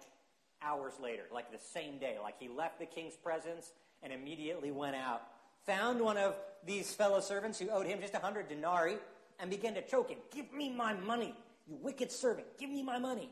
hours 0.62 0.92
later, 1.02 1.22
like 1.32 1.50
the 1.50 1.58
same 1.58 1.98
day. 1.98 2.16
Like 2.22 2.34
he 2.38 2.48
left 2.48 2.78
the 2.78 2.86
king's 2.86 3.16
presence 3.16 3.72
and 4.02 4.12
immediately 4.12 4.70
went 4.70 4.96
out. 4.96 5.22
Found 5.66 6.00
one 6.00 6.16
of 6.16 6.36
these 6.64 6.92
fellow 6.92 7.20
servants 7.20 7.58
who 7.58 7.68
owed 7.70 7.86
him 7.86 8.00
just 8.00 8.14
a 8.14 8.18
hundred 8.18 8.48
denarii 8.48 8.96
and 9.38 9.50
began 9.50 9.74
to 9.74 9.82
choke 9.82 10.10
him. 10.10 10.18
Give 10.34 10.52
me 10.52 10.70
my 10.70 10.92
money, 10.92 11.34
you 11.66 11.76
wicked 11.80 12.12
servant. 12.12 12.46
Give 12.58 12.70
me 12.70 12.82
my 12.82 12.98
money. 12.98 13.30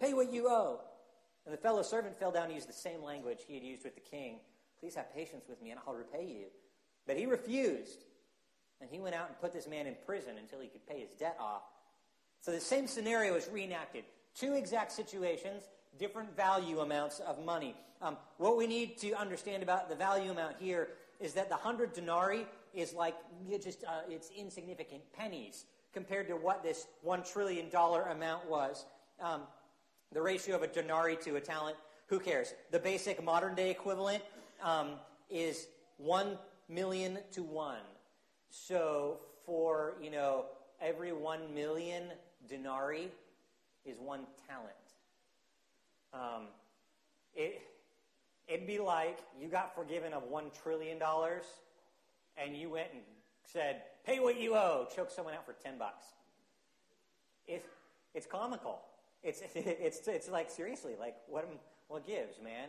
Pay 0.00 0.14
what 0.14 0.32
you 0.32 0.48
owe. 0.48 0.80
And 1.44 1.52
the 1.52 1.58
fellow 1.58 1.82
servant 1.82 2.18
fell 2.18 2.30
down 2.30 2.44
and 2.44 2.54
used 2.54 2.68
the 2.68 2.72
same 2.72 3.02
language 3.02 3.40
he 3.46 3.54
had 3.54 3.64
used 3.64 3.84
with 3.84 3.94
the 3.94 4.00
king. 4.00 4.38
Please 4.80 4.94
have 4.94 5.12
patience 5.12 5.44
with 5.48 5.60
me 5.62 5.70
and 5.70 5.80
I'll 5.86 5.94
repay 5.94 6.26
you. 6.26 6.46
But 7.06 7.16
he 7.16 7.26
refused. 7.26 8.04
And 8.80 8.90
he 8.90 8.98
went 8.98 9.14
out 9.14 9.28
and 9.28 9.40
put 9.40 9.52
this 9.52 9.68
man 9.68 9.86
in 9.86 9.96
prison 10.06 10.34
until 10.38 10.60
he 10.60 10.68
could 10.68 10.86
pay 10.86 11.00
his 11.00 11.10
debt 11.18 11.36
off. 11.40 11.62
So 12.42 12.50
the 12.50 12.60
same 12.60 12.88
scenario 12.88 13.36
is 13.36 13.48
reenacted. 13.50 14.02
Two 14.34 14.54
exact 14.54 14.90
situations, 14.90 15.62
different 15.96 16.36
value 16.36 16.80
amounts 16.80 17.20
of 17.20 17.44
money. 17.44 17.76
Um, 18.00 18.16
what 18.38 18.56
we 18.56 18.66
need 18.66 18.98
to 18.98 19.12
understand 19.12 19.62
about 19.62 19.88
the 19.88 19.94
value 19.94 20.32
amount 20.32 20.56
here 20.58 20.88
is 21.20 21.34
that 21.34 21.48
the 21.48 21.54
100 21.54 21.92
denarii 21.92 22.44
is 22.74 22.94
like 22.94 23.14
just 23.62 23.84
uh, 23.84 24.00
it's 24.08 24.30
insignificant 24.36 25.02
pennies 25.16 25.66
compared 25.94 26.26
to 26.26 26.34
what 26.34 26.64
this 26.64 26.88
$1 27.06 27.32
trillion 27.32 27.68
amount 27.72 28.50
was. 28.50 28.86
Um, 29.20 29.42
the 30.12 30.20
ratio 30.20 30.56
of 30.56 30.62
a 30.62 30.66
denarii 30.66 31.16
to 31.24 31.36
a 31.36 31.40
talent, 31.40 31.76
who 32.08 32.18
cares? 32.18 32.54
The 32.72 32.78
basic 32.80 33.22
modern 33.22 33.54
day 33.54 33.70
equivalent 33.70 34.22
um, 34.60 34.94
is 35.30 35.68
1 35.98 36.36
million 36.68 37.18
to 37.32 37.44
one. 37.44 37.84
So 38.50 39.20
for, 39.46 39.94
you 40.02 40.10
know, 40.10 40.46
every 40.80 41.12
one 41.12 41.54
million 41.54 42.04
denarii 42.48 43.10
is 43.84 43.98
one 43.98 44.26
talent. 44.48 44.72
Um, 46.12 46.48
it, 47.34 47.62
it'd 48.46 48.66
be 48.66 48.78
like 48.78 49.18
you 49.40 49.48
got 49.48 49.74
forgiven 49.74 50.12
of 50.12 50.24
one 50.24 50.46
trillion 50.62 50.98
dollars 50.98 51.44
and 52.36 52.56
you 52.56 52.70
went 52.70 52.88
and 52.92 53.02
said, 53.44 53.82
pay 54.04 54.20
what 54.20 54.40
you 54.40 54.54
owe, 54.54 54.86
choke 54.94 55.10
someone 55.10 55.34
out 55.34 55.44
for 55.44 55.52
10 55.52 55.78
bucks. 55.78 56.06
It, 57.46 57.64
it's 58.14 58.26
comical. 58.26 58.80
It's, 59.22 59.42
it's, 59.54 60.06
it's 60.06 60.28
like, 60.28 60.50
seriously, 60.50 60.92
like, 60.98 61.16
what, 61.28 61.48
what 61.88 62.06
gives, 62.06 62.40
man? 62.42 62.68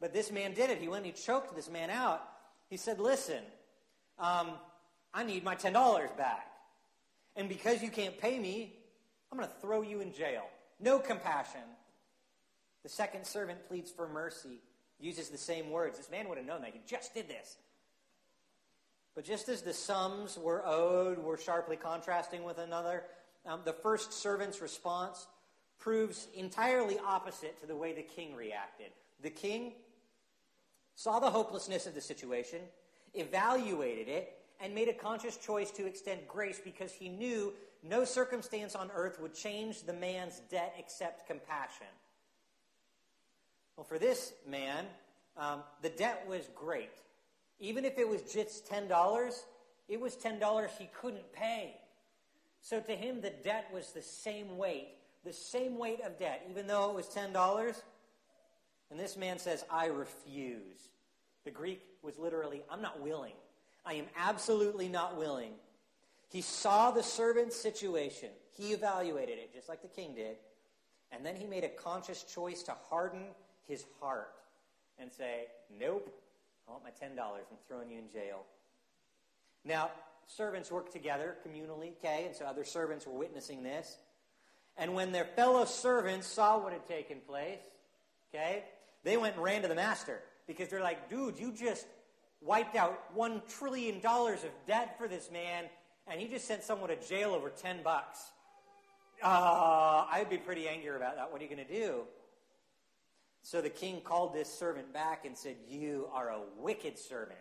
But 0.00 0.12
this 0.12 0.30
man 0.30 0.52
did 0.52 0.70
it. 0.70 0.78
He 0.78 0.88
went 0.88 1.06
and 1.06 1.14
he 1.14 1.22
choked 1.22 1.54
this 1.54 1.70
man 1.70 1.88
out 1.88 2.22
he 2.72 2.78
said, 2.78 2.98
Listen, 2.98 3.42
um, 4.18 4.52
I 5.12 5.24
need 5.24 5.44
my 5.44 5.54
$10 5.54 6.16
back. 6.16 6.46
And 7.36 7.46
because 7.46 7.82
you 7.82 7.90
can't 7.90 8.18
pay 8.18 8.38
me, 8.38 8.72
I'm 9.32 9.38
going 9.38 9.48
to 9.48 9.54
throw 9.62 9.80
you 9.80 10.00
in 10.00 10.12
jail. 10.12 10.42
No 10.78 10.98
compassion. 10.98 11.62
The 12.82 12.90
second 12.90 13.26
servant 13.26 13.66
pleads 13.66 13.90
for 13.90 14.06
mercy, 14.06 14.60
uses 15.00 15.30
the 15.30 15.38
same 15.38 15.70
words. 15.70 15.96
This 15.96 16.10
man 16.10 16.28
would 16.28 16.36
have 16.36 16.46
known 16.46 16.60
that. 16.60 16.74
He 16.74 16.80
just 16.86 17.14
did 17.14 17.28
this. 17.28 17.56
But 19.14 19.24
just 19.24 19.48
as 19.48 19.62
the 19.62 19.72
sums 19.72 20.38
were 20.38 20.62
owed 20.66 21.18
were 21.18 21.38
sharply 21.38 21.76
contrasting 21.76 22.44
with 22.44 22.58
another, 22.58 23.04
um, 23.46 23.60
the 23.64 23.72
first 23.72 24.12
servant's 24.12 24.60
response 24.60 25.26
proves 25.78 26.28
entirely 26.34 26.98
opposite 27.04 27.58
to 27.60 27.66
the 27.66 27.76
way 27.76 27.92
the 27.92 28.02
king 28.02 28.36
reacted. 28.36 28.90
The 29.22 29.30
king 29.30 29.72
saw 30.94 31.18
the 31.18 31.30
hopelessness 31.30 31.86
of 31.86 31.94
the 31.94 32.00
situation, 32.00 32.60
evaluated 33.14 34.08
it, 34.08 34.36
and 34.60 34.74
made 34.74 34.88
a 34.88 34.94
conscious 34.94 35.36
choice 35.36 35.70
to 35.72 35.86
extend 35.86 36.20
grace 36.28 36.60
because 36.62 36.92
he 36.92 37.08
knew 37.08 37.52
no 37.82 38.04
circumstance 38.04 38.74
on 38.74 38.90
earth 38.94 39.20
would 39.20 39.34
change 39.34 39.82
the 39.82 39.92
man's 39.92 40.40
debt 40.50 40.74
except 40.78 41.26
compassion. 41.26 41.86
Well, 43.76 43.84
for 43.84 43.98
this 43.98 44.32
man, 44.48 44.86
um, 45.36 45.62
the 45.80 45.88
debt 45.88 46.24
was 46.28 46.48
great. 46.54 46.90
Even 47.58 47.84
if 47.84 47.98
it 47.98 48.08
was 48.08 48.22
just 48.22 48.70
$10, 48.70 49.34
it 49.88 50.00
was 50.00 50.16
$10 50.16 50.68
he 50.78 50.88
couldn't 51.00 51.32
pay. 51.32 51.76
So 52.60 52.80
to 52.80 52.92
him, 52.94 53.20
the 53.20 53.32
debt 53.42 53.68
was 53.72 53.90
the 53.92 54.02
same 54.02 54.56
weight, 54.56 54.88
the 55.24 55.32
same 55.32 55.78
weight 55.78 56.00
of 56.02 56.18
debt, 56.18 56.46
even 56.50 56.66
though 56.66 56.90
it 56.90 56.94
was 56.94 57.06
$10. 57.06 57.82
And 58.90 59.00
this 59.00 59.16
man 59.16 59.38
says, 59.38 59.64
I 59.70 59.86
refuse. 59.86 60.88
The 61.44 61.50
Greek 61.50 61.82
was 62.02 62.18
literally, 62.18 62.62
I'm 62.70 62.82
not 62.82 63.00
willing. 63.00 63.32
I 63.84 63.94
am 63.94 64.06
absolutely 64.16 64.88
not 64.88 65.16
willing. 65.16 65.52
He 66.32 66.40
saw 66.40 66.90
the 66.90 67.02
servant's 67.02 67.56
situation. 67.56 68.30
He 68.56 68.72
evaluated 68.72 69.38
it, 69.38 69.52
just 69.52 69.68
like 69.68 69.82
the 69.82 69.88
king 69.88 70.14
did. 70.14 70.36
And 71.10 71.26
then 71.26 71.36
he 71.36 71.46
made 71.46 71.62
a 71.62 71.68
conscious 71.68 72.22
choice 72.22 72.62
to 72.64 72.74
harden 72.88 73.26
his 73.68 73.84
heart 74.00 74.32
and 74.98 75.12
say, 75.12 75.48
Nope, 75.78 76.10
I 76.66 76.72
want 76.72 76.84
my 76.84 76.90
$10. 76.90 77.18
I'm 77.18 77.42
throwing 77.68 77.90
you 77.90 77.98
in 77.98 78.10
jail. 78.10 78.44
Now, 79.62 79.90
servants 80.26 80.70
work 80.70 80.90
together 80.90 81.36
communally, 81.46 81.92
okay? 81.98 82.24
And 82.26 82.34
so 82.34 82.46
other 82.46 82.64
servants 82.64 83.06
were 83.06 83.12
witnessing 83.12 83.62
this. 83.62 83.98
And 84.78 84.94
when 84.94 85.12
their 85.12 85.26
fellow 85.26 85.66
servants 85.66 86.26
saw 86.26 86.58
what 86.58 86.72
had 86.72 86.86
taken 86.86 87.18
place, 87.28 87.60
okay, 88.34 88.64
they 89.04 89.18
went 89.18 89.34
and 89.34 89.44
ran 89.44 89.62
to 89.62 89.68
the 89.68 89.74
master 89.74 90.20
because 90.46 90.68
they're 90.68 90.80
like, 90.80 91.10
dude, 91.10 91.38
you 91.38 91.52
just 91.52 91.86
wiped 92.40 92.74
out 92.74 93.14
$1 93.14 93.42
trillion 93.58 93.96
of 94.04 94.50
debt 94.66 94.96
for 94.98 95.08
this 95.08 95.30
man, 95.30 95.64
and 96.06 96.20
he 96.20 96.28
just 96.28 96.46
sent 96.46 96.62
someone 96.62 96.88
to 96.88 96.96
jail 96.96 97.30
over 97.30 97.50
10 97.50 97.82
bucks. 97.82 98.30
Uh, 99.22 100.04
I'd 100.10 100.28
be 100.28 100.38
pretty 100.38 100.68
angry 100.68 100.96
about 100.96 101.16
that. 101.16 101.30
What 101.30 101.40
are 101.40 101.44
you 101.44 101.54
going 101.54 101.66
to 101.66 101.72
do? 101.72 102.02
So 103.42 103.60
the 103.60 103.70
king 103.70 104.00
called 104.00 104.34
this 104.34 104.48
servant 104.52 104.92
back 104.92 105.24
and 105.24 105.36
said, 105.36 105.56
You 105.68 106.08
are 106.12 106.30
a 106.30 106.40
wicked 106.58 106.98
servant. 106.98 107.38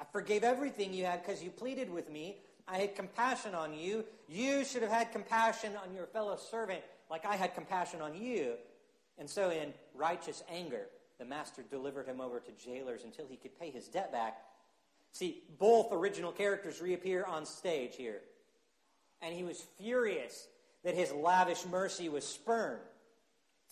I 0.00 0.04
forgave 0.12 0.44
everything 0.44 0.92
you 0.92 1.04
had 1.04 1.24
because 1.24 1.42
you 1.42 1.50
pleaded 1.50 1.90
with 1.90 2.10
me. 2.10 2.38
I 2.68 2.78
had 2.78 2.96
compassion 2.96 3.54
on 3.54 3.72
you. 3.74 4.04
You 4.28 4.64
should 4.64 4.82
have 4.82 4.90
had 4.90 5.12
compassion 5.12 5.72
on 5.82 5.94
your 5.94 6.06
fellow 6.06 6.36
servant 6.36 6.82
like 7.08 7.24
I 7.24 7.36
had 7.36 7.54
compassion 7.54 8.00
on 8.00 8.14
you. 8.14 8.54
And 9.18 9.30
so, 9.30 9.50
in 9.50 9.72
righteous 9.94 10.42
anger, 10.50 10.88
the 11.18 11.24
master 11.24 11.62
delivered 11.62 12.06
him 12.06 12.20
over 12.20 12.40
to 12.40 12.52
jailers 12.52 13.04
until 13.04 13.26
he 13.26 13.36
could 13.36 13.58
pay 13.58 13.70
his 13.70 13.88
debt 13.88 14.12
back. 14.12 14.38
See, 15.16 15.44
both 15.58 15.92
original 15.92 16.30
characters 16.30 16.82
reappear 16.82 17.24
on 17.24 17.46
stage 17.46 17.96
here. 17.96 18.20
And 19.22 19.34
he 19.34 19.44
was 19.44 19.64
furious 19.78 20.46
that 20.84 20.94
his 20.94 21.10
lavish 21.10 21.64
mercy 21.64 22.10
was 22.10 22.22
spurned. 22.28 22.82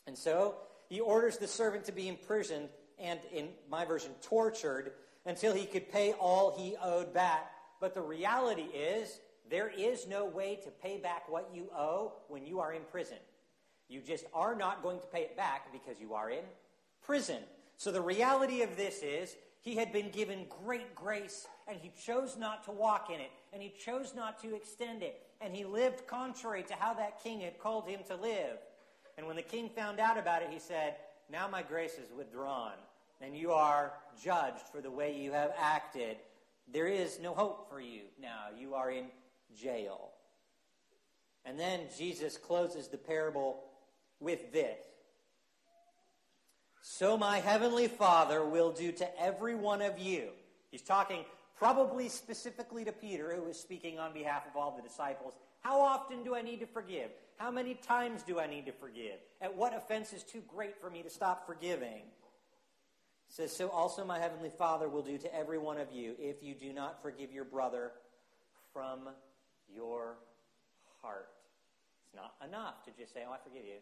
And 0.06 0.16
so 0.16 0.54
he 0.88 1.00
orders 1.00 1.36
the 1.36 1.46
servant 1.46 1.84
to 1.84 1.92
be 1.92 2.08
imprisoned 2.08 2.70
and, 2.98 3.20
in 3.30 3.50
my 3.70 3.84
version, 3.84 4.12
tortured 4.22 4.92
until 5.26 5.52
he 5.52 5.66
could 5.66 5.92
pay 5.92 6.14
all 6.14 6.56
he 6.56 6.76
owed 6.82 7.12
back. 7.12 7.52
But 7.78 7.92
the 7.92 8.00
reality 8.00 8.62
is, 8.62 9.20
there 9.50 9.68
is 9.68 10.06
no 10.08 10.24
way 10.24 10.58
to 10.64 10.70
pay 10.70 10.96
back 10.96 11.30
what 11.30 11.50
you 11.52 11.68
owe 11.76 12.14
when 12.28 12.46
you 12.46 12.60
are 12.60 12.72
in 12.72 12.84
prison. 12.90 13.18
You 13.90 14.00
just 14.00 14.24
are 14.32 14.54
not 14.54 14.82
going 14.82 14.98
to 15.00 15.06
pay 15.08 15.20
it 15.20 15.36
back 15.36 15.70
because 15.72 16.00
you 16.00 16.14
are 16.14 16.30
in 16.30 16.44
prison. 17.02 17.40
So 17.76 17.92
the 17.92 18.00
reality 18.00 18.62
of 18.62 18.78
this 18.78 19.02
is 19.02 19.36
he 19.64 19.76
had 19.76 19.92
been 19.92 20.10
given 20.10 20.44
great 20.64 20.94
grace 20.94 21.46
and 21.66 21.78
he 21.80 21.90
chose 22.04 22.36
not 22.36 22.64
to 22.64 22.70
walk 22.70 23.08
in 23.10 23.18
it 23.18 23.30
and 23.52 23.62
he 23.62 23.70
chose 23.70 24.12
not 24.14 24.40
to 24.42 24.54
extend 24.54 25.02
it 25.02 25.22
and 25.40 25.56
he 25.56 25.64
lived 25.64 26.06
contrary 26.06 26.62
to 26.64 26.74
how 26.74 26.92
that 26.94 27.22
king 27.22 27.40
had 27.40 27.58
called 27.58 27.88
him 27.88 28.00
to 28.06 28.14
live. 28.14 28.58
And 29.16 29.26
when 29.26 29.36
the 29.36 29.42
king 29.42 29.70
found 29.70 30.00
out 30.00 30.18
about 30.18 30.42
it, 30.42 30.48
he 30.50 30.58
said, 30.58 30.96
Now 31.30 31.48
my 31.48 31.62
grace 31.62 31.94
is 31.94 32.12
withdrawn 32.14 32.72
and 33.22 33.34
you 33.34 33.52
are 33.52 33.94
judged 34.22 34.68
for 34.70 34.82
the 34.82 34.90
way 34.90 35.18
you 35.18 35.32
have 35.32 35.52
acted. 35.58 36.18
There 36.70 36.88
is 36.88 37.18
no 37.22 37.32
hope 37.32 37.70
for 37.70 37.80
you 37.80 38.02
now. 38.20 38.48
You 38.58 38.74
are 38.74 38.90
in 38.90 39.06
jail. 39.56 40.10
And 41.46 41.58
then 41.58 41.80
Jesus 41.96 42.36
closes 42.36 42.88
the 42.88 42.98
parable 42.98 43.64
with 44.20 44.52
this 44.52 44.78
So 46.86 47.16
my 47.16 47.38
heavenly 47.38 47.88
Father 47.88 48.44
will 48.44 48.70
do 48.70 48.92
to 48.92 49.20
every 49.20 49.54
one 49.54 49.80
of 49.80 49.98
you. 49.98 50.28
He's 50.70 50.82
talking 50.82 51.24
probably 51.56 52.10
specifically 52.10 52.84
to 52.84 52.92
Peter, 52.92 53.34
who 53.34 53.44
was 53.44 53.58
speaking 53.58 53.98
on 53.98 54.12
behalf 54.12 54.42
of 54.46 54.54
all 54.54 54.76
the 54.76 54.86
disciples. 54.86 55.32
How 55.60 55.80
often 55.80 56.22
do 56.24 56.34
I 56.34 56.42
need 56.42 56.60
to 56.60 56.66
forgive? 56.66 57.08
How 57.38 57.50
many 57.50 57.72
times 57.72 58.22
do 58.22 58.38
I 58.38 58.46
need 58.46 58.66
to 58.66 58.72
forgive? 58.72 59.18
At 59.40 59.56
what 59.56 59.74
offense 59.74 60.12
is 60.12 60.22
too 60.22 60.42
great 60.46 60.78
for 60.78 60.90
me 60.90 61.02
to 61.02 61.08
stop 61.08 61.46
forgiving? 61.46 62.02
Says, 63.30 63.56
So 63.56 63.70
also 63.70 64.04
my 64.04 64.18
heavenly 64.18 64.50
Father 64.50 64.86
will 64.86 65.02
do 65.02 65.16
to 65.16 65.34
every 65.34 65.56
one 65.56 65.78
of 65.78 65.90
you 65.90 66.14
if 66.18 66.42
you 66.42 66.54
do 66.54 66.74
not 66.74 67.00
forgive 67.00 67.32
your 67.32 67.44
brother 67.44 67.92
from 68.74 69.08
your 69.74 70.18
heart. 71.00 71.30
It's 72.04 72.14
not 72.14 72.34
enough 72.46 72.84
to 72.84 72.90
just 72.90 73.14
say, 73.14 73.20
Oh, 73.26 73.32
I 73.32 73.38
forgive 73.42 73.64
you, 73.64 73.78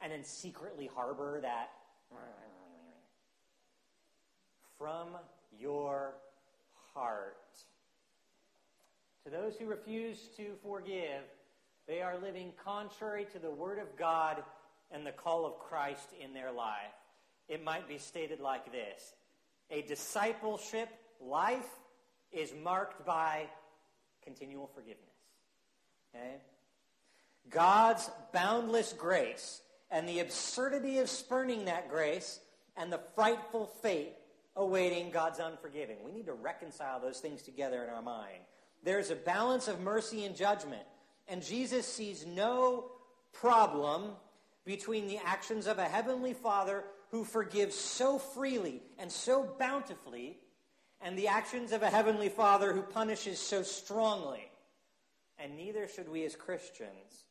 and 0.00 0.10
then 0.10 0.24
secretly 0.24 0.90
harbor 0.92 1.38
that 1.42 1.70
from 4.80 5.08
your 5.58 6.14
heart. 6.94 7.36
To 9.24 9.30
those 9.30 9.54
who 9.56 9.66
refuse 9.66 10.28
to 10.38 10.54
forgive, 10.62 11.22
they 11.86 12.00
are 12.00 12.16
living 12.18 12.52
contrary 12.64 13.26
to 13.32 13.38
the 13.38 13.50
Word 13.50 13.78
of 13.78 13.94
God 13.98 14.42
and 14.90 15.06
the 15.06 15.12
call 15.12 15.44
of 15.44 15.58
Christ 15.58 16.08
in 16.18 16.32
their 16.32 16.50
life. 16.50 16.94
It 17.46 17.62
might 17.62 17.86
be 17.86 17.98
stated 17.98 18.40
like 18.40 18.72
this 18.72 19.12
A 19.70 19.82
discipleship 19.82 20.88
life 21.20 21.68
is 22.32 22.54
marked 22.62 23.04
by 23.04 23.48
continual 24.24 24.70
forgiveness. 24.74 24.98
Okay? 26.14 26.36
God's 27.50 28.08
boundless 28.32 28.94
grace 28.94 29.60
and 29.90 30.08
the 30.08 30.20
absurdity 30.20 30.98
of 30.98 31.10
spurning 31.10 31.64
that 31.64 31.90
grace 31.90 32.40
and 32.76 32.92
the 32.92 33.00
frightful 33.14 33.66
fate 33.82 34.14
awaiting 34.56 35.10
God's 35.10 35.38
unforgiving. 35.38 35.96
We 36.04 36.12
need 36.12 36.26
to 36.26 36.32
reconcile 36.32 37.00
those 37.00 37.20
things 37.20 37.42
together 37.42 37.82
in 37.82 37.90
our 37.90 38.02
mind. 38.02 38.38
There's 38.82 39.10
a 39.10 39.16
balance 39.16 39.68
of 39.68 39.80
mercy 39.80 40.24
and 40.24 40.34
judgment, 40.34 40.82
and 41.28 41.42
Jesus 41.42 41.86
sees 41.86 42.26
no 42.26 42.92
problem 43.32 44.12
between 44.64 45.06
the 45.06 45.18
actions 45.24 45.66
of 45.66 45.78
a 45.78 45.84
heavenly 45.84 46.34
Father 46.34 46.84
who 47.10 47.24
forgives 47.24 47.74
so 47.74 48.18
freely 48.18 48.82
and 48.98 49.10
so 49.10 49.48
bountifully 49.58 50.38
and 51.00 51.18
the 51.18 51.28
actions 51.28 51.72
of 51.72 51.82
a 51.82 51.90
heavenly 51.90 52.28
Father 52.28 52.72
who 52.72 52.82
punishes 52.82 53.38
so 53.38 53.62
strongly. 53.62 54.50
And 55.38 55.56
neither 55.56 55.88
should 55.88 56.08
we 56.08 56.24
as 56.24 56.36
Christians. 56.36 57.24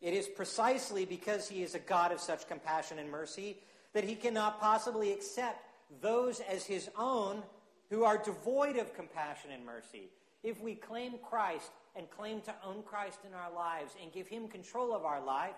It 0.00 0.14
is 0.14 0.28
precisely 0.28 1.04
because 1.04 1.48
he 1.48 1.62
is 1.62 1.74
a 1.74 1.78
God 1.78 2.12
of 2.12 2.20
such 2.20 2.46
compassion 2.46 2.98
and 2.98 3.10
mercy 3.10 3.58
that 3.92 4.04
he 4.04 4.14
cannot 4.14 4.60
possibly 4.60 5.12
accept 5.12 5.64
those 6.00 6.40
as 6.40 6.64
his 6.64 6.90
own 6.98 7.42
who 7.90 8.04
are 8.04 8.18
devoid 8.18 8.76
of 8.76 8.94
compassion 8.94 9.50
and 9.52 9.64
mercy. 9.64 10.10
If 10.42 10.60
we 10.60 10.74
claim 10.74 11.14
Christ 11.22 11.70
and 11.96 12.10
claim 12.10 12.40
to 12.42 12.54
own 12.64 12.82
Christ 12.82 13.20
in 13.26 13.32
our 13.34 13.52
lives 13.52 13.94
and 14.02 14.12
give 14.12 14.26
him 14.28 14.48
control 14.48 14.94
of 14.94 15.04
our 15.04 15.24
life, 15.24 15.54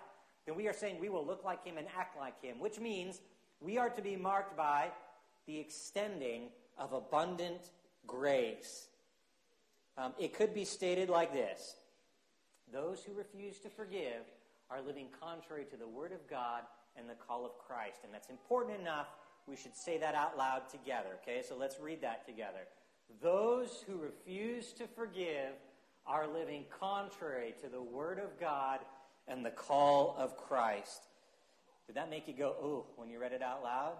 then 0.46 0.55
we 0.55 0.68
are 0.68 0.72
saying 0.72 1.01
we 1.01 1.09
will 1.09 1.27
look 1.27 1.44
like 1.44 1.64
him 1.64 1.79
and 1.79 1.87
act 1.99 2.16
like 2.16 2.40
him, 2.40 2.61
which 2.61 2.79
means 2.79 3.20
we 3.61 3.79
are 3.79 3.90
to 3.90 4.03
be 4.03 4.16
marked 4.16 4.57
by 4.57 4.90
the 5.46 5.59
extending 5.59 6.51
of 6.79 6.92
abundant 6.92 7.70
grace. 8.07 8.88
Um, 9.99 10.12
it 10.18 10.35
could 10.35 10.55
be 10.55 10.64
stated 10.64 11.09
like 11.09 11.33
this 11.33 11.77
Those 12.72 13.02
who 13.02 13.14
refuse 13.14 13.59
to 13.61 13.68
forgive 13.68 14.22
are 14.70 14.83
living 14.83 15.09
contrary 15.20 15.64
to 15.70 15.76
the 15.76 15.87
Word 15.87 16.12
of 16.12 16.29
God 16.29 16.62
and 16.96 17.09
the 17.09 17.14
call 17.14 17.44
of 17.44 17.59
Christ. 17.59 18.00
And 18.05 18.12
that's 18.12 18.31
important 18.31 18.81
enough 18.81 19.09
we 19.46 19.57
should 19.57 19.76
say 19.76 19.98
that 19.98 20.14
out 20.14 20.37
loud 20.37 20.68
together. 20.68 21.18
Okay, 21.22 21.42
so 21.48 21.57
let's 21.57 21.79
read 21.79 22.02
that 22.02 22.26
together. 22.26 22.66
Those 23.22 23.85
who 23.87 23.98
refuse 23.98 24.72
to 24.72 24.87
forgive 24.88 25.52
are 26.07 26.26
living 26.26 26.64
contrary 26.81 27.55
to 27.62 27.68
the 27.68 27.83
Word 27.83 28.18
of 28.18 28.38
God 28.40 28.81
and 29.29 29.44
the 29.44 29.50
call 29.50 30.16
of 30.18 30.37
Christ. 30.37 31.07
Did 31.87 31.96
that 31.96 32.11
make 32.11 32.26
you 32.26 32.35
go, 32.35 32.57
ooh, 32.62 32.85
when 32.96 33.09
you 33.09 33.20
read 33.20 33.33
it 33.33 33.42
out 33.42 33.62
loud? 33.62 33.94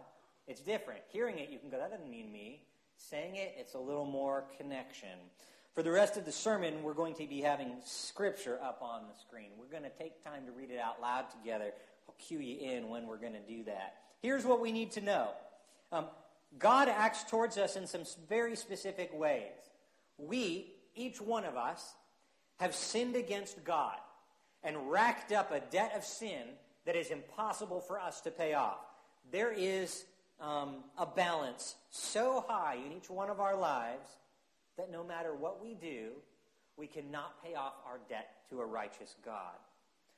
It's 0.49 0.61
different. 0.61 1.01
Hearing 1.13 1.39
it, 1.39 1.51
you 1.51 1.59
can 1.59 1.71
go, 1.71 1.79
that 1.79 1.91
doesn't 1.91 2.11
mean 2.11 2.33
me. 2.33 2.63
Saying 2.97 3.37
it, 3.37 3.55
it's 3.59 3.75
a 3.75 3.79
little 3.79 4.05
more 4.05 4.45
connection. 4.57 5.19
For 5.77 5.83
the 5.83 5.91
rest 5.91 6.17
of 6.17 6.25
the 6.25 6.33
sermon, 6.33 6.83
we're 6.83 6.95
going 6.95 7.17
to 7.17 7.27
be 7.27 7.43
having 7.43 7.71
scripture 7.85 8.59
up 8.65 8.79
on 8.81 9.03
the 9.13 9.15
screen. 9.21 9.51
We're 9.59 9.67
going 9.67 9.83
to 9.83 9.99
take 9.99 10.25
time 10.25 10.47
to 10.47 10.53
read 10.53 10.71
it 10.71 10.79
out 10.79 11.03
loud 11.03 11.27
together. 11.31 11.71
I'll 12.09 12.15
cue 12.15 12.39
you 12.39 12.59
in 12.59 12.89
when 12.89 13.07
we're 13.07 13.19
going 13.19 13.35
to 13.35 13.47
do 13.47 13.63
that. 13.65 13.97
Here's 14.23 14.47
what 14.47 14.63
we 14.63 14.73
need 14.73 14.93
to 14.93 15.03
know 15.03 15.29
um, 15.93 16.07
God 16.59 16.89
acts 16.89 17.25
towards 17.25 17.59
us 17.59 17.77
in 17.77 17.87
some 17.87 18.05
very 18.27 18.57
specific 18.57 19.11
ways. 19.13 19.53
We, 20.17 20.73
each 20.95 21.21
one 21.21 21.45
of 21.45 21.57
us, 21.57 21.95
have 22.59 22.75
sinned 22.75 23.15
against 23.15 23.63
God 23.63 23.99
and 24.65 24.91
racked 24.91 25.31
up 25.31 25.53
a 25.53 25.61
debt 25.61 25.93
of 25.95 26.05
sin 26.05 26.45
that 26.87 26.97
is 26.97 27.11
impossible 27.11 27.83
for 27.83 28.01
us 28.01 28.23
to 28.23 28.31
pay 28.31 28.55
off. 28.55 28.79
There 29.31 29.53
is 29.53 30.07
um, 30.41 30.77
a 30.97 31.05
balance 31.05 31.75
so 31.91 32.47
high 32.49 32.77
in 32.77 32.93
each 32.93 33.11
one 33.11 33.29
of 33.29 33.41
our 33.41 33.59
lives 33.59 34.09
that 34.77 34.91
no 34.91 35.03
matter 35.03 35.35
what 35.35 35.63
we 35.63 35.75
do, 35.75 36.13
we 36.77 36.87
cannot 36.87 37.43
pay 37.43 37.55
off 37.55 37.75
our 37.87 38.01
debt 38.09 38.43
to 38.51 38.61
a 38.61 38.67
righteous 38.67 39.17
God. 39.25 39.57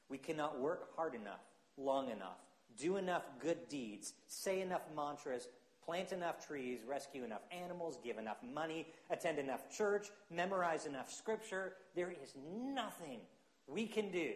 We 0.08 0.18
cannot 0.18 0.58
work 0.58 0.94
hard 0.96 1.14
enough, 1.14 1.40
long 1.76 2.10
enough, 2.10 2.38
do 2.76 2.96
enough 2.96 3.22
good 3.38 3.68
deeds, 3.68 4.14
say 4.26 4.60
enough 4.60 4.82
mantras, 4.94 5.48
plant 5.84 6.12
enough 6.12 6.44
trees, 6.44 6.80
rescue 6.86 7.24
enough 7.24 7.42
animals, 7.50 7.98
give 8.02 8.18
enough 8.18 8.38
money, 8.54 8.88
attend 9.10 9.38
enough 9.38 9.70
church, 9.70 10.08
memorize 10.30 10.86
enough 10.86 11.10
scripture. 11.10 11.74
There 11.94 12.10
is 12.10 12.34
nothing 12.52 13.20
we 13.66 13.86
can 13.86 14.10
do 14.10 14.32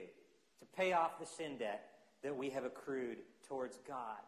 to 0.61 0.67
pay 0.77 0.93
off 0.93 1.19
the 1.19 1.27
sin 1.27 1.59
debt 1.59 1.89
that 2.23 2.37
we 2.37 2.51
have 2.51 2.65
accrued 2.65 3.19
towards 3.47 3.79
God. 3.87 4.21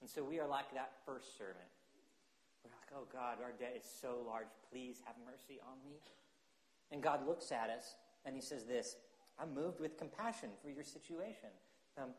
And 0.00 0.10
so 0.10 0.24
we 0.24 0.40
are 0.40 0.48
like 0.48 0.74
that 0.74 0.92
first 1.06 1.38
servant. 1.38 1.58
We're 2.64 2.70
like, 2.70 2.92
oh 2.94 3.06
God, 3.12 3.38
our 3.42 3.52
debt 3.58 3.74
is 3.76 3.86
so 4.00 4.18
large. 4.26 4.46
Please 4.70 5.02
have 5.04 5.16
mercy 5.26 5.60
on 5.62 5.76
me. 5.84 5.96
And 6.90 7.02
God 7.02 7.26
looks 7.26 7.52
at 7.52 7.70
us 7.70 7.94
and 8.24 8.34
he 8.34 8.42
says 8.42 8.64
this 8.64 8.96
I'm 9.38 9.54
moved 9.54 9.80
with 9.80 9.96
compassion 9.96 10.50
for 10.62 10.70
your 10.70 10.84
situation. 10.84 11.48
Um, 11.98 12.10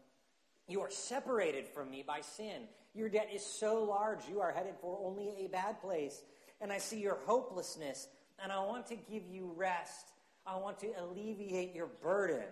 you 0.67 0.81
are 0.81 0.89
separated 0.89 1.67
from 1.67 1.89
me 1.89 2.03
by 2.05 2.21
sin. 2.21 2.63
Your 2.93 3.09
debt 3.09 3.29
is 3.33 3.45
so 3.45 3.83
large, 3.83 4.19
you 4.29 4.39
are 4.39 4.51
headed 4.51 4.75
for 4.79 4.99
only 5.03 5.45
a 5.45 5.47
bad 5.47 5.81
place. 5.81 6.21
And 6.61 6.71
I 6.71 6.77
see 6.77 6.99
your 6.99 7.17
hopelessness, 7.25 8.07
and 8.41 8.51
I 8.51 8.59
want 8.59 8.87
to 8.87 8.95
give 8.95 9.23
you 9.27 9.51
rest. 9.55 10.11
I 10.45 10.57
want 10.57 10.79
to 10.79 10.87
alleviate 10.99 11.75
your 11.75 11.87
burden. 12.01 12.45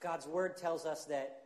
God's 0.00 0.26
word 0.26 0.56
tells 0.56 0.84
us 0.84 1.04
that 1.06 1.39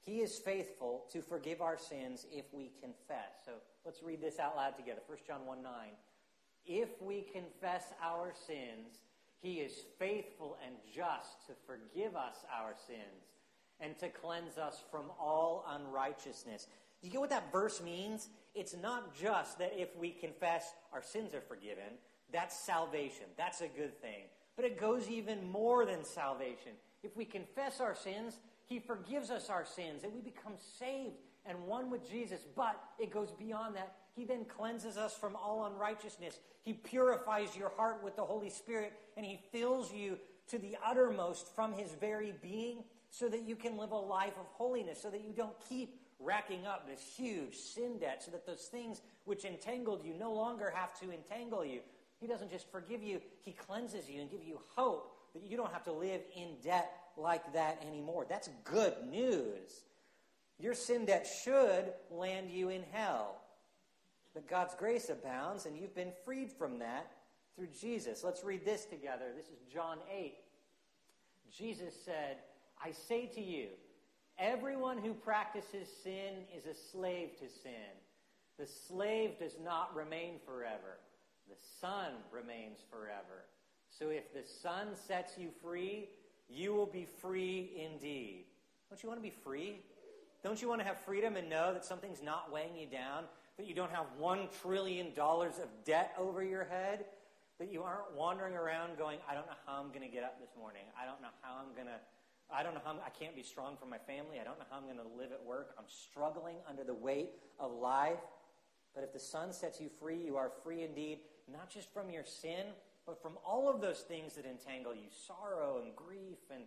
He 0.00 0.20
is 0.20 0.38
faithful 0.38 1.04
to 1.12 1.20
forgive 1.20 1.60
our 1.60 1.78
sins 1.78 2.26
if 2.32 2.46
we 2.52 2.72
confess. 2.80 3.44
So 3.44 3.52
let's 3.84 4.02
read 4.02 4.20
this 4.20 4.38
out 4.38 4.56
loud 4.56 4.76
together. 4.76 5.00
1 5.06 5.18
John 5.26 5.46
1 5.46 5.62
9. 5.62 5.72
If 6.66 6.88
we 7.02 7.22
confess 7.22 7.84
our 8.02 8.32
sins, 8.46 9.02
He 9.40 9.54
is 9.54 9.72
faithful 9.98 10.56
and 10.66 10.76
just 10.94 11.46
to 11.46 11.52
forgive 11.66 12.16
us 12.16 12.36
our 12.54 12.74
sins 12.86 13.30
and 13.80 13.98
to 13.98 14.08
cleanse 14.08 14.58
us 14.58 14.82
from 14.90 15.06
all 15.18 15.64
unrighteousness. 15.68 16.66
Do 17.00 17.06
you 17.06 17.12
get 17.12 17.20
what 17.20 17.30
that 17.30 17.50
verse 17.50 17.82
means? 17.82 18.28
It's 18.54 18.76
not 18.76 19.14
just 19.14 19.58
that 19.58 19.72
if 19.74 19.96
we 19.96 20.10
confess 20.10 20.74
our 20.92 21.02
sins 21.02 21.34
are 21.34 21.40
forgiven, 21.40 21.98
that's 22.32 22.56
salvation. 22.56 23.24
That's 23.36 23.60
a 23.60 23.68
good 23.68 24.00
thing. 24.00 24.24
But 24.56 24.64
it 24.64 24.78
goes 24.78 25.08
even 25.08 25.50
more 25.50 25.86
than 25.86 26.04
salvation. 26.04 26.72
If 27.02 27.16
we 27.16 27.24
confess 27.24 27.80
our 27.80 27.94
sins, 27.94 28.38
He 28.70 28.78
forgives 28.78 29.30
us 29.30 29.50
our 29.50 29.64
sins 29.64 30.04
and 30.04 30.14
we 30.14 30.20
become 30.20 30.52
saved 30.78 31.18
and 31.44 31.66
one 31.66 31.90
with 31.90 32.08
Jesus. 32.08 32.40
But 32.54 32.80
it 33.00 33.10
goes 33.10 33.32
beyond 33.32 33.74
that. 33.74 33.96
He 34.14 34.24
then 34.24 34.44
cleanses 34.44 34.96
us 34.96 35.12
from 35.12 35.34
all 35.34 35.66
unrighteousness. 35.66 36.38
He 36.62 36.72
purifies 36.72 37.56
your 37.56 37.70
heart 37.70 38.02
with 38.04 38.14
the 38.14 38.22
Holy 38.22 38.48
Spirit 38.48 38.92
and 39.16 39.26
He 39.26 39.40
fills 39.50 39.92
you 39.92 40.18
to 40.50 40.58
the 40.58 40.76
uttermost 40.86 41.52
from 41.54 41.72
His 41.72 41.90
very 42.00 42.32
being 42.40 42.84
so 43.10 43.28
that 43.28 43.42
you 43.42 43.56
can 43.56 43.76
live 43.76 43.90
a 43.90 43.96
life 43.96 44.38
of 44.38 44.46
holiness, 44.52 45.02
so 45.02 45.10
that 45.10 45.24
you 45.24 45.32
don't 45.32 45.56
keep 45.68 45.98
racking 46.20 46.64
up 46.64 46.86
this 46.86 47.02
huge 47.16 47.56
sin 47.56 47.98
debt, 47.98 48.22
so 48.22 48.30
that 48.30 48.46
those 48.46 48.68
things 48.70 49.02
which 49.24 49.44
entangled 49.44 50.04
you 50.04 50.14
no 50.14 50.32
longer 50.32 50.72
have 50.72 50.96
to 51.00 51.10
entangle 51.10 51.64
you. 51.64 51.80
He 52.20 52.28
doesn't 52.28 52.52
just 52.52 52.70
forgive 52.70 53.02
you, 53.02 53.20
He 53.40 53.50
cleanses 53.50 54.08
you 54.08 54.20
and 54.20 54.30
gives 54.30 54.44
you 54.44 54.60
hope 54.76 55.16
that 55.34 55.42
you 55.42 55.56
don't 55.56 55.72
have 55.72 55.84
to 55.84 55.92
live 55.92 56.20
in 56.36 56.50
debt 56.62 56.99
like 57.20 57.52
that 57.52 57.84
anymore. 57.86 58.26
That's 58.28 58.48
good 58.64 58.94
news. 59.08 59.84
Your 60.58 60.74
sin 60.74 61.06
debt 61.06 61.26
should 61.44 61.92
land 62.10 62.50
you 62.50 62.68
in 62.68 62.82
hell. 62.92 63.40
But 64.34 64.48
God's 64.48 64.74
grace 64.74 65.08
abounds, 65.08 65.66
and 65.66 65.76
you've 65.76 65.94
been 65.94 66.12
freed 66.24 66.52
from 66.52 66.78
that 66.78 67.12
through 67.56 67.68
Jesus. 67.78 68.22
Let's 68.22 68.44
read 68.44 68.64
this 68.64 68.84
together. 68.84 69.26
This 69.36 69.46
is 69.46 69.60
John 69.72 69.98
8. 70.12 70.34
Jesus 71.50 71.94
said, 72.04 72.36
I 72.82 72.92
say 72.92 73.26
to 73.34 73.40
you, 73.40 73.68
everyone 74.38 74.98
who 74.98 75.14
practices 75.14 75.88
sin 76.02 76.44
is 76.56 76.66
a 76.66 76.74
slave 76.74 77.36
to 77.40 77.48
sin. 77.48 77.96
The 78.58 78.66
slave 78.66 79.38
does 79.38 79.56
not 79.62 79.94
remain 79.96 80.34
forever, 80.44 80.98
the 81.48 81.56
Son 81.80 82.12
remains 82.30 82.78
forever. 82.90 83.46
So 83.88 84.10
if 84.10 84.32
the 84.32 84.44
Son 84.62 84.88
sets 84.94 85.36
you 85.36 85.48
free, 85.62 86.08
you 86.52 86.74
will 86.74 86.86
be 86.86 87.06
free 87.20 87.70
indeed. 87.76 88.44
Don't 88.88 89.02
you 89.02 89.08
want 89.08 89.20
to 89.20 89.22
be 89.22 89.34
free? 89.44 89.80
Don't 90.42 90.60
you 90.60 90.68
want 90.68 90.80
to 90.80 90.86
have 90.86 90.98
freedom 90.98 91.36
and 91.36 91.48
know 91.48 91.72
that 91.72 91.84
something's 91.84 92.22
not 92.22 92.50
weighing 92.52 92.76
you 92.76 92.86
down? 92.86 93.24
That 93.56 93.66
you 93.66 93.74
don't 93.74 93.90
have 93.90 94.06
one 94.18 94.48
trillion 94.62 95.14
dollars 95.14 95.58
of 95.58 95.68
debt 95.84 96.12
over 96.18 96.42
your 96.42 96.64
head? 96.64 97.04
That 97.58 97.70
you 97.70 97.82
aren't 97.82 98.16
wandering 98.16 98.54
around 98.54 98.96
going, 98.96 99.18
I 99.28 99.34
don't 99.34 99.46
know 99.46 99.58
how 99.66 99.80
I'm 99.80 99.88
going 99.88 100.00
to 100.00 100.08
get 100.08 100.24
up 100.24 100.40
this 100.40 100.50
morning. 100.58 100.82
I 101.00 101.04
don't 101.04 101.20
know 101.20 101.28
how 101.42 101.56
I'm 101.60 101.74
going 101.74 101.86
to, 101.86 102.00
I 102.52 102.62
don't 102.62 102.74
know 102.74 102.80
how 102.82 102.92
I'm, 102.92 102.98
I 103.04 103.10
can't 103.10 103.36
be 103.36 103.42
strong 103.42 103.76
for 103.78 103.86
my 103.86 103.98
family. 103.98 104.40
I 104.40 104.44
don't 104.44 104.58
know 104.58 104.64
how 104.70 104.78
I'm 104.78 104.84
going 104.84 104.96
to 104.96 105.16
live 105.16 105.30
at 105.30 105.44
work. 105.44 105.74
I'm 105.78 105.84
struggling 105.86 106.56
under 106.68 106.84
the 106.84 106.94
weight 106.94 107.32
of 107.58 107.70
life. 107.72 108.18
But 108.94 109.04
if 109.04 109.12
the 109.12 109.20
son 109.20 109.52
sets 109.52 109.80
you 109.80 109.88
free, 110.00 110.20
you 110.24 110.36
are 110.36 110.50
free 110.64 110.82
indeed, 110.82 111.18
not 111.52 111.70
just 111.70 111.92
from 111.92 112.10
your 112.10 112.24
sin, 112.24 112.66
but 113.10 113.20
from 113.20 113.38
all 113.44 113.68
of 113.68 113.80
those 113.80 114.04
things 114.06 114.34
that 114.34 114.46
entangle 114.46 114.94
you 114.94 115.08
sorrow 115.26 115.82
and 115.82 115.96
grief 115.96 116.38
and 116.54 116.62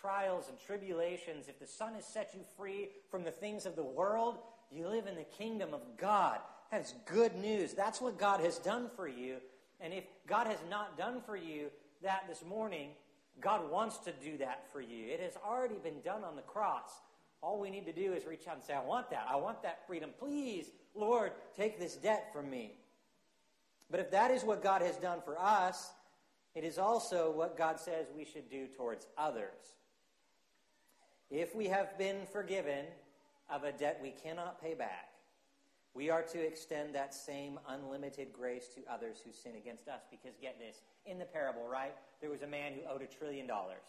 trials 0.00 0.48
and 0.48 0.58
tribulations. 0.58 1.48
If 1.48 1.60
the 1.60 1.66
Son 1.66 1.92
has 1.96 2.06
set 2.06 2.30
you 2.32 2.40
free 2.56 2.88
from 3.10 3.24
the 3.24 3.30
things 3.30 3.66
of 3.66 3.76
the 3.76 3.82
world, 3.82 4.38
you 4.70 4.88
live 4.88 5.06
in 5.06 5.16
the 5.16 5.26
kingdom 5.36 5.74
of 5.74 5.82
God. 5.98 6.38
That's 6.70 6.94
good 7.04 7.36
news. 7.36 7.74
That's 7.74 8.00
what 8.00 8.18
God 8.18 8.40
has 8.40 8.56
done 8.56 8.88
for 8.96 9.06
you. 9.06 9.36
And 9.80 9.92
if 9.92 10.04
God 10.26 10.46
has 10.46 10.60
not 10.70 10.96
done 10.96 11.20
for 11.26 11.36
you 11.36 11.66
that 12.02 12.24
this 12.26 12.42
morning, 12.42 12.92
God 13.38 13.70
wants 13.70 13.98
to 13.98 14.12
do 14.12 14.38
that 14.38 14.72
for 14.72 14.80
you. 14.80 15.12
It 15.12 15.20
has 15.20 15.36
already 15.46 15.76
been 15.76 16.00
done 16.02 16.24
on 16.24 16.36
the 16.36 16.42
cross. 16.42 17.02
All 17.42 17.60
we 17.60 17.68
need 17.68 17.84
to 17.84 17.92
do 17.92 18.14
is 18.14 18.24
reach 18.24 18.48
out 18.48 18.54
and 18.54 18.64
say, 18.64 18.72
I 18.72 18.82
want 18.82 19.10
that. 19.10 19.26
I 19.28 19.36
want 19.36 19.62
that 19.62 19.86
freedom. 19.86 20.08
Please, 20.18 20.70
Lord, 20.94 21.32
take 21.54 21.78
this 21.78 21.96
debt 21.96 22.30
from 22.32 22.48
me. 22.48 22.78
But 23.92 24.00
if 24.00 24.10
that 24.10 24.30
is 24.30 24.42
what 24.42 24.62
God 24.62 24.80
has 24.80 24.96
done 24.96 25.20
for 25.22 25.38
us, 25.38 25.90
it 26.54 26.64
is 26.64 26.78
also 26.78 27.30
what 27.30 27.58
God 27.58 27.78
says 27.78 28.06
we 28.16 28.24
should 28.24 28.50
do 28.50 28.66
towards 28.66 29.06
others. 29.18 29.76
If 31.30 31.54
we 31.54 31.66
have 31.66 31.98
been 31.98 32.24
forgiven 32.32 32.86
of 33.50 33.64
a 33.64 33.72
debt 33.72 34.00
we 34.02 34.10
cannot 34.10 34.62
pay 34.62 34.72
back, 34.72 35.10
we 35.92 36.08
are 36.08 36.22
to 36.22 36.40
extend 36.40 36.94
that 36.94 37.12
same 37.12 37.60
unlimited 37.68 38.32
grace 38.32 38.66
to 38.74 38.80
others 38.90 39.18
who 39.22 39.30
sin 39.30 39.52
against 39.56 39.88
us. 39.88 40.00
Because 40.10 40.38
get 40.40 40.58
this, 40.58 40.80
in 41.04 41.18
the 41.18 41.26
parable, 41.26 41.68
right, 41.70 41.94
there 42.22 42.30
was 42.30 42.40
a 42.40 42.46
man 42.46 42.72
who 42.72 42.90
owed 42.90 43.02
a 43.02 43.06
trillion 43.06 43.46
dollars. 43.46 43.84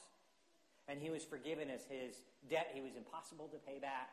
And 0.90 1.00
he 1.02 1.12
was 1.12 1.24
forgiven 1.24 1.70
as 1.70 1.86
his 1.86 2.16
debt 2.50 2.72
he 2.74 2.82
was 2.82 2.98
impossible 2.98 3.48
to 3.54 3.58
pay 3.58 3.80
back. 3.80 4.10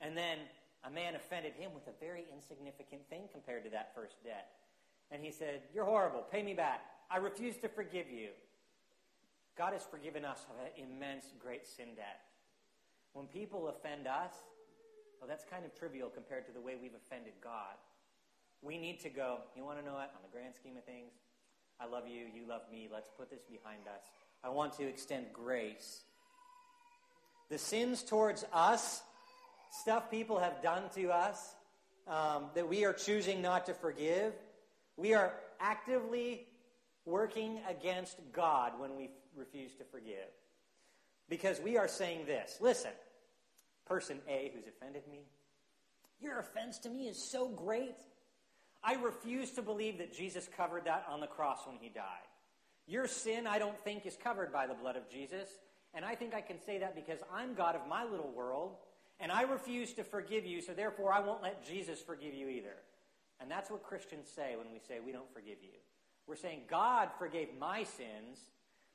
And 0.00 0.16
then 0.16 0.38
a 0.84 0.90
man 0.90 1.16
offended 1.16 1.54
him 1.54 1.72
with 1.74 1.88
a 1.88 1.98
very 1.98 2.24
insignificant 2.32 3.02
thing 3.10 3.22
compared 3.32 3.64
to 3.64 3.70
that 3.70 3.92
first 3.96 4.22
debt. 4.22 4.50
And 5.10 5.22
he 5.22 5.30
said, 5.30 5.62
You're 5.74 5.84
horrible. 5.84 6.24
Pay 6.30 6.42
me 6.42 6.54
back. 6.54 6.82
I 7.10 7.18
refuse 7.18 7.56
to 7.58 7.68
forgive 7.68 8.10
you. 8.10 8.28
God 9.56 9.72
has 9.72 9.82
forgiven 9.82 10.24
us 10.24 10.46
of 10.50 10.56
an 10.64 10.70
immense, 10.76 11.24
great 11.38 11.66
sin 11.66 11.88
debt. 11.96 12.20
When 13.12 13.26
people 13.26 13.68
offend 13.68 14.06
us, 14.06 14.32
well, 15.20 15.28
that's 15.28 15.44
kind 15.44 15.64
of 15.64 15.74
trivial 15.76 16.08
compared 16.08 16.46
to 16.46 16.52
the 16.52 16.60
way 16.60 16.74
we've 16.80 16.94
offended 16.94 17.32
God. 17.42 17.74
We 18.62 18.78
need 18.78 19.00
to 19.00 19.08
go, 19.08 19.38
you 19.56 19.64
want 19.64 19.78
to 19.78 19.84
know 19.84 19.94
what? 19.94 20.12
On 20.14 20.22
the 20.22 20.32
grand 20.32 20.54
scheme 20.54 20.76
of 20.76 20.84
things, 20.84 21.12
I 21.80 21.86
love 21.86 22.04
you, 22.06 22.26
you 22.32 22.46
love 22.48 22.62
me, 22.70 22.88
let's 22.92 23.08
put 23.16 23.30
this 23.30 23.42
behind 23.42 23.86
us. 23.86 24.02
I 24.42 24.48
want 24.48 24.72
to 24.74 24.86
extend 24.86 25.26
grace. 25.32 26.02
The 27.50 27.58
sins 27.58 28.02
towards 28.02 28.44
us, 28.52 29.02
stuff 29.70 30.10
people 30.10 30.38
have 30.38 30.62
done 30.62 30.84
to 30.94 31.10
us 31.10 31.54
um, 32.06 32.46
that 32.54 32.68
we 32.68 32.84
are 32.84 32.92
choosing 32.92 33.42
not 33.42 33.66
to 33.66 33.74
forgive, 33.74 34.32
we 34.98 35.14
are 35.14 35.32
actively 35.60 36.46
working 37.06 37.60
against 37.68 38.18
God 38.32 38.72
when 38.78 38.96
we 38.96 39.08
refuse 39.34 39.74
to 39.76 39.84
forgive. 39.84 40.28
Because 41.28 41.60
we 41.60 41.78
are 41.78 41.88
saying 41.88 42.26
this 42.26 42.58
listen, 42.60 42.90
person 43.86 44.18
A 44.28 44.50
who's 44.54 44.66
offended 44.66 45.04
me, 45.10 45.20
your 46.20 46.40
offense 46.40 46.78
to 46.80 46.90
me 46.90 47.08
is 47.08 47.16
so 47.16 47.48
great. 47.48 47.94
I 48.82 48.94
refuse 48.94 49.52
to 49.52 49.62
believe 49.62 49.98
that 49.98 50.12
Jesus 50.12 50.48
covered 50.56 50.84
that 50.84 51.06
on 51.10 51.20
the 51.20 51.26
cross 51.26 51.66
when 51.66 51.76
he 51.80 51.88
died. 51.88 52.04
Your 52.86 53.06
sin, 53.06 53.46
I 53.46 53.58
don't 53.58 53.78
think, 53.80 54.04
is 54.04 54.16
covered 54.16 54.52
by 54.52 54.66
the 54.66 54.74
blood 54.74 54.96
of 54.96 55.08
Jesus. 55.10 55.48
And 55.94 56.04
I 56.04 56.14
think 56.14 56.34
I 56.34 56.40
can 56.40 56.60
say 56.60 56.78
that 56.78 56.94
because 56.94 57.20
I'm 57.32 57.54
God 57.54 57.74
of 57.74 57.86
my 57.88 58.04
little 58.04 58.30
world, 58.30 58.76
and 59.20 59.32
I 59.32 59.42
refuse 59.42 59.92
to 59.94 60.04
forgive 60.04 60.46
you, 60.46 60.60
so 60.60 60.72
therefore 60.72 61.12
I 61.12 61.20
won't 61.20 61.42
let 61.42 61.66
Jesus 61.66 62.00
forgive 62.00 62.34
you 62.34 62.48
either. 62.48 62.76
And 63.40 63.50
that's 63.50 63.70
what 63.70 63.82
Christians 63.82 64.28
say 64.34 64.56
when 64.56 64.72
we 64.72 64.78
say 64.78 64.98
we 65.04 65.12
don't 65.12 65.32
forgive 65.32 65.58
you. 65.62 65.78
We're 66.26 66.36
saying 66.36 66.62
God 66.68 67.08
forgave 67.18 67.48
my 67.58 67.84
sins, 67.84 68.46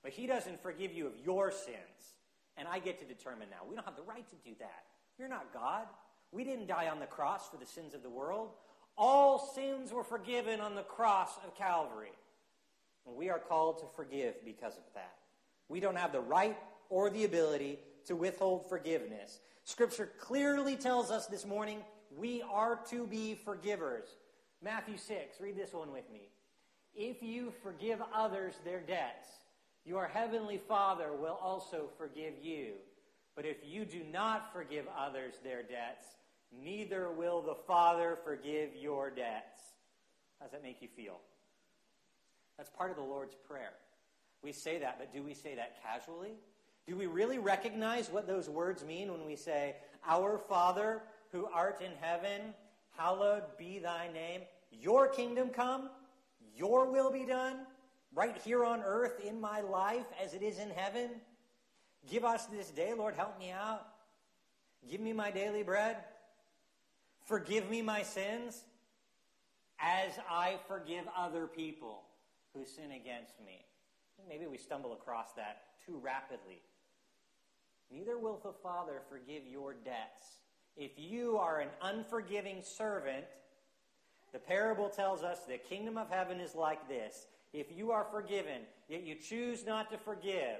but 0.03 0.11
he 0.11 0.27
doesn't 0.27 0.61
forgive 0.61 0.93
you 0.93 1.07
of 1.07 1.13
your 1.23 1.51
sins. 1.51 2.17
And 2.57 2.67
I 2.67 2.79
get 2.79 2.99
to 2.99 3.05
determine 3.05 3.49
now. 3.49 3.67
We 3.67 3.75
don't 3.75 3.85
have 3.85 3.95
the 3.95 4.03
right 4.03 4.27
to 4.29 4.35
do 4.47 4.55
that. 4.59 4.83
You're 5.17 5.29
not 5.29 5.53
God. 5.53 5.85
We 6.31 6.43
didn't 6.43 6.67
die 6.67 6.89
on 6.89 6.99
the 6.99 7.05
cross 7.05 7.49
for 7.49 7.57
the 7.57 7.65
sins 7.65 7.93
of 7.93 8.03
the 8.03 8.09
world. 8.09 8.49
All 8.97 9.39
sins 9.55 9.91
were 9.91 10.03
forgiven 10.03 10.61
on 10.61 10.75
the 10.75 10.83
cross 10.83 11.31
of 11.45 11.55
Calvary. 11.55 12.11
And 13.07 13.15
we 13.15 13.29
are 13.29 13.39
called 13.39 13.79
to 13.79 13.85
forgive 13.95 14.35
because 14.45 14.77
of 14.77 14.83
that. 14.93 15.15
We 15.69 15.79
don't 15.79 15.97
have 15.97 16.11
the 16.11 16.21
right 16.21 16.57
or 16.89 17.09
the 17.09 17.25
ability 17.25 17.79
to 18.05 18.15
withhold 18.15 18.69
forgiveness. 18.69 19.39
Scripture 19.63 20.11
clearly 20.19 20.75
tells 20.75 21.09
us 21.09 21.25
this 21.27 21.45
morning 21.45 21.79
we 22.15 22.43
are 22.51 22.79
to 22.89 23.07
be 23.07 23.33
forgivers. 23.33 24.05
Matthew 24.63 24.97
6, 24.97 25.41
read 25.41 25.57
this 25.57 25.73
one 25.73 25.91
with 25.91 26.09
me. 26.11 26.29
If 26.95 27.21
you 27.21 27.51
forgive 27.63 28.01
others 28.15 28.53
their 28.63 28.79
debts, 28.79 29.27
your 29.85 30.07
heavenly 30.07 30.61
Father 30.67 31.11
will 31.11 31.37
also 31.41 31.89
forgive 31.97 32.33
you. 32.41 32.73
But 33.35 33.45
if 33.45 33.57
you 33.65 33.83
do 33.83 34.03
not 34.11 34.53
forgive 34.53 34.85
others 34.97 35.33
their 35.43 35.63
debts, 35.63 36.05
neither 36.63 37.11
will 37.11 37.41
the 37.41 37.55
Father 37.67 38.17
forgive 38.23 38.69
your 38.75 39.09
debts. 39.09 39.59
How 40.39 40.45
does 40.45 40.53
that 40.53 40.63
make 40.63 40.81
you 40.81 40.87
feel? 40.87 41.19
That's 42.57 42.69
part 42.69 42.91
of 42.91 42.97
the 42.97 43.03
Lord's 43.03 43.35
Prayer. 43.47 43.73
We 44.43 44.51
say 44.51 44.79
that, 44.79 44.97
but 44.99 45.11
do 45.11 45.23
we 45.23 45.33
say 45.33 45.55
that 45.55 45.81
casually? 45.83 46.35
Do 46.87 46.95
we 46.95 47.07
really 47.07 47.39
recognize 47.39 48.09
what 48.09 48.27
those 48.27 48.49
words 48.49 48.85
mean 48.85 49.11
when 49.11 49.25
we 49.25 49.35
say, 49.35 49.75
Our 50.07 50.37
Father 50.37 51.01
who 51.31 51.47
art 51.53 51.81
in 51.81 51.91
heaven, 51.99 52.53
hallowed 52.97 53.43
be 53.57 53.79
thy 53.79 54.09
name, 54.13 54.41
your 54.81 55.07
kingdom 55.07 55.49
come, 55.49 55.89
your 56.55 56.91
will 56.91 57.11
be 57.11 57.25
done? 57.25 57.65
right 58.15 58.37
here 58.43 58.63
on 58.63 58.81
earth 58.85 59.19
in 59.25 59.39
my 59.39 59.61
life 59.61 60.05
as 60.23 60.33
it 60.33 60.41
is 60.41 60.59
in 60.59 60.69
heaven. 60.69 61.09
Give 62.09 62.25
us 62.25 62.45
this 62.47 62.69
day, 62.69 62.93
Lord, 62.93 63.15
help 63.15 63.39
me 63.39 63.51
out. 63.51 63.87
Give 64.89 65.01
me 65.01 65.13
my 65.13 65.31
daily 65.31 65.63
bread. 65.63 65.97
Forgive 67.25 67.69
me 67.69 67.81
my 67.81 68.03
sins 68.03 68.63
as 69.79 70.11
I 70.29 70.57
forgive 70.67 71.05
other 71.17 71.47
people 71.47 72.03
who 72.53 72.65
sin 72.65 72.91
against 72.91 73.39
me. 73.45 73.65
Maybe 74.27 74.45
we 74.47 74.57
stumble 74.57 74.93
across 74.93 75.33
that 75.33 75.63
too 75.85 75.99
rapidly. 76.01 76.61
Neither 77.91 78.17
will 78.17 78.39
the 78.43 78.53
Father 78.61 79.01
forgive 79.09 79.43
your 79.49 79.73
debts. 79.73 80.41
If 80.75 80.91
you 80.97 81.37
are 81.37 81.59
an 81.59 81.69
unforgiving 81.81 82.61
servant, 82.61 83.25
the 84.33 84.39
parable 84.39 84.89
tells 84.89 85.23
us 85.23 85.39
the 85.47 85.57
kingdom 85.57 85.97
of 85.97 86.09
heaven 86.09 86.39
is 86.39 86.55
like 86.55 86.87
this 86.89 87.27
if 87.53 87.67
you 87.71 87.91
are 87.91 88.05
forgiven, 88.11 88.61
yet 88.89 89.03
you 89.03 89.15
choose 89.15 89.65
not 89.65 89.91
to 89.91 89.97
forgive, 89.97 90.57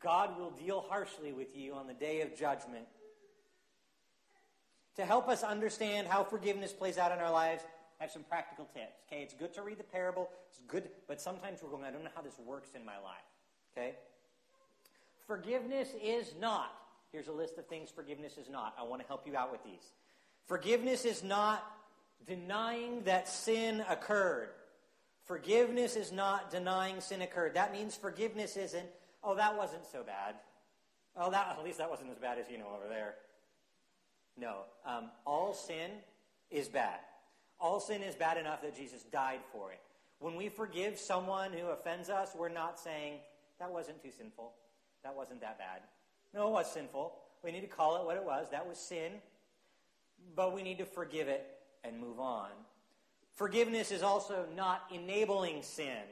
God 0.00 0.38
will 0.38 0.50
deal 0.50 0.84
harshly 0.88 1.32
with 1.32 1.54
you 1.54 1.74
on 1.74 1.86
the 1.86 1.94
day 1.94 2.22
of 2.22 2.36
judgment. 2.36 2.86
To 4.96 5.04
help 5.04 5.28
us 5.28 5.42
understand 5.44 6.08
how 6.08 6.24
forgiveness 6.24 6.72
plays 6.72 6.98
out 6.98 7.12
in 7.12 7.18
our 7.18 7.30
lives, 7.30 7.62
I 8.00 8.04
have 8.04 8.10
some 8.10 8.24
practical 8.24 8.64
tips. 8.64 8.96
Okay, 9.06 9.22
it's 9.22 9.34
good 9.34 9.52
to 9.54 9.62
read 9.62 9.78
the 9.78 9.84
parable. 9.84 10.30
It's 10.50 10.62
good, 10.66 10.88
but 11.06 11.20
sometimes 11.20 11.62
we're 11.62 11.70
going, 11.70 11.84
I 11.84 11.90
don't 11.90 12.02
know 12.02 12.10
how 12.14 12.22
this 12.22 12.38
works 12.44 12.70
in 12.74 12.84
my 12.84 12.96
life. 12.96 13.26
Okay? 13.76 13.94
forgiveness 15.28 15.90
is 16.02 16.32
not. 16.40 16.72
Here's 17.12 17.28
a 17.28 17.32
list 17.32 17.58
of 17.58 17.66
things 17.66 17.90
forgiveness 17.90 18.36
is 18.38 18.48
not. 18.48 18.74
I 18.78 18.82
want 18.82 19.00
to 19.02 19.06
help 19.06 19.26
you 19.26 19.36
out 19.36 19.52
with 19.52 19.62
these. 19.62 19.92
Forgiveness 20.46 21.04
is 21.04 21.22
not 21.22 21.62
denying 22.26 23.02
that 23.04 23.28
sin 23.28 23.84
occurred. 23.88 24.50
Forgiveness 25.24 25.96
is 25.96 26.10
not 26.10 26.50
denying 26.50 27.00
sin 27.00 27.22
occurred. 27.22 27.54
That 27.54 27.72
means 27.72 27.94
forgiveness 27.94 28.56
isn't, 28.56 28.86
oh, 29.22 29.34
that 29.34 29.56
wasn't 29.56 29.84
so 29.90 30.02
bad. 30.02 30.36
Oh, 31.16 31.30
that, 31.30 31.54
at 31.58 31.64
least 31.64 31.78
that 31.78 31.90
wasn't 31.90 32.10
as 32.10 32.18
bad 32.18 32.38
as 32.38 32.50
you 32.50 32.58
know 32.58 32.68
over 32.74 32.88
there. 32.88 33.14
No. 34.38 34.60
Um, 34.86 35.10
all 35.26 35.52
sin 35.52 35.90
is 36.50 36.68
bad. 36.68 37.00
All 37.60 37.80
sin 37.80 38.02
is 38.02 38.14
bad 38.14 38.38
enough 38.38 38.62
that 38.62 38.76
Jesus 38.76 39.02
died 39.02 39.40
for 39.52 39.72
it. 39.72 39.80
When 40.20 40.36
we 40.36 40.48
forgive 40.48 40.98
someone 40.98 41.52
who 41.52 41.66
offends 41.66 42.08
us, 42.08 42.34
we're 42.36 42.48
not 42.48 42.78
saying, 42.78 43.14
that 43.58 43.70
wasn't 43.70 44.02
too 44.02 44.10
sinful. 44.16 44.52
That 45.02 45.14
wasn't 45.14 45.40
that 45.40 45.58
bad. 45.58 45.82
No, 46.34 46.48
it 46.48 46.52
was 46.52 46.72
sinful. 46.72 47.14
We 47.42 47.52
need 47.52 47.60
to 47.60 47.66
call 47.66 48.00
it 48.00 48.04
what 48.04 48.16
it 48.16 48.24
was. 48.24 48.48
That 48.50 48.66
was 48.66 48.78
sin. 48.78 49.12
But 50.34 50.54
we 50.54 50.62
need 50.62 50.78
to 50.78 50.84
forgive 50.84 51.28
it 51.28 51.57
and 51.88 51.98
move 51.98 52.20
on. 52.20 52.50
Forgiveness 53.34 53.90
is 53.90 54.02
also 54.02 54.46
not 54.54 54.82
enabling 54.92 55.62
sin. 55.62 56.04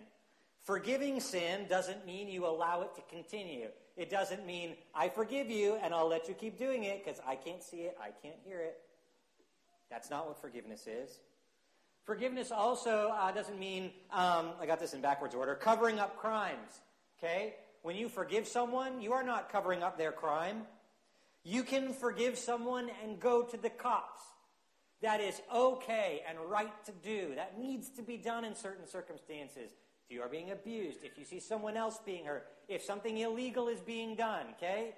Forgiving 0.63 1.21
sin 1.21 1.67
doesn't 1.69 2.07
mean 2.07 2.29
you 2.29 2.47
allow 2.47 2.83
it 2.83 2.95
to 2.97 3.03
continue. 3.09 3.69
It 3.97 4.11
doesn't 4.11 4.45
mean, 4.45 4.77
I 4.95 5.09
forgive 5.09 5.49
you 5.51 5.79
and 5.83 5.95
I'll 5.95 6.09
let 6.09 6.29
you 6.29 6.35
keep 6.35 6.59
doing 6.59 6.85
it 6.85 7.05
because 7.05 7.21
I 7.27 7.37
can't 7.37 7.63
see 7.63 7.83
it, 7.83 7.97
I 8.01 8.11
can't 8.23 8.39
hear 8.45 8.61
it. 8.61 8.79
That's 9.91 10.11
not 10.11 10.27
what 10.27 10.41
forgiveness 10.41 10.87
is. 10.87 11.21
Forgiveness 12.05 12.53
also 12.53 13.13
uh, 13.17 13.33
doesn't 13.33 13.59
mean, 13.59 13.91
um, 14.13 14.51
I 14.61 14.67
got 14.67 14.81
this 14.81 14.95
in 14.95 15.01
backwards 15.01 15.35
order, 15.35 15.55
covering 15.55 15.99
up 15.99 16.17
crimes. 16.17 16.81
Okay? 17.19 17.55
When 17.83 17.97
you 17.97 18.09
forgive 18.09 18.47
someone, 18.47 19.01
you 19.01 19.13
are 19.13 19.23
not 19.23 19.51
covering 19.51 19.83
up 19.83 19.97
their 19.99 20.13
crime. 20.13 20.63
You 21.43 21.63
can 21.63 21.93
forgive 21.93 22.39
someone 22.39 22.91
and 23.03 23.19
go 23.19 23.43
to 23.43 23.57
the 23.57 23.71
cops. 23.71 24.23
That 25.03 25.21
is 25.21 25.41
okay 25.55 26.23
and 26.29 26.39
right 26.49 26.73
to 26.87 26.93
do. 27.03 27.35
That 27.35 27.59
needs 27.59 27.91
to 27.91 28.03
be 28.03 28.17
done 28.17 28.45
in 28.45 28.55
certain 28.55 28.87
circumstances. 28.87 29.73
If 30.09 30.15
you 30.15 30.23
are 30.23 30.29
being 30.29 30.53
abused, 30.53 30.99
if 31.03 31.19
you 31.19 31.25
see 31.25 31.41
someone 31.41 31.77
else 31.77 31.99
being 32.05 32.25
hurt, 32.25 32.47
if 32.69 32.83
something 32.83 33.19
illegal 33.19 33.69
is 33.69 33.81
being 33.81 34.15
done, 34.15 34.47
okay? 34.57 34.95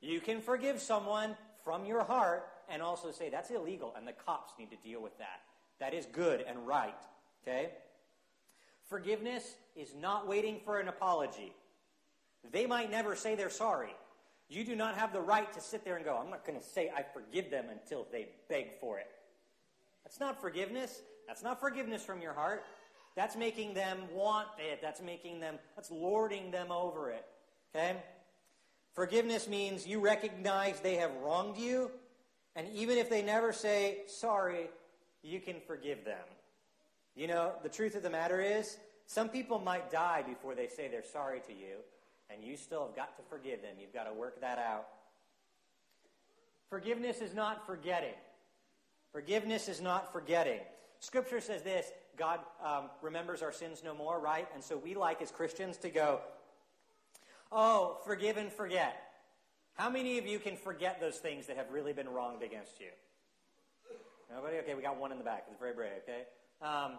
You 0.00 0.20
can 0.20 0.40
forgive 0.40 0.80
someone 0.80 1.36
from 1.64 1.84
your 1.84 2.04
heart 2.04 2.46
and 2.68 2.82
also 2.82 3.10
say, 3.10 3.28
that's 3.30 3.50
illegal, 3.50 3.94
and 3.96 4.06
the 4.06 4.12
cops 4.12 4.52
need 4.58 4.70
to 4.70 4.76
deal 4.76 5.02
with 5.02 5.16
that. 5.18 5.40
That 5.80 5.94
is 5.94 6.06
good 6.06 6.44
and 6.46 6.66
right, 6.66 6.94
okay? 7.42 7.70
Forgiveness 8.88 9.54
is 9.74 9.94
not 9.94 10.28
waiting 10.28 10.60
for 10.64 10.78
an 10.78 10.88
apology. 10.88 11.54
They 12.52 12.66
might 12.66 12.90
never 12.90 13.16
say 13.16 13.34
they're 13.34 13.50
sorry. 13.50 13.94
You 14.48 14.64
do 14.64 14.76
not 14.76 14.96
have 14.96 15.12
the 15.12 15.20
right 15.20 15.52
to 15.52 15.60
sit 15.60 15.84
there 15.84 15.96
and 15.96 16.04
go, 16.04 16.16
I'm 16.16 16.30
not 16.30 16.44
going 16.46 16.58
to 16.58 16.64
say 16.64 16.90
I 16.94 17.02
forgive 17.02 17.50
them 17.50 17.66
until 17.70 18.06
they 18.10 18.28
beg 18.48 18.80
for 18.80 18.98
it. 18.98 19.06
That's 20.10 20.18
not 20.18 20.40
forgiveness. 20.40 21.02
That's 21.28 21.44
not 21.44 21.60
forgiveness 21.60 22.02
from 22.02 22.20
your 22.20 22.32
heart. 22.32 22.64
That's 23.14 23.36
making 23.36 23.74
them 23.74 23.98
want 24.12 24.48
it. 24.58 24.80
That's 24.82 25.00
making 25.00 25.38
them, 25.38 25.54
that's 25.76 25.88
lording 25.88 26.50
them 26.50 26.72
over 26.72 27.12
it. 27.12 27.24
Okay? 27.72 27.96
Forgiveness 28.92 29.46
means 29.46 29.86
you 29.86 30.00
recognize 30.00 30.80
they 30.80 30.96
have 30.96 31.12
wronged 31.22 31.58
you, 31.58 31.92
and 32.56 32.66
even 32.74 32.98
if 32.98 33.08
they 33.08 33.22
never 33.22 33.52
say 33.52 33.98
sorry, 34.08 34.68
you 35.22 35.38
can 35.38 35.60
forgive 35.64 36.04
them. 36.04 36.26
You 37.14 37.28
know, 37.28 37.52
the 37.62 37.68
truth 37.68 37.94
of 37.94 38.02
the 38.02 38.10
matter 38.10 38.40
is, 38.40 38.78
some 39.06 39.28
people 39.28 39.60
might 39.60 39.92
die 39.92 40.24
before 40.26 40.56
they 40.56 40.66
say 40.66 40.88
they're 40.88 41.04
sorry 41.04 41.38
to 41.46 41.52
you, 41.52 41.76
and 42.30 42.42
you 42.42 42.56
still 42.56 42.84
have 42.84 42.96
got 42.96 43.16
to 43.16 43.22
forgive 43.30 43.62
them. 43.62 43.76
You've 43.80 43.94
got 43.94 44.08
to 44.08 44.12
work 44.12 44.40
that 44.40 44.58
out. 44.58 44.88
Forgiveness 46.68 47.20
is 47.20 47.32
not 47.32 47.64
forgetting. 47.64 48.14
Forgiveness 49.12 49.68
is 49.68 49.80
not 49.80 50.12
forgetting. 50.12 50.60
Scripture 51.00 51.40
says 51.40 51.62
this 51.62 51.90
God 52.16 52.40
um, 52.64 52.90
remembers 53.02 53.42
our 53.42 53.52
sins 53.52 53.82
no 53.84 53.94
more, 53.94 54.20
right? 54.20 54.46
And 54.54 54.62
so 54.62 54.76
we 54.76 54.94
like 54.94 55.22
as 55.22 55.30
Christians 55.30 55.76
to 55.78 55.90
go, 55.90 56.20
oh, 57.50 57.98
forgive 58.04 58.36
and 58.36 58.52
forget. 58.52 58.96
How 59.74 59.88
many 59.88 60.18
of 60.18 60.26
you 60.26 60.38
can 60.38 60.56
forget 60.56 61.00
those 61.00 61.16
things 61.16 61.46
that 61.46 61.56
have 61.56 61.70
really 61.70 61.92
been 61.92 62.08
wronged 62.08 62.42
against 62.42 62.80
you? 62.80 62.88
Nobody? 64.32 64.58
Okay, 64.58 64.74
we 64.74 64.82
got 64.82 64.98
one 64.98 65.10
in 65.10 65.18
the 65.18 65.24
back. 65.24 65.46
It's 65.50 65.58
very 65.58 65.72
brave, 65.72 65.92
okay? 66.02 66.24
Um, 66.62 66.98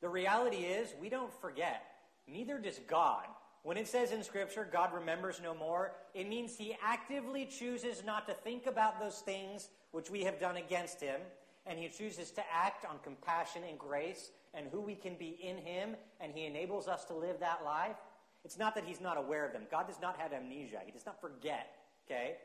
the 0.00 0.08
reality 0.08 0.58
is, 0.58 0.94
we 1.00 1.08
don't 1.08 1.32
forget. 1.40 1.82
Neither 2.28 2.58
does 2.58 2.78
God. 2.86 3.24
When 3.62 3.76
it 3.76 3.88
says 3.88 4.12
in 4.12 4.22
Scripture, 4.22 4.68
God 4.70 4.92
remembers 4.92 5.40
no 5.42 5.54
more, 5.54 5.92
it 6.14 6.28
means 6.28 6.56
He 6.56 6.76
actively 6.84 7.46
chooses 7.46 8.04
not 8.04 8.26
to 8.26 8.34
think 8.34 8.66
about 8.66 9.00
those 9.00 9.20
things 9.20 9.68
which 9.92 10.10
we 10.10 10.24
have 10.24 10.40
done 10.40 10.56
against 10.56 11.00
Him, 11.00 11.20
and 11.66 11.78
He 11.78 11.88
chooses 11.88 12.30
to 12.32 12.42
act 12.52 12.84
on 12.84 12.98
compassion 13.04 13.62
and 13.68 13.78
grace 13.78 14.30
and 14.52 14.66
who 14.70 14.80
we 14.80 14.94
can 14.94 15.14
be 15.14 15.38
in 15.42 15.56
Him, 15.56 15.96
and 16.20 16.32
He 16.34 16.44
enables 16.44 16.88
us 16.88 17.04
to 17.06 17.14
live 17.14 17.40
that 17.40 17.64
life. 17.64 17.96
It's 18.44 18.58
not 18.58 18.74
that 18.74 18.84
He's 18.84 19.00
not 19.00 19.16
aware 19.16 19.46
of 19.46 19.52
them. 19.52 19.62
God 19.70 19.86
does 19.86 20.00
not 20.02 20.18
have 20.18 20.32
amnesia, 20.32 20.80
He 20.84 20.92
does 20.92 21.06
not 21.06 21.20
forget, 21.20 21.76
okay? 22.06 22.36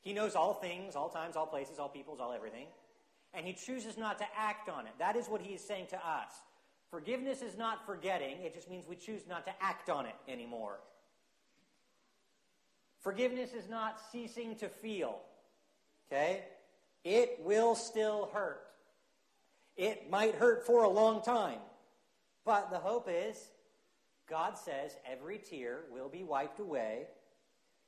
He 0.00 0.12
knows 0.12 0.34
all 0.34 0.54
things, 0.54 0.96
all 0.96 1.08
times, 1.08 1.36
all 1.36 1.46
places, 1.46 1.78
all 1.78 1.88
peoples, 1.88 2.18
all 2.20 2.32
everything 2.32 2.66
and 3.34 3.46
he 3.46 3.52
chooses 3.52 3.98
not 3.98 4.18
to 4.18 4.24
act 4.36 4.68
on 4.68 4.86
it. 4.86 4.92
That 4.98 5.16
is 5.16 5.26
what 5.26 5.42
he 5.42 5.54
is 5.54 5.60
saying 5.60 5.88
to 5.90 5.96
us. 5.96 6.30
Forgiveness 6.90 7.42
is 7.42 7.58
not 7.58 7.84
forgetting, 7.84 8.36
it 8.42 8.54
just 8.54 8.70
means 8.70 8.86
we 8.88 8.94
choose 8.94 9.22
not 9.28 9.44
to 9.46 9.52
act 9.60 9.90
on 9.90 10.06
it 10.06 10.14
anymore. 10.28 10.78
Forgiveness 13.00 13.52
is 13.52 13.68
not 13.68 14.00
ceasing 14.12 14.54
to 14.56 14.68
feel. 14.68 15.18
Okay? 16.06 16.44
It 17.04 17.38
will 17.40 17.74
still 17.74 18.30
hurt. 18.32 18.62
It 19.76 20.10
might 20.10 20.34
hurt 20.34 20.66
for 20.66 20.84
a 20.84 20.88
long 20.88 21.22
time. 21.22 21.58
But 22.44 22.70
the 22.70 22.78
hope 22.78 23.08
is, 23.10 23.50
God 24.28 24.56
says 24.56 24.96
every 25.10 25.38
tear 25.38 25.80
will 25.92 26.08
be 26.08 26.24
wiped 26.24 26.60
away 26.60 27.06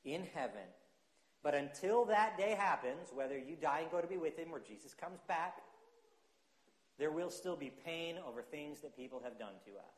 in 0.04 0.26
heaven. 0.34 0.68
But 1.42 1.54
until 1.54 2.04
that 2.06 2.36
day 2.36 2.56
happens, 2.58 3.10
whether 3.14 3.38
you 3.38 3.56
die 3.56 3.80
and 3.80 3.90
go 3.90 4.00
to 4.00 4.06
be 4.06 4.16
with 4.16 4.38
him 4.38 4.48
or 4.52 4.60
Jesus 4.60 4.94
comes 4.94 5.20
back, 5.28 5.62
there 6.98 7.10
will 7.10 7.30
still 7.30 7.56
be 7.56 7.70
pain 7.84 8.16
over 8.26 8.42
things 8.42 8.80
that 8.80 8.96
people 8.96 9.20
have 9.22 9.38
done 9.38 9.52
to 9.64 9.70
us. 9.72 9.96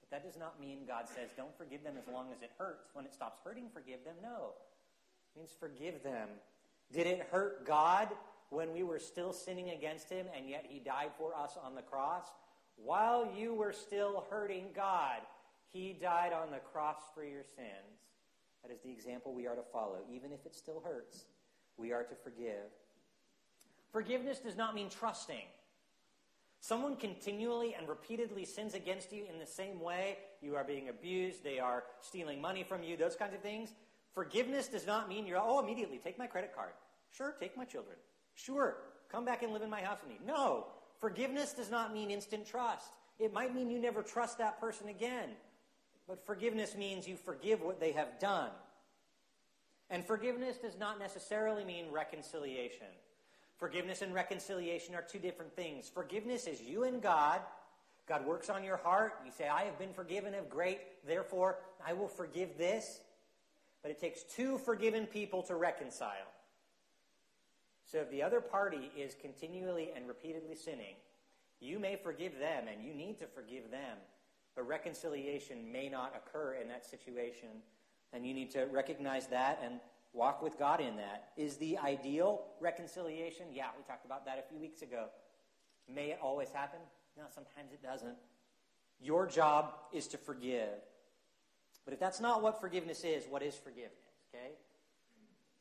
But 0.00 0.10
that 0.10 0.24
does 0.24 0.38
not 0.38 0.60
mean 0.60 0.86
God 0.86 1.08
says, 1.08 1.30
don't 1.36 1.56
forgive 1.56 1.82
them 1.82 1.94
as 1.98 2.12
long 2.12 2.32
as 2.32 2.42
it 2.42 2.50
hurts. 2.58 2.90
When 2.94 3.04
it 3.04 3.12
stops 3.12 3.40
hurting, 3.44 3.68
forgive 3.72 4.04
them. 4.04 4.14
No. 4.22 4.54
It 5.34 5.38
means 5.38 5.50
forgive 5.58 6.02
them. 6.02 6.28
Did 6.92 7.06
it 7.06 7.28
hurt 7.30 7.66
God 7.66 8.08
when 8.50 8.72
we 8.72 8.82
were 8.82 8.98
still 8.98 9.32
sinning 9.32 9.70
against 9.70 10.08
him 10.08 10.26
and 10.36 10.48
yet 10.48 10.66
he 10.68 10.78
died 10.78 11.10
for 11.18 11.34
us 11.34 11.56
on 11.62 11.74
the 11.74 11.82
cross? 11.82 12.26
While 12.76 13.28
you 13.36 13.54
were 13.54 13.72
still 13.72 14.24
hurting 14.30 14.66
God, 14.74 15.20
he 15.72 15.92
died 15.92 16.32
on 16.32 16.50
the 16.50 16.58
cross 16.58 16.98
for 17.14 17.24
your 17.24 17.42
sins. 17.42 18.00
That 18.62 18.72
is 18.72 18.80
the 18.80 18.90
example 18.90 19.34
we 19.34 19.46
are 19.46 19.54
to 19.54 19.62
follow. 19.72 19.98
Even 20.10 20.32
if 20.32 20.46
it 20.46 20.54
still 20.54 20.80
hurts, 20.84 21.24
we 21.76 21.92
are 21.92 22.04
to 22.04 22.14
forgive. 22.14 22.70
Forgiveness 23.92 24.38
does 24.38 24.56
not 24.56 24.74
mean 24.74 24.88
trusting. 24.88 25.44
Someone 26.60 26.96
continually 26.96 27.74
and 27.74 27.86
repeatedly 27.88 28.46
sins 28.46 28.72
against 28.72 29.12
you 29.12 29.24
in 29.30 29.38
the 29.38 29.46
same 29.46 29.80
way. 29.80 30.16
You 30.40 30.56
are 30.56 30.64
being 30.64 30.88
abused, 30.88 31.44
they 31.44 31.58
are 31.58 31.84
stealing 32.00 32.40
money 32.40 32.62
from 32.62 32.82
you, 32.82 32.96
those 32.96 33.16
kinds 33.16 33.34
of 33.34 33.40
things. 33.40 33.74
Forgiveness 34.14 34.68
does 34.68 34.86
not 34.86 35.08
mean 35.08 35.26
you're, 35.26 35.40
oh, 35.40 35.60
immediately, 35.60 35.98
take 35.98 36.18
my 36.18 36.26
credit 36.26 36.54
card. 36.54 36.70
Sure, 37.10 37.34
take 37.40 37.56
my 37.56 37.64
children. 37.64 37.96
Sure, 38.34 38.76
come 39.10 39.24
back 39.24 39.42
and 39.42 39.52
live 39.52 39.62
in 39.62 39.70
my 39.70 39.80
house 39.80 39.98
with 40.00 40.10
me. 40.10 40.18
No, 40.24 40.66
forgiveness 41.00 41.52
does 41.52 41.70
not 41.70 41.92
mean 41.92 42.10
instant 42.10 42.46
trust. 42.46 42.92
It 43.18 43.32
might 43.32 43.54
mean 43.54 43.70
you 43.70 43.78
never 43.78 44.02
trust 44.02 44.38
that 44.38 44.60
person 44.60 44.88
again. 44.88 45.30
But 46.06 46.24
forgiveness 46.26 46.76
means 46.76 47.08
you 47.08 47.16
forgive 47.16 47.62
what 47.62 47.80
they 47.80 47.92
have 47.92 48.18
done. 48.20 48.50
And 49.90 50.04
forgiveness 50.04 50.58
does 50.58 50.78
not 50.78 50.98
necessarily 50.98 51.64
mean 51.64 51.86
reconciliation. 51.90 52.86
Forgiveness 53.56 54.02
and 54.02 54.12
reconciliation 54.12 54.94
are 54.94 55.02
two 55.02 55.18
different 55.18 55.54
things. 55.54 55.88
Forgiveness 55.88 56.46
is 56.46 56.60
you 56.60 56.84
and 56.84 57.00
God. 57.00 57.40
God 58.06 58.26
works 58.26 58.50
on 58.50 58.64
your 58.64 58.76
heart. 58.76 59.14
You 59.24 59.30
say, 59.30 59.48
I 59.48 59.62
have 59.62 59.78
been 59.78 59.92
forgiven 59.92 60.34
of 60.34 60.50
great, 60.50 60.80
therefore 61.06 61.58
I 61.86 61.92
will 61.92 62.08
forgive 62.08 62.58
this. 62.58 63.00
But 63.84 63.90
it 63.90 64.00
takes 64.00 64.22
two 64.22 64.56
forgiven 64.56 65.04
people 65.04 65.42
to 65.42 65.56
reconcile. 65.56 66.32
So 67.84 67.98
if 67.98 68.10
the 68.10 68.22
other 68.22 68.40
party 68.40 68.90
is 68.96 69.14
continually 69.20 69.90
and 69.94 70.08
repeatedly 70.08 70.54
sinning, 70.54 70.94
you 71.60 71.78
may 71.78 71.96
forgive 71.96 72.38
them 72.38 72.64
and 72.66 72.82
you 72.82 72.94
need 72.94 73.18
to 73.18 73.26
forgive 73.26 73.70
them. 73.70 73.98
But 74.56 74.66
reconciliation 74.66 75.70
may 75.70 75.90
not 75.90 76.14
occur 76.16 76.54
in 76.54 76.68
that 76.68 76.86
situation. 76.86 77.50
And 78.14 78.26
you 78.26 78.32
need 78.32 78.50
to 78.52 78.64
recognize 78.72 79.26
that 79.26 79.60
and 79.62 79.80
walk 80.14 80.40
with 80.40 80.58
God 80.58 80.80
in 80.80 80.96
that. 80.96 81.32
Is 81.36 81.58
the 81.58 81.76
ideal 81.76 82.46
reconciliation? 82.60 83.48
Yeah, 83.52 83.66
we 83.76 83.84
talked 83.84 84.06
about 84.06 84.24
that 84.24 84.38
a 84.38 84.48
few 84.48 84.58
weeks 84.58 84.80
ago. 84.80 85.08
May 85.94 86.12
it 86.12 86.18
always 86.22 86.48
happen? 86.50 86.80
No, 87.18 87.24
sometimes 87.34 87.72
it 87.72 87.82
doesn't. 87.82 88.16
Your 88.98 89.26
job 89.26 89.74
is 89.92 90.06
to 90.08 90.16
forgive. 90.16 90.70
But 91.84 91.94
if 91.94 92.00
that's 92.00 92.20
not 92.20 92.42
what 92.42 92.60
forgiveness 92.60 93.04
is, 93.04 93.24
what 93.28 93.42
is 93.42 93.54
forgiveness? 93.54 93.92
Okay? 94.34 94.52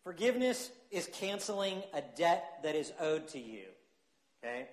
Forgiveness 0.04 0.72
is 0.92 1.10
canceling 1.14 1.82
a 1.94 2.02
debt 2.18 2.60
that 2.64 2.76
is 2.76 2.92
owed 3.00 3.28
to 3.30 3.40
you. 3.40 3.66
Okay? 4.44 4.68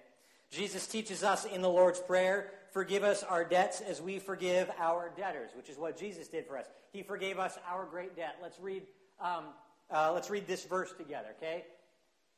Jesus 0.50 0.86
teaches 0.86 1.22
us 1.22 1.44
in 1.44 1.62
the 1.62 1.68
Lord's 1.68 2.00
Prayer, 2.00 2.50
forgive 2.72 3.04
us 3.04 3.22
our 3.22 3.44
debts 3.44 3.80
as 3.80 4.00
we 4.02 4.18
forgive 4.18 4.70
our 4.78 5.12
debtors, 5.16 5.50
which 5.56 5.68
is 5.68 5.78
what 5.78 5.96
Jesus 5.96 6.26
did 6.26 6.46
for 6.46 6.58
us. 6.58 6.66
He 6.92 7.02
forgave 7.02 7.38
us 7.38 7.56
our 7.68 7.84
great 7.84 8.16
debt. 8.16 8.36
Let's 8.42 8.58
read, 8.58 8.82
um, 9.20 9.44
uh, 9.92 10.12
let's 10.12 10.28
read 10.28 10.48
this 10.48 10.64
verse 10.64 10.92
together, 10.96 11.28
okay? 11.38 11.64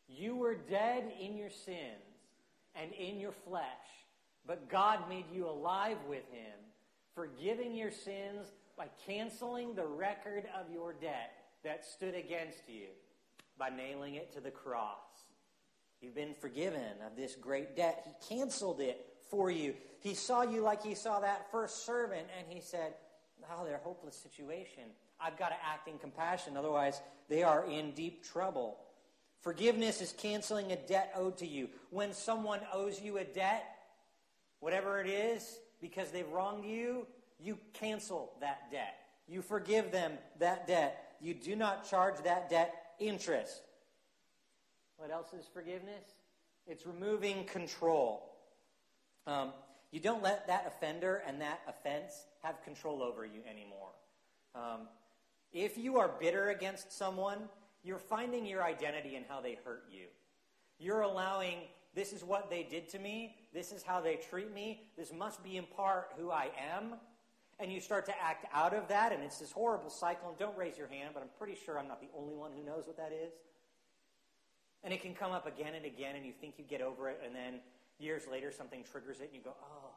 You 0.08 0.36
were 0.36 0.54
dead 0.54 1.10
in 1.18 1.36
your 1.36 1.48
sins 1.48 2.02
and 2.74 2.92
in 2.92 3.18
your 3.18 3.32
flesh, 3.32 3.64
but 4.46 4.68
God 4.68 5.08
made 5.08 5.24
you 5.32 5.48
alive 5.48 5.96
with 6.06 6.24
him, 6.30 6.58
forgiving 7.14 7.74
your 7.74 7.90
sins 7.90 8.46
by 8.76 8.86
canceling 9.06 9.74
the 9.74 9.86
record 9.86 10.44
of 10.58 10.72
your 10.72 10.92
debt 10.92 11.32
that 11.64 11.84
stood 11.84 12.14
against 12.14 12.68
you 12.68 12.86
by 13.58 13.68
nailing 13.68 14.14
it 14.14 14.32
to 14.32 14.40
the 14.40 14.50
cross. 14.50 14.98
You've 16.00 16.14
been 16.14 16.34
forgiven 16.34 16.82
of 17.06 17.16
this 17.16 17.36
great 17.36 17.76
debt. 17.76 18.04
He 18.04 18.34
canceled 18.36 18.80
it 18.80 19.06
for 19.30 19.50
you. 19.50 19.74
He 20.00 20.14
saw 20.14 20.42
you 20.42 20.62
like 20.62 20.82
he 20.82 20.94
saw 20.94 21.20
that 21.20 21.50
first 21.52 21.86
servant, 21.86 22.26
and 22.38 22.46
he 22.48 22.60
said, 22.60 22.94
Oh, 23.50 23.64
their 23.64 23.78
hopeless 23.78 24.16
situation. 24.16 24.84
I've 25.20 25.38
got 25.38 25.48
to 25.48 25.56
act 25.64 25.88
in 25.88 25.98
compassion, 25.98 26.56
otherwise, 26.56 27.00
they 27.28 27.42
are 27.42 27.64
in 27.68 27.92
deep 27.92 28.24
trouble. 28.24 28.78
Forgiveness 29.40 30.00
is 30.00 30.12
canceling 30.12 30.72
a 30.72 30.76
debt 30.76 31.12
owed 31.16 31.38
to 31.38 31.46
you. 31.46 31.68
When 31.90 32.12
someone 32.12 32.60
owes 32.72 33.00
you 33.00 33.18
a 33.18 33.24
debt, 33.24 33.64
whatever 34.60 35.00
it 35.00 35.08
is, 35.08 35.58
because 35.80 36.10
they've 36.10 36.28
wronged 36.28 36.64
you, 36.64 37.06
you 37.43 37.59
cancel 37.72 38.32
that 38.40 38.70
debt. 38.70 38.99
You 39.26 39.43
forgive 39.43 39.90
them 39.90 40.12
that 40.38 40.66
debt. 40.66 41.16
You 41.20 41.34
do 41.34 41.57
not 41.57 41.88
charge 41.88 42.16
that 42.24 42.49
debt 42.49 42.74
interest. 42.99 43.62
What 44.97 45.11
else 45.11 45.32
is 45.32 45.47
forgiveness? 45.53 46.05
It's 46.66 46.86
removing 46.86 47.45
control. 47.45 48.28
Um, 49.26 49.53
you 49.90 50.01
don't 50.01 50.22
let 50.22 50.47
that 50.47 50.64
offender 50.66 51.22
and 51.26 51.40
that 51.40 51.61
offense 51.68 52.26
have 52.43 52.62
control 52.62 53.03
over 53.03 53.24
you 53.24 53.40
anymore. 53.49 53.90
Um, 54.55 54.88
if 55.53 55.76
you 55.76 55.99
are 55.99 56.11
bitter 56.20 56.51
against 56.51 56.97
someone, 56.97 57.38
you're 57.82 57.99
finding 57.99 58.47
your 58.47 58.62
identity 58.62 59.16
in 59.16 59.24
how 59.28 59.40
they 59.40 59.59
hurt 59.64 59.84
you. 59.90 60.07
You're 60.78 61.03
allowing, 61.03 61.59
this 61.95 62.12
is 62.12 62.24
what 62.24 62.49
they 62.49 62.62
did 62.62 62.88
to 62.90 62.99
me, 62.99 63.36
this 63.53 63.72
is 63.72 63.82
how 63.82 64.01
they 64.01 64.16
treat 64.16 64.53
me, 64.53 64.82
this 64.97 65.12
must 65.12 65.43
be 65.45 65.57
in 65.57 65.64
part 65.64 66.12
who 66.18 66.30
I 66.30 66.51
am. 66.74 66.95
And 67.61 67.72
you 67.72 67.80
start 67.80 68.07
to 68.07 68.20
act 68.20 68.46
out 68.53 68.74
of 68.74 68.88
that, 68.88 69.12
and 69.12 69.22
it's 69.22 69.38
this 69.38 69.53
horrible 69.53 69.90
cycle. 69.90 70.28
And 70.28 70.38
don't 70.38 70.57
raise 70.57 70.76
your 70.76 70.88
hand, 70.88 71.11
but 71.14 71.22
I'm 71.22 71.28
pretty 71.38 71.57
sure 71.64 71.78
I'm 71.78 71.86
not 71.86 72.00
the 72.00 72.09
only 72.18 72.34
one 72.34 72.50
who 72.57 72.64
knows 72.64 72.86
what 72.86 72.96
that 72.96 73.12
is. 73.12 73.32
And 74.82 74.92
it 74.92 75.00
can 75.00 75.14
come 75.14 75.30
up 75.30 75.46
again 75.46 75.74
and 75.74 75.84
again, 75.84 76.16
and 76.16 76.26
you 76.26 76.32
think 76.32 76.55
you 76.59 76.64
get 76.64 76.80
over 76.80 77.09
it, 77.09 77.20
and 77.24 77.34
then 77.34 77.61
years 77.98 78.24
later 78.30 78.50
something 78.50 78.82
triggers 78.90 79.20
it, 79.20 79.28
and 79.28 79.34
you 79.34 79.40
go, 79.42 79.55
oh. 79.62 79.90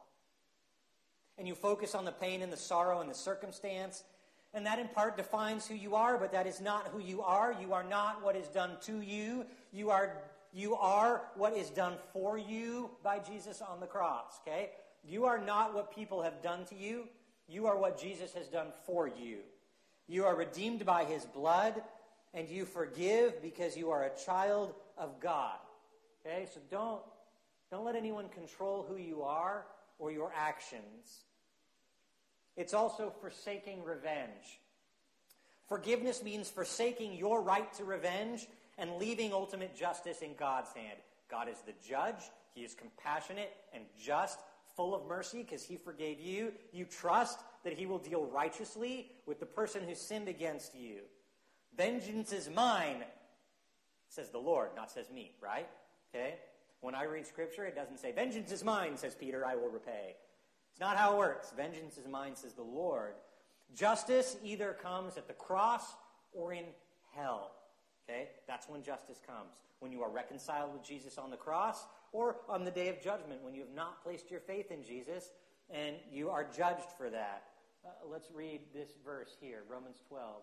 And 1.38 1.48
you 1.48 1.54
focus 1.56 1.94
on 1.94 2.04
the 2.04 2.12
pain 2.12 2.40
and 2.40 2.52
the 2.52 2.56
sorrow 2.56 3.00
and 3.00 3.10
the 3.10 3.14
circumstance, 3.14 4.04
and 4.54 4.64
that 4.64 4.78
in 4.78 4.88
part 4.88 5.16
defines 5.16 5.66
who 5.66 5.74
you 5.74 5.96
are, 5.96 6.16
but 6.18 6.32
that 6.32 6.46
is 6.46 6.60
not 6.60 6.88
who 6.88 7.00
you 7.00 7.20
are. 7.20 7.54
You 7.60 7.72
are 7.72 7.82
not 7.82 8.22
what 8.22 8.36
is 8.36 8.46
done 8.48 8.76
to 8.82 9.00
you. 9.00 9.44
You 9.72 9.90
are, 9.90 10.22
you 10.54 10.76
are 10.76 11.24
what 11.34 11.54
is 11.54 11.68
done 11.68 11.94
for 12.12 12.38
you 12.38 12.90
by 13.02 13.18
Jesus 13.18 13.60
on 13.60 13.80
the 13.80 13.86
cross, 13.86 14.38
okay? 14.46 14.70
You 15.04 15.24
are 15.24 15.38
not 15.38 15.74
what 15.74 15.94
people 15.94 16.22
have 16.22 16.42
done 16.42 16.64
to 16.66 16.74
you. 16.74 17.08
You 17.48 17.66
are 17.66 17.76
what 17.78 18.00
Jesus 18.00 18.32
has 18.34 18.48
done 18.48 18.68
for 18.84 19.08
you. 19.08 19.38
You 20.08 20.24
are 20.24 20.34
redeemed 20.34 20.84
by 20.84 21.04
his 21.04 21.24
blood 21.24 21.82
and 22.34 22.48
you 22.48 22.64
forgive 22.64 23.40
because 23.42 23.76
you 23.76 23.90
are 23.90 24.04
a 24.04 24.24
child 24.24 24.74
of 24.98 25.20
God. 25.20 25.58
Okay? 26.24 26.46
So 26.52 26.60
don't, 26.70 27.02
don't 27.70 27.84
let 27.84 27.96
anyone 27.96 28.28
control 28.28 28.84
who 28.88 28.96
you 28.96 29.22
are 29.22 29.64
or 29.98 30.10
your 30.10 30.32
actions. 30.36 31.24
It's 32.56 32.74
also 32.74 33.12
forsaking 33.20 33.84
revenge. 33.84 34.60
Forgiveness 35.68 36.22
means 36.22 36.48
forsaking 36.48 37.14
your 37.14 37.42
right 37.42 37.72
to 37.74 37.84
revenge 37.84 38.46
and 38.78 38.96
leaving 38.96 39.32
ultimate 39.32 39.76
justice 39.76 40.20
in 40.20 40.34
God's 40.38 40.72
hand. 40.72 40.98
God 41.30 41.48
is 41.48 41.58
the 41.66 41.74
judge. 41.86 42.30
He 42.54 42.62
is 42.62 42.74
compassionate 42.74 43.52
and 43.74 43.84
just, 43.98 44.38
full 44.76 44.94
of 44.94 45.06
mercy 45.06 45.42
because 45.42 45.64
he 45.64 45.76
forgave 45.76 46.20
you. 46.20 46.52
You 46.72 46.84
trust 46.84 47.40
that 47.64 47.72
he 47.72 47.86
will 47.86 47.98
deal 47.98 48.26
righteously 48.26 49.10
with 49.26 49.40
the 49.40 49.46
person 49.46 49.82
who 49.82 49.94
sinned 49.94 50.28
against 50.28 50.74
you. 50.74 51.00
Vengeance 51.76 52.32
is 52.32 52.48
mine, 52.50 53.04
says 54.08 54.30
the 54.30 54.38
Lord, 54.38 54.70
not 54.76 54.90
says 54.90 55.10
me, 55.10 55.32
right? 55.42 55.68
Okay? 56.14 56.36
When 56.80 56.94
I 56.94 57.04
read 57.04 57.26
scripture, 57.26 57.64
it 57.64 57.74
doesn't 57.74 57.98
say, 57.98 58.12
Vengeance 58.12 58.52
is 58.52 58.62
mine, 58.62 58.96
says 58.96 59.14
Peter, 59.14 59.44
I 59.44 59.56
will 59.56 59.70
repay. 59.70 60.14
It's 60.70 60.80
not 60.80 60.96
how 60.96 61.14
it 61.14 61.18
works. 61.18 61.52
Vengeance 61.56 61.96
is 61.96 62.06
mine, 62.06 62.36
says 62.36 62.52
the 62.52 62.62
Lord. 62.62 63.14
Justice 63.74 64.36
either 64.44 64.76
comes 64.80 65.16
at 65.16 65.26
the 65.26 65.34
cross 65.34 65.96
or 66.32 66.52
in 66.52 66.64
hell. 67.14 67.52
Okay? 68.08 68.28
That's 68.46 68.68
when 68.68 68.82
justice 68.82 69.20
comes. 69.26 69.56
When 69.80 69.90
you 69.90 70.02
are 70.02 70.10
reconciled 70.10 70.72
with 70.72 70.84
Jesus 70.84 71.18
on 71.18 71.30
the 71.30 71.36
cross 71.36 71.86
or 72.16 72.36
on 72.48 72.64
the 72.64 72.70
day 72.70 72.88
of 72.88 73.02
judgment 73.02 73.42
when 73.42 73.54
you 73.54 73.60
have 73.60 73.74
not 73.74 74.02
placed 74.02 74.30
your 74.30 74.40
faith 74.40 74.70
in 74.70 74.82
Jesus 74.82 75.32
and 75.68 75.96
you 76.10 76.30
are 76.30 76.44
judged 76.44 76.90
for 76.96 77.10
that. 77.10 77.44
Uh, 77.84 77.90
let's 78.10 78.30
read 78.34 78.60
this 78.74 78.88
verse 79.04 79.36
here, 79.38 79.64
Romans 79.68 79.98
12. 80.08 80.42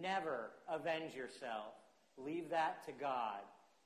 Never 0.00 0.52
avenge 0.66 1.14
yourself. 1.14 1.74
Leave 2.16 2.48
that 2.48 2.86
to 2.86 2.92
God. 2.92 3.40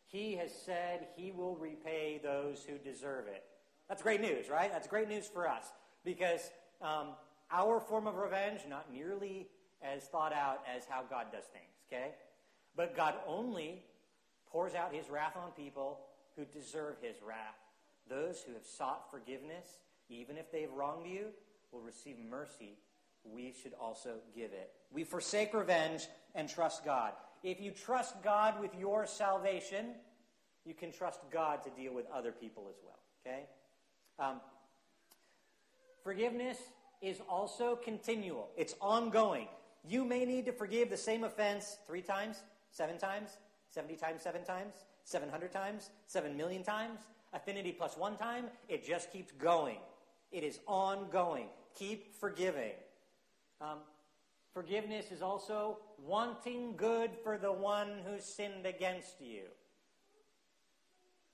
He 0.06 0.36
has 0.36 0.52
said 0.54 1.08
he 1.16 1.32
will 1.32 1.56
repay 1.56 2.20
those 2.22 2.64
who 2.64 2.78
deserve 2.78 3.26
it. 3.26 3.42
That's 3.88 4.02
great 4.02 4.20
news, 4.20 4.48
right? 4.48 4.70
That's 4.70 4.86
great 4.86 5.08
news 5.08 5.26
for 5.26 5.48
us 5.48 5.64
because 6.04 6.52
um, 6.80 7.08
our 7.50 7.80
form 7.80 8.06
of 8.06 8.14
revenge, 8.14 8.60
not 8.68 8.92
nearly 8.92 9.48
as 9.82 10.04
thought 10.04 10.32
out 10.32 10.60
as 10.72 10.84
how 10.88 11.02
God 11.10 11.26
does 11.32 11.44
things, 11.46 11.74
okay? 11.92 12.12
But 12.76 12.96
God 12.96 13.14
only 13.26 13.82
pours 14.46 14.74
out 14.74 14.94
his 14.94 15.10
wrath 15.10 15.36
on 15.36 15.50
people 15.50 15.98
who 16.36 16.44
deserve 16.44 16.96
his 17.00 17.16
wrath. 17.26 17.58
Those 18.08 18.42
who 18.42 18.52
have 18.54 18.64
sought 18.64 19.10
forgiveness, 19.10 19.80
even 20.08 20.36
if 20.36 20.50
they've 20.50 20.72
wronged 20.72 21.06
you, 21.06 21.26
will 21.70 21.80
receive 21.80 22.16
mercy 22.18 22.76
we 23.24 23.54
should 23.62 23.72
also 23.80 24.14
give 24.34 24.52
it. 24.52 24.70
We 24.90 25.04
forsake 25.04 25.54
revenge 25.54 26.08
and 26.34 26.48
trust 26.48 26.84
God. 26.84 27.12
If 27.42 27.60
you 27.60 27.70
trust 27.70 28.22
God 28.22 28.60
with 28.60 28.74
your 28.78 29.06
salvation, 29.06 29.94
you 30.64 30.74
can 30.74 30.92
trust 30.92 31.20
God 31.30 31.62
to 31.64 31.70
deal 31.70 31.94
with 31.94 32.06
other 32.12 32.32
people 32.32 32.66
as 32.68 32.76
well. 32.84 32.98
Okay? 33.24 33.44
Um, 34.18 34.40
forgiveness 36.02 36.58
is 37.00 37.20
also 37.28 37.76
continual, 37.76 38.50
it's 38.56 38.74
ongoing. 38.80 39.48
You 39.84 40.04
may 40.04 40.24
need 40.24 40.46
to 40.46 40.52
forgive 40.52 40.90
the 40.90 40.96
same 40.96 41.24
offense 41.24 41.76
three 41.86 42.02
times, 42.02 42.42
seven 42.70 42.98
times, 42.98 43.30
70 43.70 43.96
times, 43.96 44.22
seven 44.22 44.44
times, 44.44 44.74
700 45.04 45.52
times, 45.52 45.90
7 46.06 46.36
million 46.36 46.62
times, 46.62 47.00
affinity 47.32 47.72
plus 47.72 47.96
one 47.96 48.16
time. 48.16 48.46
It 48.68 48.86
just 48.86 49.12
keeps 49.12 49.32
going. 49.32 49.78
It 50.30 50.44
is 50.44 50.60
ongoing. 50.66 51.46
Keep 51.78 52.14
forgiving. 52.14 52.72
Um, 53.60 53.78
forgiveness 54.52 55.10
is 55.10 55.22
also 55.22 55.78
wanting 56.04 56.76
good 56.76 57.10
for 57.22 57.38
the 57.38 57.52
one 57.52 57.88
who 58.06 58.20
sinned 58.20 58.66
against 58.66 59.20
you. 59.20 59.42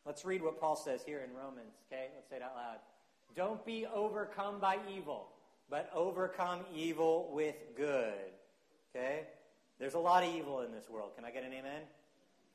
Let's 0.05 0.25
read 0.25 0.43
what 0.43 0.61
Paul 0.61 0.77
says 0.77 1.03
here 1.05 1.21
in 1.29 1.37
Romans, 1.37 1.75
okay? 1.87 2.09
Let's 2.15 2.29
say 2.31 2.37
it 2.37 2.43
out 2.43 2.55
loud. 2.57 2.79
Don't 3.37 3.65
be 3.65 3.87
overcome 3.87 4.59
by 4.59 4.79
evil, 4.91 5.29
but 5.69 5.91
overcome 5.95 6.61
evil 6.75 7.31
with 7.33 7.57
good. 7.77 8.33
Okay? 8.95 9.27
There's 9.79 9.95
a 9.95 9.99
lot 9.99 10.25
of 10.25 10.35
evil 10.35 10.63
in 10.63 10.73
this 10.73 10.89
world. 10.89 11.11
Can 11.15 11.25
I 11.25 11.31
get 11.31 11.45
an 11.45 11.53
amen? 11.53 11.83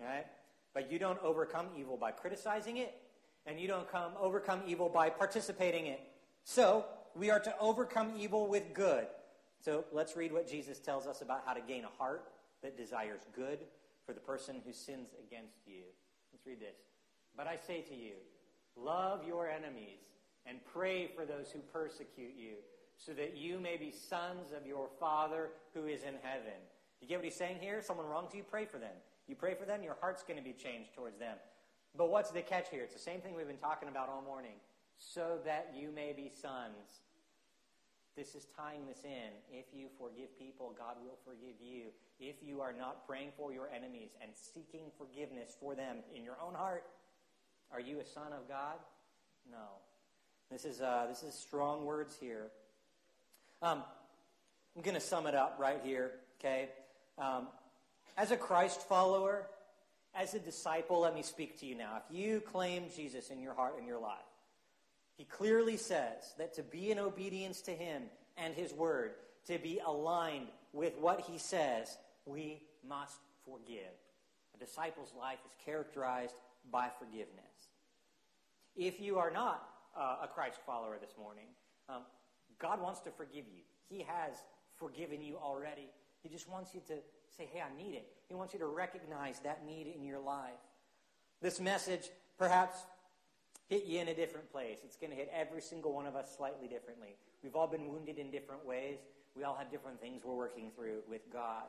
All 0.01 0.07
right? 0.07 0.25
But 0.73 0.91
you 0.91 0.99
don't 0.99 1.19
overcome 1.21 1.67
evil 1.77 1.97
by 1.97 2.11
criticizing 2.11 2.77
it, 2.77 2.93
and 3.45 3.59
you 3.59 3.67
don't 3.67 3.89
come 3.91 4.13
overcome 4.19 4.61
evil 4.67 4.89
by 4.89 5.09
participating 5.09 5.87
in 5.87 5.93
it. 5.93 6.01
So, 6.43 6.85
we 7.15 7.29
are 7.29 7.39
to 7.39 7.53
overcome 7.59 8.13
evil 8.17 8.47
with 8.47 8.73
good. 8.73 9.07
So 9.59 9.85
let's 9.91 10.17
read 10.17 10.33
what 10.33 10.49
Jesus 10.49 10.79
tells 10.79 11.07
us 11.07 11.21
about 11.21 11.43
how 11.45 11.53
to 11.53 11.61
gain 11.61 11.85
a 11.85 11.97
heart 11.97 12.29
that 12.61 12.77
desires 12.77 13.21
good 13.35 13.59
for 14.05 14.13
the 14.13 14.19
person 14.19 14.57
who 14.65 14.73
sins 14.73 15.09
against 15.25 15.59
you. 15.65 15.83
Let's 16.33 16.45
read 16.45 16.59
this. 16.59 16.75
But 17.37 17.47
I 17.47 17.55
say 17.55 17.81
to 17.81 17.95
you, 17.95 18.13
love 18.75 19.25
your 19.25 19.47
enemies 19.47 19.99
and 20.45 20.57
pray 20.73 21.07
for 21.15 21.25
those 21.25 21.49
who 21.51 21.59
persecute 21.59 22.33
you, 22.35 22.55
so 22.97 23.13
that 23.13 23.37
you 23.37 23.59
may 23.59 23.77
be 23.77 23.91
sons 23.91 24.51
of 24.51 24.67
your 24.67 24.89
Father 24.99 25.51
who 25.73 25.85
is 25.85 26.01
in 26.03 26.15
heaven. 26.21 26.59
You 26.99 27.07
get 27.07 27.17
what 27.17 27.25
he's 27.25 27.35
saying 27.35 27.57
here? 27.61 27.81
Someone 27.81 28.07
wrongs 28.07 28.35
you, 28.35 28.43
pray 28.43 28.65
for 28.65 28.77
them. 28.77 28.95
You 29.27 29.35
pray 29.35 29.55
for 29.55 29.65
them, 29.65 29.83
your 29.83 29.95
heart's 30.01 30.23
going 30.23 30.37
to 30.37 30.43
be 30.43 30.53
changed 30.53 30.93
towards 30.95 31.17
them. 31.17 31.37
But 31.95 32.09
what's 32.09 32.31
the 32.31 32.41
catch 32.41 32.69
here? 32.69 32.83
It's 32.83 32.93
the 32.93 32.99
same 32.99 33.21
thing 33.21 33.35
we've 33.35 33.47
been 33.47 33.57
talking 33.57 33.87
about 33.87 34.09
all 34.09 34.21
morning. 34.21 34.55
So 34.97 35.39
that 35.45 35.73
you 35.75 35.91
may 35.93 36.13
be 36.13 36.31
sons 36.41 37.01
This 38.15 38.35
is 38.35 38.47
tying 38.55 38.85
this 38.87 39.03
in. 39.03 39.31
If 39.51 39.65
you 39.73 39.87
forgive 39.97 40.37
people, 40.37 40.75
God 40.77 40.97
will 41.03 41.17
forgive 41.25 41.55
you. 41.61 41.85
If 42.19 42.35
you 42.43 42.61
are 42.61 42.73
not 42.73 43.07
praying 43.07 43.31
for 43.35 43.51
your 43.51 43.67
enemies 43.75 44.11
and 44.21 44.31
seeking 44.35 44.91
forgiveness 44.97 45.55
for 45.59 45.73
them 45.75 45.97
in 46.15 46.23
your 46.23 46.37
own 46.45 46.53
heart, 46.53 46.83
are 47.71 47.79
you 47.79 47.99
a 47.99 48.05
son 48.05 48.31
of 48.33 48.47
God? 48.47 48.77
No. 49.49 49.81
This 50.51 50.63
is, 50.63 50.79
uh, 50.79 51.07
this 51.09 51.23
is 51.23 51.33
strong 51.33 51.85
words 51.85 52.15
here. 52.19 52.51
Um, 53.63 53.83
I'm 54.75 54.83
going 54.83 54.95
to 54.95 55.01
sum 55.01 55.25
it 55.25 55.33
up 55.33 55.57
right 55.59 55.79
here, 55.83 56.11
okay? 56.39 56.69
Um, 57.17 57.47
as 58.17 58.31
a 58.31 58.37
Christ 58.37 58.81
follower, 58.87 59.47
as 60.15 60.33
a 60.33 60.39
disciple, 60.39 61.01
let 61.01 61.15
me 61.15 61.23
speak 61.23 61.59
to 61.59 61.65
you 61.65 61.75
now. 61.75 62.01
If 62.09 62.15
you 62.15 62.39
claim 62.39 62.85
Jesus 62.95 63.29
in 63.29 63.39
your 63.39 63.53
heart 63.53 63.75
and 63.77 63.87
your 63.87 63.99
life, 63.99 64.19
he 65.15 65.25
clearly 65.25 65.77
says 65.77 66.33
that 66.37 66.53
to 66.55 66.63
be 66.63 66.91
in 66.91 66.99
obedience 66.99 67.61
to 67.61 67.71
him 67.71 68.03
and 68.37 68.53
his 68.53 68.73
word, 68.73 69.13
to 69.47 69.57
be 69.57 69.79
aligned 69.85 70.47
with 70.71 70.93
what 70.99 71.21
he 71.21 71.37
says, 71.37 71.97
we 72.25 72.61
must 72.87 73.19
forgive. 73.45 73.93
A 74.55 74.57
disciple's 74.57 75.13
life 75.19 75.39
is 75.45 75.51
characterized 75.65 76.35
by 76.71 76.89
forgiveness. 76.99 77.69
If 78.75 78.99
you 78.99 79.19
are 79.19 79.31
not 79.31 79.67
uh, 79.95 80.17
a 80.23 80.27
Christ 80.27 80.59
follower 80.65 80.97
this 80.99 81.15
morning, 81.17 81.47
um, 81.89 82.03
God 82.59 82.81
wants 82.81 83.01
to 83.01 83.11
forgive 83.11 83.45
you. 83.45 83.63
He 83.89 84.03
has 84.03 84.33
forgiven 84.77 85.21
you 85.21 85.37
already. 85.37 85.89
He 86.21 86.29
just 86.29 86.49
wants 86.49 86.73
you 86.73 86.81
to 86.87 86.95
say, 87.37 87.47
hey, 87.51 87.61
I 87.61 87.75
need 87.77 87.95
it. 87.95 88.07
He 88.27 88.35
wants 88.35 88.53
you 88.53 88.59
to 88.59 88.67
recognize 88.67 89.39
that 89.39 89.65
need 89.65 89.87
in 89.95 90.03
your 90.03 90.19
life. 90.19 90.51
This 91.41 91.59
message 91.59 92.09
perhaps 92.37 92.77
hit 93.69 93.85
you 93.85 93.99
in 93.99 94.07
a 94.07 94.13
different 94.13 94.51
place. 94.51 94.79
It's 94.83 94.97
going 94.97 95.11
to 95.11 95.15
hit 95.15 95.31
every 95.33 95.61
single 95.61 95.93
one 95.93 96.05
of 96.05 96.15
us 96.15 96.35
slightly 96.37 96.67
differently. 96.67 97.15
We've 97.43 97.55
all 97.55 97.67
been 97.67 97.87
wounded 97.87 98.17
in 98.17 98.31
different 98.31 98.65
ways. 98.65 98.99
We 99.35 99.43
all 99.43 99.55
have 99.55 99.71
different 99.71 99.99
things 99.99 100.21
we're 100.23 100.35
working 100.35 100.71
through 100.75 101.01
with 101.09 101.21
God. 101.31 101.63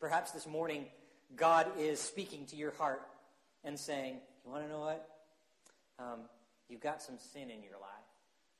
Perhaps 0.00 0.32
this 0.32 0.46
morning, 0.46 0.86
God 1.36 1.66
is 1.78 2.00
speaking 2.00 2.46
to 2.46 2.56
your 2.56 2.72
heart 2.72 3.02
and 3.62 3.78
saying, 3.78 4.16
You 4.44 4.50
want 4.50 4.64
to 4.64 4.70
know 4.70 4.80
what? 4.80 5.08
Um, 5.98 6.20
you've 6.68 6.80
got 6.80 7.02
some 7.02 7.16
sin 7.18 7.50
in 7.50 7.62
your 7.62 7.78
life, 7.78 8.08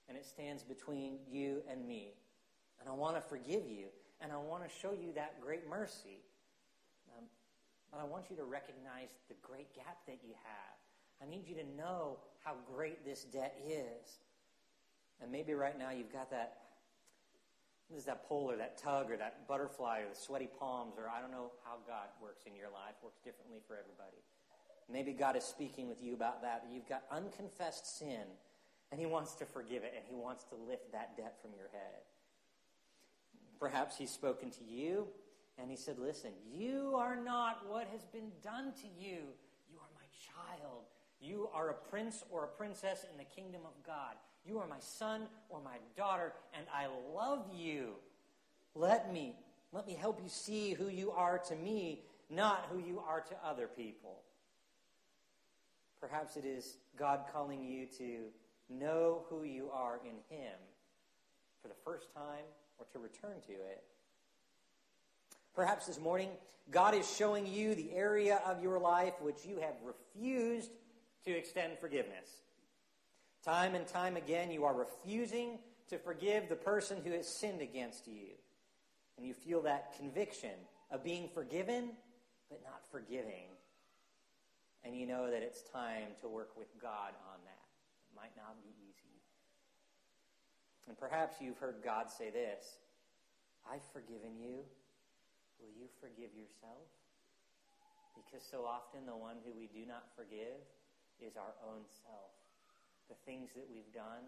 and 0.08 0.18
it 0.18 0.26
stands 0.26 0.62
between 0.62 1.18
you 1.30 1.62
and 1.70 1.86
me. 1.86 2.12
And 2.80 2.88
I 2.88 2.92
want 2.92 3.16
to 3.16 3.22
forgive 3.22 3.66
you, 3.66 3.86
and 4.20 4.32
I 4.32 4.36
want 4.36 4.62
to 4.62 4.70
show 4.80 4.92
you 4.92 5.12
that 5.14 5.40
great 5.40 5.68
mercy. 5.68 6.22
Um, 7.16 7.24
but 7.90 8.00
I 8.00 8.04
want 8.04 8.30
you 8.30 8.36
to 8.36 8.44
recognize 8.44 9.08
the 9.28 9.34
great 9.42 9.74
gap 9.74 9.98
that 10.06 10.18
you 10.22 10.34
have 10.44 10.80
I 11.22 11.28
need 11.28 11.46
you 11.46 11.54
to 11.56 11.76
know 11.76 12.18
how 12.44 12.54
great 12.74 13.04
this 13.04 13.24
debt 13.24 13.60
is. 13.66 14.18
And 15.20 15.30
maybe 15.30 15.52
right 15.52 15.78
now 15.78 15.90
you've 15.90 16.12
got 16.12 16.30
that, 16.30 16.56
this 17.90 17.98
is 17.98 18.04
that 18.06 18.26
pull 18.26 18.50
or 18.50 18.56
that 18.56 18.78
tug 18.78 19.10
or 19.10 19.18
that 19.18 19.46
butterfly 19.46 20.00
or 20.00 20.08
the 20.08 20.18
sweaty 20.18 20.48
palms 20.58 20.94
or 20.96 21.10
I 21.10 21.20
don't 21.20 21.30
know 21.30 21.52
how 21.64 21.76
God 21.86 22.08
works 22.22 22.44
in 22.46 22.56
your 22.56 22.70
life, 22.72 22.96
works 23.02 23.20
differently 23.22 23.58
for 23.66 23.76
everybody. 23.76 24.24
Maybe 24.90 25.12
God 25.12 25.36
is 25.36 25.44
speaking 25.44 25.88
with 25.88 26.02
you 26.02 26.14
about 26.14 26.42
that 26.42 26.64
you've 26.72 26.88
got 26.88 27.04
unconfessed 27.12 27.98
sin 27.98 28.24
and 28.90 28.98
He 28.98 29.06
wants 29.06 29.34
to 29.34 29.44
forgive 29.44 29.84
it 29.84 29.92
and 29.94 30.04
He 30.08 30.14
wants 30.14 30.44
to 30.44 30.54
lift 30.56 30.90
that 30.92 31.16
debt 31.16 31.36
from 31.42 31.50
your 31.54 31.68
head. 31.70 32.00
Perhaps 33.60 33.98
He's 33.98 34.10
spoken 34.10 34.50
to 34.50 34.64
you 34.64 35.06
and 35.58 35.70
He 35.70 35.76
said, 35.76 35.98
Listen, 35.98 36.30
you 36.52 36.94
are 36.96 37.14
not 37.14 37.68
what 37.68 37.86
has 37.92 38.04
been 38.06 38.32
done 38.42 38.72
to 38.72 38.88
you. 38.98 39.18
You 39.70 39.78
are 39.78 39.90
my 39.94 40.06
child. 40.26 40.84
You 41.20 41.50
are 41.52 41.68
a 41.68 41.74
prince 41.74 42.24
or 42.30 42.44
a 42.44 42.48
princess 42.48 43.04
in 43.12 43.18
the 43.18 43.24
kingdom 43.24 43.60
of 43.66 43.86
God. 43.86 44.14
You 44.46 44.58
are 44.58 44.66
my 44.66 44.78
son 44.78 45.26
or 45.50 45.60
my 45.60 45.76
daughter, 45.96 46.32
and 46.54 46.66
I 46.74 46.86
love 47.14 47.44
you. 47.54 47.92
Let 48.74 49.12
me, 49.12 49.36
let 49.70 49.86
me 49.86 49.94
help 49.94 50.20
you 50.22 50.30
see 50.30 50.72
who 50.72 50.88
you 50.88 51.10
are 51.10 51.38
to 51.38 51.54
me, 51.56 52.04
not 52.30 52.66
who 52.72 52.78
you 52.78 53.00
are 53.00 53.20
to 53.20 53.34
other 53.44 53.66
people. 53.66 54.22
Perhaps 56.00 56.38
it 56.38 56.46
is 56.46 56.78
God 56.96 57.24
calling 57.30 57.62
you 57.62 57.86
to 57.98 58.28
know 58.70 59.24
who 59.28 59.42
you 59.42 59.68
are 59.70 60.00
in 60.04 60.34
Him 60.34 60.54
for 61.60 61.68
the 61.68 61.74
first 61.84 62.14
time 62.14 62.44
or 62.80 62.86
to 62.92 62.98
return 62.98 63.40
to 63.46 63.52
it. 63.52 63.84
Perhaps 65.54 65.86
this 65.86 66.00
morning, 66.00 66.30
God 66.70 66.94
is 66.94 67.08
showing 67.16 67.46
you 67.46 67.74
the 67.74 67.92
area 67.92 68.40
of 68.46 68.62
your 68.62 68.78
life 68.78 69.14
which 69.20 69.44
you 69.44 69.58
have 69.60 69.74
refused 69.84 70.70
to 71.24 71.30
extend 71.30 71.78
forgiveness. 71.78 72.28
Time 73.44 73.74
and 73.74 73.86
time 73.86 74.16
again, 74.16 74.50
you 74.50 74.64
are 74.64 74.74
refusing 74.74 75.58
to 75.88 75.98
forgive 75.98 76.48
the 76.48 76.56
person 76.56 76.98
who 77.04 77.10
has 77.12 77.26
sinned 77.26 77.60
against 77.60 78.06
you. 78.06 78.28
And 79.16 79.26
you 79.26 79.34
feel 79.34 79.62
that 79.62 79.96
conviction 79.98 80.54
of 80.90 81.04
being 81.04 81.28
forgiven, 81.34 81.90
but 82.48 82.62
not 82.64 82.80
forgiving. 82.90 83.48
And 84.84 84.96
you 84.96 85.06
know 85.06 85.30
that 85.30 85.42
it's 85.42 85.62
time 85.62 86.08
to 86.22 86.28
work 86.28 86.50
with 86.56 86.68
God 86.80 87.12
on 87.32 87.40
that. 87.44 87.66
It 88.10 88.16
might 88.16 88.34
not 88.36 88.56
be 88.62 88.70
easy. 88.70 88.89
And 90.88 90.96
perhaps 90.96 91.40
you've 91.40 91.58
heard 91.58 91.82
God 91.84 92.10
say 92.10 92.30
this 92.30 92.78
I've 93.66 93.84
forgiven 93.92 94.36
you. 94.38 94.64
Will 95.60 95.72
you 95.76 95.92
forgive 96.00 96.32
yourself? 96.32 96.88
Because 98.16 98.40
so 98.44 98.64
often 98.64 99.04
the 99.04 99.16
one 99.16 99.36
who 99.44 99.52
we 99.52 99.68
do 99.68 99.84
not 99.84 100.08
forgive 100.16 100.60
is 101.20 101.36
our 101.36 101.52
own 101.60 101.84
self. 101.84 102.32
The 103.12 103.18
things 103.28 103.52
that 103.52 103.68
we've 103.68 103.92
done, 103.92 104.24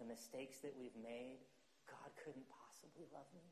the 0.00 0.08
mistakes 0.08 0.58
that 0.64 0.74
we've 0.74 0.96
made. 0.98 1.44
God 1.84 2.10
couldn't 2.16 2.48
possibly 2.48 3.04
love 3.12 3.28
me. 3.36 3.44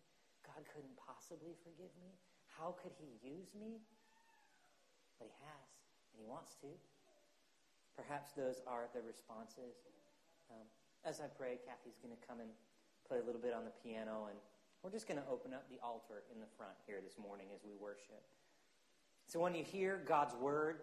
God 0.42 0.64
couldn't 0.72 0.96
possibly 0.96 1.54
forgive 1.62 1.92
me. 2.00 2.16
How 2.48 2.74
could 2.80 2.96
he 2.96 3.20
use 3.20 3.52
me? 3.54 3.78
But 5.20 5.30
he 5.30 5.36
has, 5.44 5.68
and 6.12 6.16
he 6.18 6.26
wants 6.26 6.56
to. 6.64 6.70
Perhaps 7.94 8.32
those 8.32 8.64
are 8.66 8.88
the 8.96 9.04
responses. 9.04 9.84
Um, 10.48 10.66
as 11.05 11.20
I 11.20 11.26
pray, 11.26 11.59
Kathy's 11.66 11.98
going 12.03 12.14
to 12.14 12.26
come 12.26 12.40
and 12.40 12.50
play 13.09 13.18
a 13.18 13.22
little 13.22 13.40
bit 13.40 13.53
on 13.53 13.64
the 13.64 13.72
piano, 13.82 14.28
and 14.28 14.38
we're 14.82 14.90
just 14.90 15.09
going 15.09 15.20
to 15.20 15.26
open 15.30 15.53
up 15.53 15.68
the 15.68 15.78
altar 15.84 16.22
in 16.32 16.40
the 16.40 16.46
front 16.57 16.72
here 16.86 17.00
this 17.03 17.18
morning 17.18 17.46
as 17.55 17.61
we 17.64 17.72
worship. 17.80 18.22
So 19.26 19.40
when 19.40 19.55
you 19.55 19.64
hear 19.64 20.00
God's 20.07 20.34
word, 20.34 20.80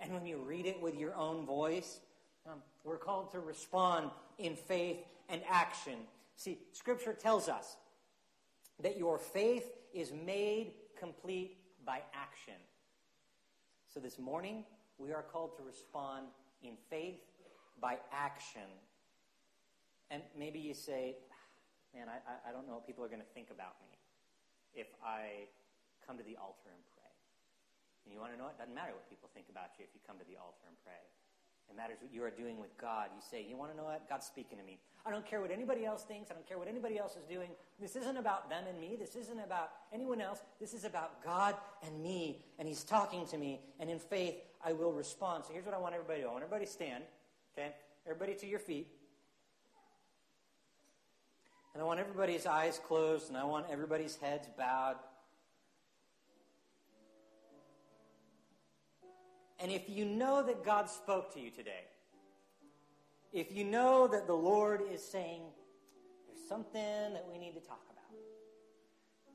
and 0.00 0.12
when 0.12 0.26
you 0.26 0.38
read 0.38 0.66
it 0.66 0.80
with 0.80 0.96
your 0.96 1.14
own 1.14 1.46
voice, 1.46 2.00
um, 2.46 2.62
we're 2.84 2.98
called 2.98 3.32
to 3.32 3.40
respond 3.40 4.10
in 4.38 4.54
faith 4.54 4.98
and 5.28 5.40
action. 5.48 5.94
See, 6.36 6.58
Scripture 6.72 7.12
tells 7.12 7.48
us 7.48 7.76
that 8.82 8.98
your 8.98 9.18
faith 9.18 9.64
is 9.94 10.12
made 10.12 10.72
complete 10.98 11.56
by 11.84 12.02
action. 12.14 12.54
So 13.92 14.00
this 14.00 14.18
morning, 14.18 14.64
we 14.98 15.12
are 15.12 15.22
called 15.22 15.56
to 15.56 15.62
respond 15.62 16.26
in 16.62 16.74
faith 16.90 17.20
by 17.80 17.98
action. 18.12 18.62
And 20.10 20.22
maybe 20.38 20.58
you 20.58 20.74
say, 20.74 21.18
man, 21.94 22.06
I, 22.06 22.18
I 22.46 22.52
don't 22.52 22.66
know 22.66 22.78
what 22.78 22.86
people 22.86 23.02
are 23.04 23.10
going 23.10 23.24
to 23.24 23.32
think 23.34 23.50
about 23.50 23.74
me 23.82 23.98
if 24.74 24.86
I 25.02 25.50
come 26.06 26.16
to 26.16 26.26
the 26.26 26.38
altar 26.38 26.70
and 26.70 26.84
pray. 26.94 27.10
And 28.06 28.14
you 28.14 28.22
want 28.22 28.30
to 28.30 28.38
know 28.38 28.46
it? 28.46 28.54
Doesn't 28.54 28.74
matter 28.74 28.94
what 28.94 29.10
people 29.10 29.26
think 29.34 29.50
about 29.50 29.74
you 29.78 29.82
if 29.82 29.90
you 29.90 30.00
come 30.06 30.20
to 30.22 30.26
the 30.30 30.38
altar 30.38 30.70
and 30.70 30.78
pray. 30.86 31.02
It 31.68 31.74
matters 31.76 31.98
what 32.00 32.14
you 32.14 32.22
are 32.22 32.30
doing 32.30 32.60
with 32.60 32.70
God. 32.78 33.10
You 33.14 33.20
say, 33.20 33.42
You 33.42 33.56
want 33.56 33.72
to 33.72 33.76
know 33.76 33.84
what? 33.84 34.08
God's 34.08 34.26
speaking 34.26 34.58
to 34.58 34.64
me. 34.64 34.78
I 35.04 35.10
don't 35.10 35.26
care 35.26 35.40
what 35.40 35.50
anybody 35.50 35.84
else 35.84 36.02
thinks. 36.02 36.30
I 36.30 36.34
don't 36.34 36.46
care 36.46 36.58
what 36.58 36.68
anybody 36.68 36.98
else 36.98 37.16
is 37.16 37.24
doing. 37.24 37.50
This 37.80 37.96
isn't 37.96 38.16
about 38.16 38.48
them 38.48 38.64
and 38.68 38.80
me. 38.80 38.96
This 38.98 39.16
isn't 39.16 39.38
about 39.40 39.70
anyone 39.92 40.20
else. 40.20 40.40
This 40.60 40.74
is 40.74 40.84
about 40.84 41.24
God 41.24 41.54
and 41.84 42.02
me. 42.02 42.44
And 42.58 42.68
He's 42.68 42.84
talking 42.84 43.26
to 43.26 43.38
me. 43.38 43.60
And 43.80 43.90
in 43.90 43.98
faith, 43.98 44.36
I 44.64 44.72
will 44.72 44.92
respond. 44.92 45.44
So 45.44 45.52
here's 45.52 45.64
what 45.64 45.74
I 45.74 45.78
want 45.78 45.94
everybody 45.94 46.20
to 46.20 46.24
do 46.24 46.28
I 46.28 46.32
want 46.32 46.44
everybody 46.44 46.66
to 46.66 46.70
stand. 46.70 47.04
Okay? 47.56 47.74
Everybody 48.06 48.34
to 48.34 48.46
your 48.46 48.58
feet. 48.58 48.88
And 51.76 51.82
I 51.82 51.84
want 51.84 52.00
everybody's 52.00 52.46
eyes 52.46 52.80
closed. 52.82 53.28
And 53.28 53.36
I 53.36 53.44
want 53.44 53.66
everybody's 53.70 54.16
heads 54.16 54.48
bowed. 54.56 54.96
And 59.60 59.70
if 59.70 59.82
you 59.86 60.06
know 60.06 60.42
that 60.42 60.64
God 60.64 60.88
spoke 60.88 61.34
to 61.34 61.38
you 61.38 61.50
today, 61.50 61.84
if 63.30 63.54
you 63.54 63.62
know 63.62 64.08
that 64.08 64.26
the 64.26 64.32
Lord 64.32 64.84
is 64.90 65.02
saying, 65.02 65.42
there's 66.26 66.48
something 66.48 67.12
that 67.12 67.26
we 67.30 67.36
need 67.36 67.52
to 67.52 67.60
talk 67.60 67.82
about, 67.90 68.18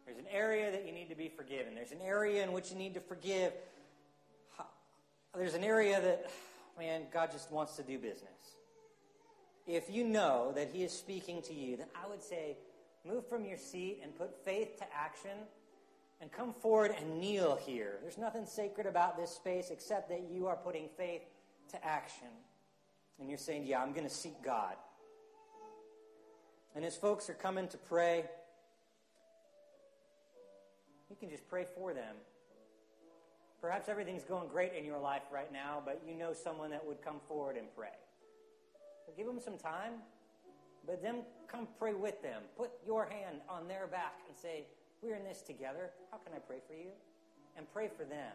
there's 0.03 0.17
an 0.17 0.25
area 0.31 0.71
that 0.71 0.87
you 0.87 0.93
need 0.93 1.09
to 1.09 1.15
be 1.15 1.29
forgiven, 1.29 1.75
there's 1.75 1.91
an 1.91 2.01
area 2.03 2.43
in 2.43 2.53
which 2.53 2.71
you 2.71 2.75
need 2.75 2.95
to 2.95 3.01
forgive, 3.01 3.53
there's 5.37 5.53
an 5.53 5.63
area 5.63 6.01
that, 6.01 6.31
man, 6.79 7.03
God 7.13 7.31
just 7.31 7.51
wants 7.51 7.75
to 7.75 7.83
do 7.83 7.99
business. 7.99 8.55
If 9.71 9.89
you 9.89 10.03
know 10.03 10.51
that 10.55 10.69
He 10.73 10.83
is 10.83 10.91
speaking 10.91 11.41
to 11.43 11.53
you, 11.53 11.77
then 11.77 11.87
I 11.95 12.09
would 12.09 12.21
say, 12.21 12.57
move 13.07 13.25
from 13.27 13.45
your 13.45 13.57
seat 13.57 14.01
and 14.03 14.13
put 14.15 14.43
faith 14.43 14.77
to 14.79 14.85
action 14.93 15.37
and 16.19 16.29
come 16.29 16.53
forward 16.53 16.93
and 16.99 17.19
kneel 17.19 17.57
here. 17.65 17.97
There's 18.01 18.17
nothing 18.17 18.45
sacred 18.45 18.85
about 18.85 19.17
this 19.17 19.31
space 19.31 19.69
except 19.71 20.09
that 20.09 20.23
you 20.29 20.47
are 20.47 20.57
putting 20.57 20.89
faith 20.97 21.21
to 21.71 21.85
action. 21.85 22.27
And 23.19 23.29
you're 23.29 23.37
saying, 23.37 23.65
Yeah, 23.65 23.81
I'm 23.81 23.93
going 23.93 24.07
to 24.07 24.13
seek 24.13 24.43
God. 24.43 24.75
And 26.75 26.83
as 26.83 26.97
folks 26.97 27.29
are 27.29 27.33
coming 27.33 27.69
to 27.69 27.77
pray, 27.77 28.25
you 31.09 31.15
can 31.15 31.29
just 31.29 31.47
pray 31.47 31.65
for 31.75 31.93
them. 31.93 32.15
Perhaps 33.61 33.87
everything's 33.87 34.23
going 34.23 34.49
great 34.49 34.73
in 34.73 34.83
your 34.83 34.99
life 34.99 35.21
right 35.31 35.51
now, 35.51 35.81
but 35.85 36.01
you 36.05 36.15
know 36.15 36.33
someone 36.33 36.71
that 36.71 36.85
would 36.85 37.01
come 37.01 37.21
forward 37.27 37.55
and 37.55 37.67
pray. 37.75 37.89
Give 39.17 39.25
them 39.27 39.39
some 39.39 39.57
time, 39.57 39.93
but 40.85 41.01
then 41.01 41.23
come 41.47 41.67
pray 41.77 41.93
with 41.93 42.21
them. 42.21 42.41
Put 42.57 42.71
your 42.85 43.05
hand 43.05 43.41
on 43.49 43.67
their 43.67 43.87
back 43.87 44.21
and 44.27 44.37
say, 44.37 44.65
We're 45.01 45.15
in 45.15 45.23
this 45.23 45.41
together. 45.41 45.91
How 46.11 46.17
can 46.17 46.33
I 46.33 46.39
pray 46.39 46.57
for 46.67 46.73
you? 46.73 46.91
And 47.57 47.71
pray 47.71 47.89
for 47.95 48.03
them. 48.03 48.33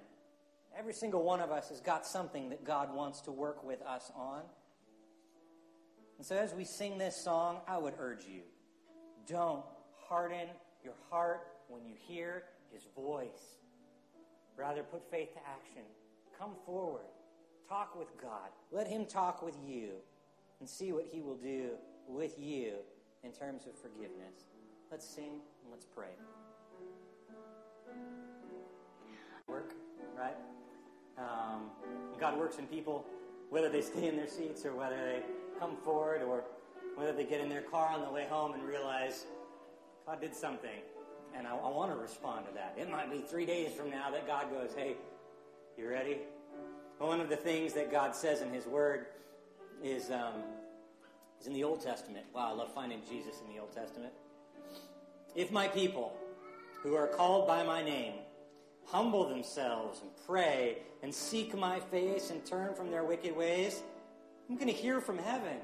Every 0.78 0.92
single 0.92 1.22
one 1.22 1.40
of 1.40 1.50
us 1.50 1.70
has 1.70 1.80
got 1.80 2.06
something 2.06 2.50
that 2.50 2.64
God 2.64 2.94
wants 2.94 3.22
to 3.22 3.32
work 3.32 3.64
with 3.64 3.80
us 3.82 4.10
on. 4.14 4.42
And 6.18 6.26
so 6.26 6.36
as 6.36 6.54
we 6.54 6.64
sing 6.64 6.98
this 6.98 7.16
song, 7.16 7.60
I 7.66 7.78
would 7.78 7.94
urge 7.98 8.24
you 8.26 8.42
don't 9.26 9.64
harden 10.08 10.48
your 10.84 10.94
heart 11.10 11.48
when 11.68 11.84
you 11.84 11.94
hear 12.06 12.44
his 12.72 12.86
voice. 12.94 13.56
Rather, 14.56 14.82
put 14.82 15.10
faith 15.10 15.34
to 15.34 15.40
action. 15.40 15.82
Come 16.38 16.52
forward. 16.64 17.06
Talk 17.68 17.98
with 17.98 18.08
God. 18.20 18.50
Let 18.70 18.86
him 18.86 19.04
talk 19.04 19.42
with 19.42 19.56
you 19.66 19.94
and 20.60 20.68
see 20.68 20.92
what 20.92 21.06
he 21.10 21.20
will 21.20 21.36
do 21.36 21.70
with 22.08 22.38
you 22.38 22.74
in 23.24 23.32
terms 23.32 23.66
of 23.66 23.74
forgiveness. 23.78 24.44
Let's 24.90 25.06
sing 25.06 25.40
and 25.62 25.70
let's 25.70 25.86
pray. 25.86 26.10
Work, 29.46 29.74
right? 30.16 30.36
Um, 31.18 31.70
God 32.18 32.38
works 32.38 32.58
in 32.58 32.66
people, 32.66 33.04
whether 33.50 33.68
they 33.68 33.80
stay 33.80 34.08
in 34.08 34.16
their 34.16 34.28
seats 34.28 34.64
or 34.64 34.74
whether 34.74 34.96
they 34.96 35.22
come 35.58 35.76
forward 35.76 36.22
or 36.22 36.44
whether 36.94 37.12
they 37.12 37.24
get 37.24 37.40
in 37.40 37.48
their 37.48 37.62
car 37.62 37.90
on 37.90 38.02
the 38.02 38.10
way 38.10 38.26
home 38.28 38.54
and 38.54 38.62
realize 38.62 39.26
God 40.06 40.20
did 40.20 40.34
something. 40.34 40.80
And 41.36 41.46
I, 41.46 41.54
I 41.54 41.68
want 41.68 41.92
to 41.92 41.98
respond 41.98 42.46
to 42.46 42.54
that. 42.54 42.76
It 42.78 42.90
might 42.90 43.10
be 43.10 43.18
three 43.18 43.44
days 43.46 43.72
from 43.72 43.90
now 43.90 44.10
that 44.10 44.26
God 44.26 44.50
goes, 44.50 44.70
hey, 44.76 44.96
you 45.76 45.88
ready? 45.88 46.18
one 46.98 47.20
of 47.20 47.28
the 47.28 47.36
things 47.36 47.74
that 47.74 47.92
God 47.92 48.14
says 48.14 48.40
in 48.40 48.50
His 48.52 48.66
Word 48.66 49.06
is, 49.82 50.10
um, 50.10 50.42
is 51.40 51.46
in 51.46 51.52
the 51.52 51.64
Old 51.64 51.80
Testament. 51.80 52.26
Wow, 52.34 52.50
I 52.52 52.54
love 52.54 52.72
finding 52.72 53.00
Jesus 53.08 53.40
in 53.46 53.54
the 53.54 53.60
Old 53.60 53.72
Testament. 53.72 54.12
If 55.34 55.50
my 55.52 55.68
people, 55.68 56.16
who 56.82 56.94
are 56.94 57.08
called 57.08 57.46
by 57.46 57.62
my 57.62 57.82
name, 57.82 58.14
humble 58.86 59.28
themselves 59.28 60.00
and 60.00 60.10
pray 60.26 60.78
and 61.02 61.12
seek 61.12 61.56
my 61.56 61.80
face 61.80 62.30
and 62.30 62.44
turn 62.46 62.74
from 62.74 62.90
their 62.90 63.04
wicked 63.04 63.36
ways, 63.36 63.82
I'm 64.48 64.56
going 64.56 64.68
to 64.68 64.74
hear 64.74 65.00
from 65.00 65.18
heaven 65.18 65.56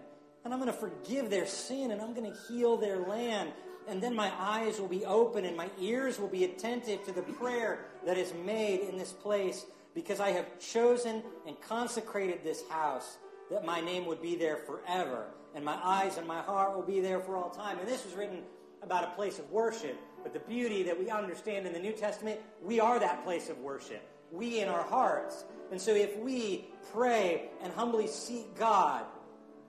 and 0.44 0.52
I'm 0.52 0.60
going 0.60 0.72
to 0.72 0.78
forgive 0.78 1.30
their 1.30 1.46
sin 1.46 1.92
and 1.92 2.00
I'm 2.00 2.14
going 2.14 2.30
to 2.30 2.38
heal 2.48 2.76
their 2.76 2.98
land. 2.98 3.52
And 3.88 4.02
then 4.02 4.14
my 4.14 4.32
eyes 4.38 4.80
will 4.80 4.88
be 4.88 5.04
open 5.04 5.44
and 5.44 5.56
my 5.56 5.68
ears 5.80 6.18
will 6.18 6.28
be 6.28 6.44
attentive 6.44 7.04
to 7.06 7.12
the 7.12 7.22
prayer 7.22 7.86
that 8.04 8.18
is 8.18 8.32
made 8.44 8.80
in 8.80 8.98
this 8.98 9.12
place 9.12 9.64
because 9.94 10.20
I 10.20 10.30
have 10.30 10.58
chosen 10.58 11.22
and 11.46 11.60
consecrated 11.60 12.42
this 12.42 12.68
house 12.68 13.18
that 13.52 13.64
my 13.64 13.80
name 13.80 14.06
would 14.06 14.20
be 14.20 14.34
there 14.36 14.56
forever 14.56 15.26
and 15.54 15.64
my 15.64 15.78
eyes 15.82 16.16
and 16.16 16.26
my 16.26 16.40
heart 16.40 16.74
will 16.74 16.82
be 16.82 17.00
there 17.00 17.20
for 17.20 17.36
all 17.36 17.50
time. 17.50 17.78
And 17.78 17.88
this 17.88 18.04
was 18.04 18.14
written 18.14 18.42
about 18.82 19.04
a 19.04 19.08
place 19.08 19.38
of 19.38 19.50
worship. 19.50 19.96
But 20.22 20.32
the 20.32 20.40
beauty 20.40 20.82
that 20.84 20.98
we 20.98 21.10
understand 21.10 21.66
in 21.66 21.72
the 21.72 21.78
New 21.78 21.92
Testament, 21.92 22.40
we 22.62 22.80
are 22.80 22.98
that 22.98 23.24
place 23.24 23.48
of 23.48 23.58
worship. 23.58 24.08
We 24.30 24.60
in 24.60 24.68
our 24.68 24.82
hearts. 24.82 25.44
And 25.70 25.80
so 25.80 25.94
if 25.94 26.16
we 26.18 26.66
pray 26.92 27.50
and 27.62 27.72
humbly 27.72 28.06
seek 28.06 28.56
God, 28.56 29.04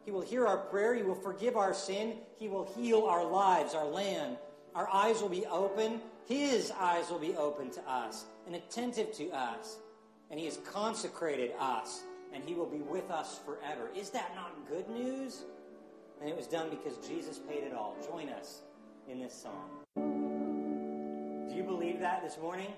He 0.05 0.11
will 0.11 0.21
hear 0.21 0.47
our 0.47 0.57
prayer. 0.57 0.95
He 0.95 1.03
will 1.03 1.15
forgive 1.15 1.57
our 1.57 1.73
sin. 1.73 2.15
He 2.37 2.47
will 2.47 2.71
heal 2.75 3.05
our 3.05 3.25
lives, 3.25 3.73
our 3.73 3.87
land. 3.87 4.37
Our 4.75 4.87
eyes 4.91 5.21
will 5.21 5.29
be 5.29 5.45
open. 5.47 6.01
His 6.27 6.71
eyes 6.71 7.09
will 7.09 7.19
be 7.19 7.35
open 7.35 7.71
to 7.71 7.81
us 7.89 8.25
and 8.45 8.55
attentive 8.55 9.11
to 9.13 9.29
us. 9.31 9.77
And 10.29 10.39
He 10.39 10.45
has 10.45 10.57
consecrated 10.57 11.51
us, 11.59 12.03
and 12.33 12.43
He 12.43 12.53
will 12.53 12.65
be 12.65 12.79
with 12.79 13.09
us 13.11 13.39
forever. 13.45 13.89
Is 13.95 14.09
that 14.11 14.33
not 14.35 14.67
good 14.67 14.89
news? 14.89 15.43
And 16.19 16.29
it 16.29 16.35
was 16.35 16.47
done 16.47 16.69
because 16.69 16.97
Jesus 17.05 17.39
paid 17.39 17.63
it 17.63 17.73
all. 17.73 17.95
Join 18.05 18.29
us 18.29 18.61
in 19.09 19.19
this 19.19 19.33
song. 19.33 19.69
Do 21.49 21.55
you 21.55 21.63
believe 21.63 21.99
that 21.99 22.23
this 22.23 22.37
morning? 22.37 22.73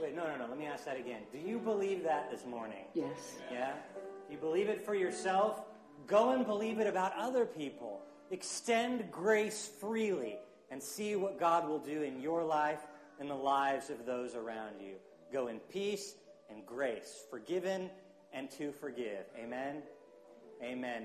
Wait, 0.00 0.14
no, 0.16 0.24
no, 0.24 0.36
no. 0.36 0.46
Let 0.48 0.58
me 0.58 0.66
ask 0.66 0.84
that 0.86 0.98
again. 0.98 1.22
Do 1.32 1.38
you 1.38 1.58
believe 1.58 2.02
that 2.04 2.30
this 2.30 2.46
morning? 2.46 2.84
Yes. 2.94 3.36
Yeah? 3.52 3.72
You 4.30 4.36
believe 4.38 4.68
it 4.68 4.84
for 4.84 4.94
yourself? 4.94 5.62
Go 6.06 6.32
and 6.32 6.44
believe 6.46 6.78
it 6.78 6.86
about 6.86 7.12
other 7.16 7.44
people. 7.44 8.00
Extend 8.30 9.10
grace 9.10 9.70
freely 9.80 10.38
and 10.70 10.82
see 10.82 11.14
what 11.16 11.38
God 11.38 11.68
will 11.68 11.78
do 11.78 12.02
in 12.02 12.20
your 12.20 12.42
life 12.42 12.80
and 13.20 13.30
the 13.30 13.34
lives 13.34 13.90
of 13.90 14.04
those 14.06 14.34
around 14.34 14.80
you. 14.80 14.94
Go 15.32 15.48
in 15.48 15.58
peace 15.60 16.14
and 16.50 16.66
grace, 16.66 17.24
forgiven 17.30 17.90
and 18.34 18.50
to 18.52 18.72
forgive. 18.72 19.24
Amen. 19.38 19.82
Amen. 20.62 21.02